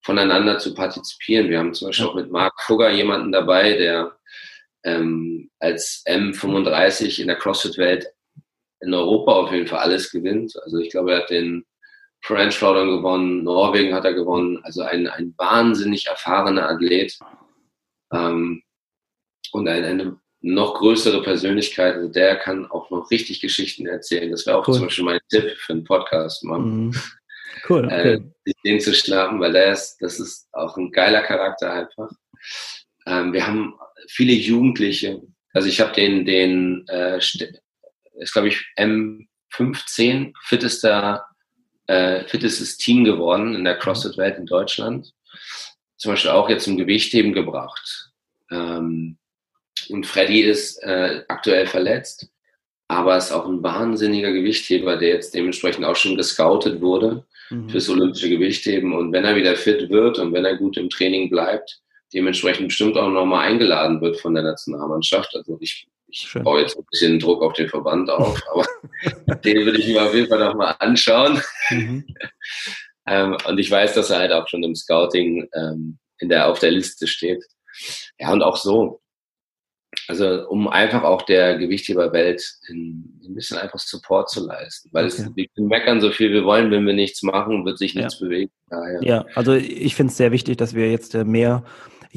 voneinander 0.03 0.59
zu 0.59 0.75
partizipieren. 0.75 1.49
Wir 1.49 1.59
haben 1.59 1.75
zum 1.75 1.89
Beispiel 1.89 2.07
auch 2.07 2.15
mit 2.15 2.31
Marc 2.31 2.61
Fugger 2.62 2.91
jemanden 2.91 3.33
dabei, 3.33 3.77
der 3.77 4.17
ähm, 4.85 5.51
als 5.59 6.05
M35 6.07 7.21
in 7.21 7.29
der 7.29 7.37
CrossFit-Welt 7.37 8.07
in 8.81 8.95
Europa 8.95 9.33
auf 9.33 9.53
jeden 9.53 9.67
Fall 9.67 9.81
alles 9.81 10.12
gewinnt. 10.12 10.55
Also 10.62 10.79
ich 10.79 10.91
glaube, 10.91 11.12
er 11.12 11.23
hat 11.23 11.31
den 11.31 11.65
French 12.27 12.57
Showdown 12.57 12.89
gewonnen, 12.89 13.45
Norwegen 13.45 13.95
hat 13.95 14.05
er 14.05 14.12
gewonnen, 14.12 14.59
also 14.65 14.83
ein, 14.83 15.07
ein 15.07 15.33
wahnsinnig 15.37 16.09
erfahrener 16.09 16.69
Athlet 16.69 17.17
ähm, 18.12 18.65
und 19.53 19.69
ein, 19.69 19.85
eine 19.85 20.19
noch 20.41 20.75
größere 20.75 21.23
Persönlichkeit, 21.23 21.95
also 21.95 22.09
der 22.09 22.37
kann 22.37 22.67
auch 22.67 22.91
noch 22.91 23.12
richtig 23.12 23.41
Geschichten 23.41 23.87
erzählen. 23.87 24.33
Das 24.33 24.45
wäre 24.45 24.59
auch 24.59 24.67
cool. 24.67 24.75
zum 24.75 24.85
Beispiel 24.85 25.05
mein 25.05 25.21
Tipp 25.29 25.57
für 25.57 25.73
einen 25.75 25.85
Podcast, 25.85 26.43
Mhm. 26.45 26.95
Cool, 27.69 27.85
okay. 27.85 28.15
Äh, 28.45 28.53
den 28.65 28.81
zu 28.81 28.93
schnappen, 28.93 29.41
weil 29.41 29.53
der 29.53 29.73
ist, 29.73 29.97
das 30.01 30.19
ist 30.19 30.49
auch 30.53 30.77
ein 30.77 30.91
geiler 30.91 31.23
Charakter 31.23 31.73
einfach. 31.73 32.11
Ähm, 33.07 33.33
wir 33.33 33.47
haben 33.47 33.79
viele 34.09 34.33
Jugendliche, 34.33 35.23
also 35.53 35.69
ich 35.69 35.81
habe 35.81 35.93
den, 35.93 36.27
den 36.27 36.85
äh, 36.89 37.19
ist 37.19 38.33
glaube 38.33 38.49
ich 38.49 38.65
M15, 38.77 40.33
fittester 40.43 41.25
äh, 41.87 42.25
fittestes 42.25 42.77
Team 42.77 43.05
geworden 43.05 43.55
in 43.55 43.64
der 43.64 43.77
CrossFit-Welt 43.77 44.38
in 44.38 44.46
Deutschland. 44.46 45.12
Zum 45.96 46.12
Beispiel 46.12 46.31
auch 46.31 46.49
jetzt 46.49 46.64
zum 46.64 46.77
Gewichtheben 46.77 47.33
gebracht. 47.33 48.11
Ähm, 48.51 49.18
und 49.88 50.07
Freddy 50.07 50.40
ist 50.40 50.83
äh, 50.83 51.22
aktuell 51.29 51.66
verletzt, 51.66 52.29
aber 52.88 53.16
ist 53.16 53.33
auch 53.33 53.46
ein 53.46 53.62
wahnsinniger 53.62 54.33
Gewichtheber, 54.33 54.96
der 54.96 55.09
jetzt 55.11 55.35
dementsprechend 55.35 55.85
auch 55.85 55.96
schon 55.96 56.16
gescoutet 56.16 56.81
wurde 56.81 57.25
mhm. 57.51 57.68
fürs 57.68 57.88
olympische 57.88 58.29
Gewichtheben. 58.29 58.94
Und 58.94 59.12
wenn 59.12 59.25
er 59.25 59.37
wieder 59.37 59.57
fit 59.57 59.88
wird 59.90 60.18
und 60.18 60.33
wenn 60.33 60.44
er 60.44 60.57
gut 60.57 60.77
im 60.77 60.90
Training 60.90 61.31
bleibt, 61.31 61.81
dementsprechend 62.12 62.68
bestimmt 62.68 62.96
auch 62.96 63.11
nochmal 63.11 63.49
eingeladen 63.49 64.01
wird 64.01 64.20
von 64.20 64.35
der 64.35 64.44
Nationalmannschaft. 64.44 65.35
Also 65.35 65.59
ich 65.61 65.87
ich 66.09 66.21
Schön. 66.21 66.45
baue 66.45 66.61
jetzt 66.61 66.77
ein 66.77 66.85
bisschen 66.90 67.19
Druck 67.19 67.42
auf 67.42 67.53
den 67.55 67.69
Verband 67.69 68.09
auf, 68.11 68.40
aber 68.53 68.64
den 69.45 69.64
würde 69.64 69.79
ich 69.79 69.88
mir 69.88 70.03
auf 70.03 70.14
jeden 70.14 70.29
Fall 70.29 70.38
nochmal 70.38 70.77
anschauen. 70.79 71.40
Mhm. 71.71 72.07
ähm, 73.07 73.37
und 73.47 73.59
ich 73.59 73.71
weiß, 73.71 73.95
dass 73.95 74.11
er 74.11 74.19
halt 74.19 74.33
auch 74.33 74.49
schon 74.49 74.62
im 74.62 74.75
Scouting 74.75 75.49
ähm, 75.55 75.99
in 76.19 76.29
der, 76.29 76.49
auf 76.49 76.59
der 76.59 76.71
Liste 76.71 77.07
steht. 77.07 77.45
Ja, 78.19 78.33
und 78.33 78.42
auch 78.42 78.57
so. 78.57 79.01
Also, 80.09 80.47
um 80.49 80.69
einfach 80.69 81.03
auch 81.03 81.23
der 81.23 81.59
Gewichtheberwelt 81.59 82.42
ein, 82.69 83.21
ein 83.25 83.35
bisschen 83.35 83.59
einfach 83.59 83.79
Support 83.79 84.31
zu 84.31 84.47
leisten. 84.47 84.90
Weil 84.92 85.07
okay. 85.07 85.23
es, 85.23 85.37
wir 85.37 85.64
meckern 85.64 86.01
so 86.01 86.11
viel 86.11 86.33
wir 86.33 86.45
wollen, 86.45 86.71
wenn 86.71 86.87
wir 86.87 86.92
nichts 86.95 87.23
machen, 87.23 87.64
wird 87.64 87.79
sich 87.79 87.95
nichts 87.95 88.21
ja. 88.21 88.27
bewegen. 88.27 88.51
Daher. 88.69 89.03
Ja, 89.03 89.27
also 89.35 89.55
ich 89.55 89.97
finde 89.97 90.11
es 90.12 90.16
sehr 90.16 90.33
wichtig, 90.33 90.59
dass 90.59 90.75
wir 90.75 90.90
jetzt 90.90 91.14
äh, 91.14 91.25
mehr 91.25 91.64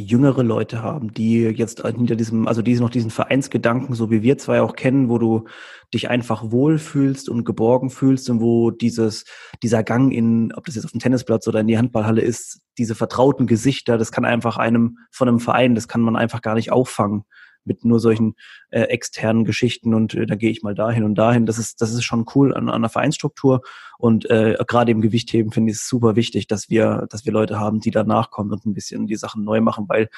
jüngere 0.03 0.43
Leute 0.43 0.81
haben, 0.81 1.13
die 1.13 1.41
jetzt 1.41 1.85
hinter 1.85 2.15
diesem, 2.15 2.47
also 2.47 2.61
die 2.61 2.79
noch 2.79 2.89
diesen 2.89 3.11
Vereinsgedanken, 3.11 3.95
so 3.95 4.09
wie 4.11 4.21
wir 4.21 4.37
zwei 4.37 4.61
auch 4.61 4.75
kennen, 4.75 5.09
wo 5.09 5.17
du 5.17 5.45
dich 5.93 6.09
einfach 6.09 6.51
wohlfühlst 6.51 7.29
und 7.29 7.45
geborgen 7.45 7.89
fühlst 7.89 8.29
und 8.29 8.41
wo 8.41 8.71
dieses, 8.71 9.25
dieser 9.63 9.83
Gang 9.83 10.11
in, 10.11 10.53
ob 10.53 10.65
das 10.65 10.75
jetzt 10.75 10.85
auf 10.85 10.91
dem 10.91 10.99
Tennisplatz 10.99 11.47
oder 11.47 11.59
in 11.59 11.67
die 11.67 11.77
Handballhalle 11.77 12.21
ist, 12.21 12.61
diese 12.77 12.95
vertrauten 12.95 13.47
Gesichter, 13.47 13.97
das 13.97 14.11
kann 14.11 14.25
einfach 14.25 14.57
einem 14.57 14.97
von 15.11 15.27
einem 15.27 15.39
Verein, 15.39 15.75
das 15.75 15.87
kann 15.87 16.01
man 16.01 16.15
einfach 16.15 16.41
gar 16.41 16.55
nicht 16.55 16.71
auffangen 16.71 17.23
mit 17.69 17.85
nur 17.85 18.01
solchen 18.01 18.35
äh, 18.71 18.81
externen 18.81 19.45
Geschichten 19.45 19.93
und 19.93 20.13
äh, 20.13 20.25
da 20.25 20.35
gehe 20.35 20.51
ich 20.51 20.61
mal 20.61 20.75
dahin 20.75 21.05
und 21.05 21.15
dahin. 21.15 21.45
Das 21.45 21.57
ist, 21.57 21.81
das 21.81 21.93
ist 21.93 22.03
schon 22.03 22.25
cool 22.35 22.53
an, 22.53 22.67
an 22.67 22.81
der 22.81 22.89
Vereinsstruktur. 22.89 23.61
Und 23.97 24.29
äh, 24.29 24.57
gerade 24.67 24.91
im 24.91 24.99
Gewichtheben 24.99 25.53
finde 25.53 25.71
ich 25.71 25.77
es 25.77 25.87
super 25.87 26.17
wichtig, 26.17 26.47
dass 26.47 26.69
wir, 26.69 27.07
dass 27.09 27.25
wir 27.25 27.31
Leute 27.31 27.59
haben, 27.59 27.79
die 27.79 27.91
danach 27.91 28.31
kommen 28.31 28.51
und 28.51 28.65
ein 28.65 28.73
bisschen 28.73 29.07
die 29.07 29.15
Sachen 29.15 29.45
neu 29.45 29.61
machen, 29.61 29.85
weil 29.87 30.09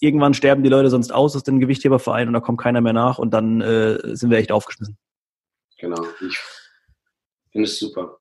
irgendwann 0.00 0.34
sterben 0.34 0.62
die 0.62 0.68
Leute 0.68 0.90
sonst 0.90 1.12
aus 1.12 1.34
aus 1.34 1.42
dem 1.42 1.60
Gewichtheberverein 1.60 2.28
und 2.28 2.34
da 2.34 2.40
kommt 2.40 2.60
keiner 2.60 2.80
mehr 2.80 2.92
nach 2.92 3.18
und 3.18 3.32
dann 3.32 3.60
äh, 3.60 3.98
sind 4.16 4.30
wir 4.30 4.38
echt 4.38 4.52
aufgeschmissen. 4.52 4.96
Genau. 5.78 6.02
Ich 6.26 6.38
finde 7.50 7.64
es 7.64 7.78
super. 7.78 8.18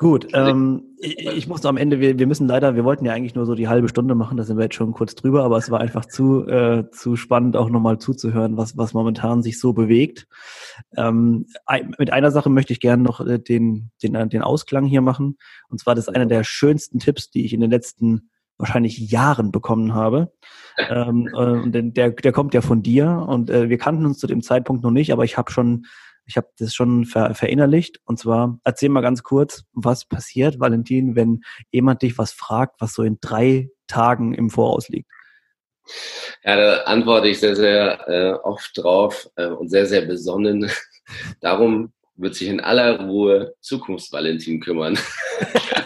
Gut, 0.00 0.28
ähm, 0.32 0.96
ich, 0.96 1.26
ich 1.26 1.46
muss 1.46 1.66
am 1.66 1.76
Ende, 1.76 2.00
wir, 2.00 2.18
wir 2.18 2.26
müssen 2.26 2.48
leider, 2.48 2.74
wir 2.74 2.84
wollten 2.84 3.04
ja 3.04 3.12
eigentlich 3.12 3.34
nur 3.34 3.44
so 3.44 3.54
die 3.54 3.68
halbe 3.68 3.86
Stunde 3.86 4.14
machen, 4.14 4.38
da 4.38 4.44
sind 4.44 4.56
wir 4.56 4.62
jetzt 4.64 4.76
schon 4.76 4.92
kurz 4.92 5.14
drüber, 5.14 5.44
aber 5.44 5.58
es 5.58 5.70
war 5.70 5.78
einfach 5.78 6.06
zu, 6.06 6.48
äh, 6.48 6.90
zu 6.90 7.16
spannend, 7.16 7.54
auch 7.54 7.68
nochmal 7.68 7.98
zuzuhören, 7.98 8.56
was, 8.56 8.78
was 8.78 8.94
momentan 8.94 9.42
sich 9.42 9.60
so 9.60 9.74
bewegt. 9.74 10.26
Ähm, 10.96 11.48
mit 11.98 12.14
einer 12.14 12.30
Sache 12.30 12.48
möchte 12.48 12.72
ich 12.72 12.80
gerne 12.80 13.02
noch 13.02 13.20
äh, 13.20 13.38
den, 13.38 13.90
den, 14.02 14.30
den 14.30 14.40
Ausklang 14.40 14.86
hier 14.86 15.02
machen. 15.02 15.36
Und 15.68 15.80
zwar 15.80 15.94
das 15.94 16.08
ist 16.08 16.14
einer 16.14 16.24
der 16.24 16.44
schönsten 16.44 16.98
Tipps, 16.98 17.28
die 17.30 17.44
ich 17.44 17.52
in 17.52 17.60
den 17.60 17.70
letzten 17.70 18.30
wahrscheinlich 18.56 18.98
Jahren 19.10 19.52
bekommen 19.52 19.92
habe. 19.92 20.32
ähm, 20.78 21.28
äh, 21.36 21.90
der, 21.90 22.12
der 22.12 22.32
kommt 22.32 22.54
ja 22.54 22.62
von 22.62 22.82
dir 22.82 23.26
und 23.28 23.50
äh, 23.50 23.68
wir 23.68 23.76
kannten 23.76 24.06
uns 24.06 24.18
zu 24.18 24.26
dem 24.26 24.40
Zeitpunkt 24.40 24.82
noch 24.82 24.92
nicht, 24.92 25.12
aber 25.12 25.24
ich 25.24 25.36
habe 25.36 25.50
schon 25.50 25.84
ich 26.30 26.36
habe 26.36 26.48
das 26.58 26.72
schon 26.74 27.06
ver 27.06 27.34
verinnerlicht. 27.34 28.00
Und 28.04 28.20
zwar, 28.20 28.60
erzähl 28.62 28.88
mal 28.88 29.00
ganz 29.00 29.24
kurz, 29.24 29.64
was 29.72 30.04
passiert, 30.04 30.60
Valentin, 30.60 31.16
wenn 31.16 31.42
jemand 31.72 32.02
dich 32.02 32.18
was 32.18 32.32
fragt, 32.32 32.80
was 32.80 32.94
so 32.94 33.02
in 33.02 33.18
drei 33.20 33.68
Tagen 33.88 34.32
im 34.32 34.48
Voraus 34.48 34.88
liegt. 34.88 35.10
Ja, 36.44 36.54
da 36.54 36.82
antworte 36.84 37.28
ich 37.28 37.40
sehr, 37.40 37.56
sehr 37.56 38.08
äh, 38.08 38.32
oft 38.44 38.70
drauf 38.76 39.28
äh, 39.34 39.48
und 39.48 39.70
sehr, 39.70 39.86
sehr 39.86 40.02
besonnen. 40.02 40.70
Darum 41.40 41.92
wird 42.14 42.36
sich 42.36 42.48
in 42.48 42.60
aller 42.60 43.00
Ruhe 43.00 43.54
Zukunftsvalentin 43.60 44.60
kümmern. 44.60 44.96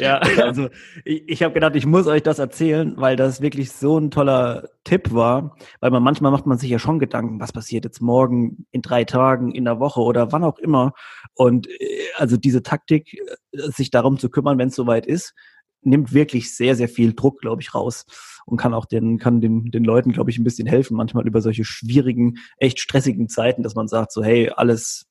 ja, 0.00 0.18
also 0.42 0.68
ich, 1.04 1.28
ich 1.28 1.42
habe 1.42 1.54
gedacht, 1.54 1.76
ich 1.76 1.86
muss 1.86 2.06
euch 2.06 2.22
das 2.22 2.38
erzählen, 2.38 2.94
weil 2.96 3.16
das 3.16 3.40
wirklich 3.40 3.72
so 3.72 3.98
ein 3.98 4.10
toller 4.10 4.68
Tipp 4.84 5.12
war, 5.12 5.56
weil 5.80 5.90
man 5.90 6.02
manchmal 6.02 6.32
macht 6.32 6.46
man 6.46 6.58
sich 6.58 6.70
ja 6.70 6.78
schon 6.78 6.98
Gedanken, 6.98 7.40
was 7.40 7.52
passiert 7.52 7.84
jetzt 7.84 8.00
morgen, 8.00 8.66
in 8.70 8.82
drei 8.82 9.04
Tagen, 9.04 9.52
in 9.52 9.64
der 9.64 9.80
Woche 9.80 10.00
oder 10.00 10.32
wann 10.32 10.44
auch 10.44 10.58
immer. 10.58 10.92
Und 11.34 11.68
äh, 11.68 11.98
also 12.16 12.36
diese 12.36 12.62
Taktik, 12.62 13.14
äh, 13.14 13.70
sich 13.70 13.90
darum 13.90 14.18
zu 14.18 14.30
kümmern, 14.30 14.58
wenn 14.58 14.68
es 14.68 14.74
soweit 14.74 15.06
ist, 15.06 15.34
nimmt 15.82 16.12
wirklich 16.12 16.54
sehr, 16.56 16.76
sehr 16.76 16.88
viel 16.88 17.12
Druck, 17.12 17.40
glaube 17.40 17.60
ich, 17.60 17.74
raus 17.74 18.06
und 18.46 18.56
kann 18.56 18.74
auch 18.74 18.86
den, 18.86 19.18
kann 19.18 19.40
den, 19.40 19.70
den 19.70 19.84
Leuten, 19.84 20.12
glaube 20.12 20.30
ich, 20.30 20.38
ein 20.38 20.44
bisschen 20.44 20.66
helfen, 20.66 20.96
manchmal 20.96 21.26
über 21.26 21.40
solche 21.40 21.64
schwierigen, 21.64 22.38
echt 22.56 22.80
stressigen 22.80 23.28
Zeiten, 23.28 23.62
dass 23.62 23.74
man 23.74 23.88
sagt 23.88 24.12
so, 24.12 24.22
hey, 24.22 24.50
alles, 24.50 25.06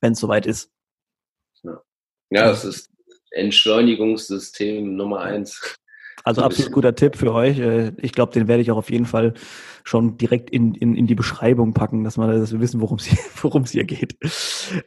wenn 0.00 0.12
es 0.12 0.20
soweit 0.20 0.46
ist. 0.46 0.70
Ja. 1.62 1.80
ja, 2.30 2.44
das 2.44 2.64
ist 2.64 2.90
Entschleunigungssystem 3.30 4.96
Nummer 4.96 5.20
eins. 5.20 5.76
Also 6.24 6.42
absolut 6.42 6.72
guter 6.72 6.94
Tipp 6.94 7.16
für 7.16 7.32
euch. 7.32 7.58
Äh, 7.58 7.92
ich 7.98 8.12
glaube, 8.12 8.32
den 8.32 8.48
werde 8.48 8.62
ich 8.62 8.70
auch 8.70 8.76
auf 8.76 8.90
jeden 8.90 9.06
Fall 9.06 9.34
schon 9.84 10.18
direkt 10.18 10.50
in, 10.50 10.74
in, 10.74 10.94
in 10.94 11.06
die 11.06 11.14
Beschreibung 11.14 11.72
packen, 11.72 12.04
dass, 12.04 12.16
man, 12.16 12.38
dass 12.38 12.52
wir 12.52 12.60
wissen, 12.60 12.80
worum 12.80 12.98
es 12.98 13.06
hier, 13.06 13.18
worum 13.42 13.62
es 13.62 13.70
hier 13.70 13.84
geht. 13.84 14.16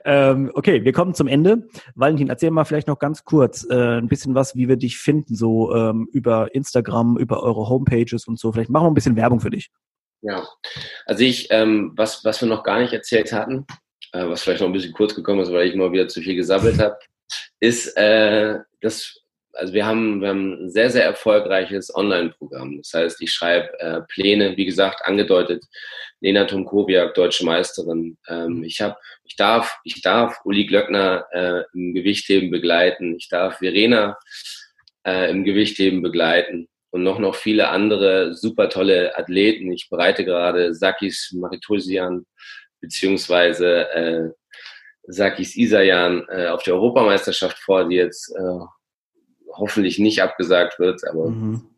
Ähm, 0.06 0.52
okay, 0.54 0.84
wir 0.84 0.94
kommen 0.94 1.16
zum 1.16 1.28
Ende. 1.28 1.68
Valentin, 1.96 2.30
erzähl 2.30 2.52
mal 2.52 2.66
vielleicht 2.66 2.88
noch 2.88 3.00
ganz 3.00 3.24
kurz 3.24 3.66
äh, 3.70 3.98
ein 3.98 4.08
bisschen 4.08 4.36
was, 4.36 4.56
wie 4.56 4.68
wir 4.68 4.78
dich 4.78 4.98
finden, 4.98 5.36
so 5.36 5.74
ähm, 5.74 6.08
über 6.12 6.54
Instagram, 6.54 7.18
über 7.18 7.42
eure 7.42 7.68
Homepages 7.68 8.28
und 8.28 8.40
so. 8.40 8.52
Vielleicht 8.52 8.70
machen 8.70 8.86
wir 8.86 8.92
ein 8.92 8.96
bisschen 8.96 9.16
Werbung 9.16 9.40
für 9.40 9.50
dich. 9.50 9.72
Ja, 10.22 10.48
also 11.06 11.24
ich, 11.24 11.48
ähm, 11.50 11.94
was, 11.96 12.24
was 12.24 12.40
wir 12.40 12.48
noch 12.48 12.64
gar 12.64 12.80
nicht 12.80 12.94
erzählt 12.94 13.34
hatten, 13.34 13.66
äh, 14.14 14.26
was 14.28 14.44
vielleicht 14.44 14.62
noch 14.62 14.68
ein 14.68 14.74
bisschen 14.74 14.94
kurz 14.94 15.16
gekommen 15.16 15.42
ist, 15.42 15.52
weil 15.52 15.68
ich 15.68 15.76
mal 15.76 15.92
wieder 15.92 16.08
zu 16.08 16.22
viel 16.22 16.36
gesammelt 16.36 16.80
habe 16.80 16.96
ist, 17.60 17.96
äh, 17.98 18.60
dass 18.82 19.24
also 19.54 19.74
wir 19.74 19.86
haben, 19.86 20.22
wir 20.22 20.30
haben 20.30 20.66
ein 20.66 20.70
sehr, 20.70 20.90
sehr 20.90 21.06
erfolgreiches 21.06 21.94
Online-Programm. 21.96 22.78
Das 22.78 22.94
heißt, 22.94 23.22
ich 23.22 23.32
schreibe 23.32 23.80
äh, 23.80 24.02
Pläne, 24.08 24.58
wie 24.58 24.66
gesagt, 24.66 25.06
angedeutet, 25.06 25.64
Lena 26.22 26.46
Tomkowiak, 26.46 27.14
deutsche 27.14 27.46
Meisterin. 27.46 28.18
Ähm, 28.28 28.64
ich 28.64 28.82
habe, 28.82 28.98
ich 29.24 29.36
darf, 29.36 29.78
ich 29.84 30.02
darf 30.02 30.40
Uli 30.44 30.66
Glöckner 30.66 31.28
äh, 31.32 31.64
im 31.74 31.94
Gewichtheben 31.94 32.50
begleiten. 32.50 33.16
Ich 33.16 33.30
darf 33.30 33.60
Verena 33.60 34.18
äh, 35.06 35.30
im 35.30 35.44
Gewichtheben 35.44 36.02
begleiten 36.02 36.68
und 36.90 37.04
noch 37.04 37.20
noch 37.20 37.36
viele 37.36 37.70
andere 37.70 38.34
super 38.34 38.70
tolle 38.70 39.18
Athleten. 39.18 39.72
Ich 39.72 39.90
bereite 39.90 40.26
gerade 40.26 40.74
Sakis 40.74 41.32
Maritosian 41.36 42.26
beziehungsweise 42.82 43.90
äh, 43.92 44.30
Sakis 45.08 45.56
Isayan 45.56 46.26
äh, 46.30 46.48
auf 46.48 46.64
der 46.64 46.76
Europameisterschaft 46.76 47.60
vor, 47.60 47.88
die 47.88 47.96
jetzt 47.96 48.34
äh, 48.36 48.60
hoffentlich 49.54 50.00
nicht 50.00 50.22
abgesagt 50.22 50.80
wird, 50.80 51.02
aber 51.08 51.30
mhm. 51.30 51.70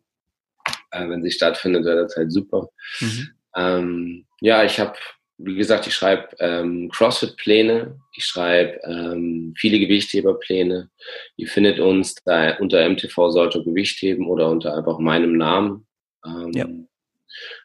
äh, 0.90 1.08
wenn 1.08 1.22
sie 1.22 1.30
stattfindet, 1.30 1.84
wäre 1.84 2.02
das 2.02 2.16
halt 2.16 2.32
super. 2.32 2.68
Mhm. 3.00 3.28
Ähm, 3.56 4.26
ja, 4.40 4.64
ich 4.64 4.78
habe, 4.78 4.94
wie 5.38 5.56
gesagt, 5.56 5.86
ich 5.86 5.94
schreibe 5.94 6.28
ähm, 6.38 6.90
CrossFit-Pläne, 6.92 7.98
ich 8.16 8.24
schreibe 8.24 8.80
ähm, 8.84 9.54
viele 9.56 9.78
Gewichtheberpläne. 9.78 10.90
Ihr 11.36 11.48
findet 11.48 11.80
uns 11.80 12.14
da 12.24 12.56
unter 12.58 12.88
MTV 12.88 13.30
sollte 13.30 13.62
Gewichtheben 13.64 14.26
oder 14.26 14.48
unter 14.48 14.74
einfach 14.74 14.98
meinem 14.98 15.36
Namen. 15.36 15.86
Ähm, 16.24 16.52
ja. 16.54 16.66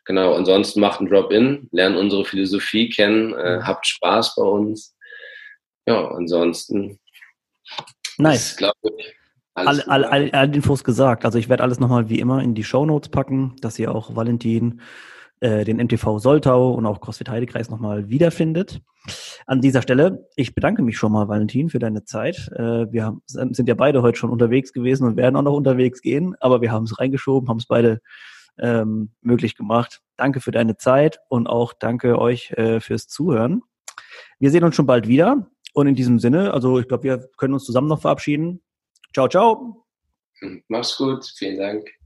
Genau, 0.06 0.34
ansonsten 0.34 0.82
macht 0.82 1.00
ein 1.00 1.08
Drop-In, 1.08 1.70
lernt 1.72 1.98
unsere 1.98 2.26
Philosophie 2.26 2.90
kennen, 2.90 3.34
äh, 3.34 3.58
mhm. 3.58 3.68
habt 3.68 3.88
Spaß 3.88 4.36
bei 4.36 4.44
uns. 4.44 4.96
Ja, 5.86 6.08
ansonsten. 6.10 7.00
Nice. 8.18 8.58
Glaube 8.58 8.78
ich, 8.98 9.16
alle, 9.54 9.88
alle, 9.88 10.12
alle, 10.12 10.34
alle 10.34 10.56
Infos 10.56 10.84
gesagt. 10.84 11.26
Also 11.26 11.38
ich 11.38 11.50
werde 11.50 11.64
alles 11.64 11.80
nochmal 11.80 12.10
wie 12.10 12.20
immer 12.20 12.42
in 12.42 12.56
die 12.56 12.64
Show 12.64 12.86
Notes 12.86 13.10
packen, 13.10 13.56
dass 13.62 13.78
ihr 13.80 13.94
auch 13.94 14.16
Valentin, 14.16 14.82
äh, 15.42 15.66
den 15.66 15.78
MTV 15.78 16.20
Soltau 16.20 16.72
und 16.72 16.86
auch 16.86 17.02
CrossFit 17.02 17.30
Heidekreis 17.30 17.70
nochmal 17.70 18.10
wiederfindet. 18.10 18.82
An 19.48 19.60
dieser 19.60 19.82
Stelle, 19.82 20.28
ich 20.36 20.54
bedanke 20.54 20.84
mich 20.84 20.98
schon 20.98 21.12
mal, 21.12 21.28
Valentin, 21.28 21.70
für 21.70 21.80
deine 21.80 22.06
Zeit. 22.06 22.50
Äh, 22.56 22.92
wir 22.92 23.06
haben, 23.06 23.24
sind 23.26 23.68
ja 23.68 23.76
beide 23.76 24.04
heute 24.04 24.18
schon 24.18 24.30
unterwegs 24.30 24.72
gewesen 24.72 25.06
und 25.06 25.18
werden 25.18 25.36
auch 25.36 25.42
noch 25.42 25.56
unterwegs 25.56 26.02
gehen, 26.02 26.36
aber 26.40 26.62
wir 26.62 26.72
haben 26.72 26.84
es 26.84 27.00
reingeschoben, 27.00 27.50
haben 27.50 27.58
es 27.58 27.66
beide 27.66 28.00
ähm, 28.60 29.12
möglich 29.22 29.56
gemacht. 29.56 30.02
Danke 30.16 30.40
für 30.40 30.52
deine 30.52 30.78
Zeit 30.78 31.20
und 31.28 31.48
auch 31.48 31.74
danke 31.74 32.20
euch 32.20 32.52
äh, 32.52 32.80
fürs 32.80 33.08
Zuhören. 33.08 33.64
Wir 34.40 34.52
sehen 34.52 34.64
uns 34.64 34.76
schon 34.76 34.86
bald 34.86 35.08
wieder. 35.08 35.48
Und 35.74 35.88
in 35.88 35.96
diesem 35.96 36.20
Sinne, 36.20 36.54
also 36.54 36.80
ich 36.80 36.88
glaube, 36.88 37.04
wir 37.04 37.30
können 37.38 37.54
uns 37.54 37.66
zusammen 37.66 37.88
noch 37.88 38.02
verabschieden. 38.02 38.62
Ciao, 39.14 39.28
ciao. 39.28 39.86
Mach's 40.68 40.98
gut. 40.98 41.26
Vielen 41.38 41.58
Dank. 41.58 42.01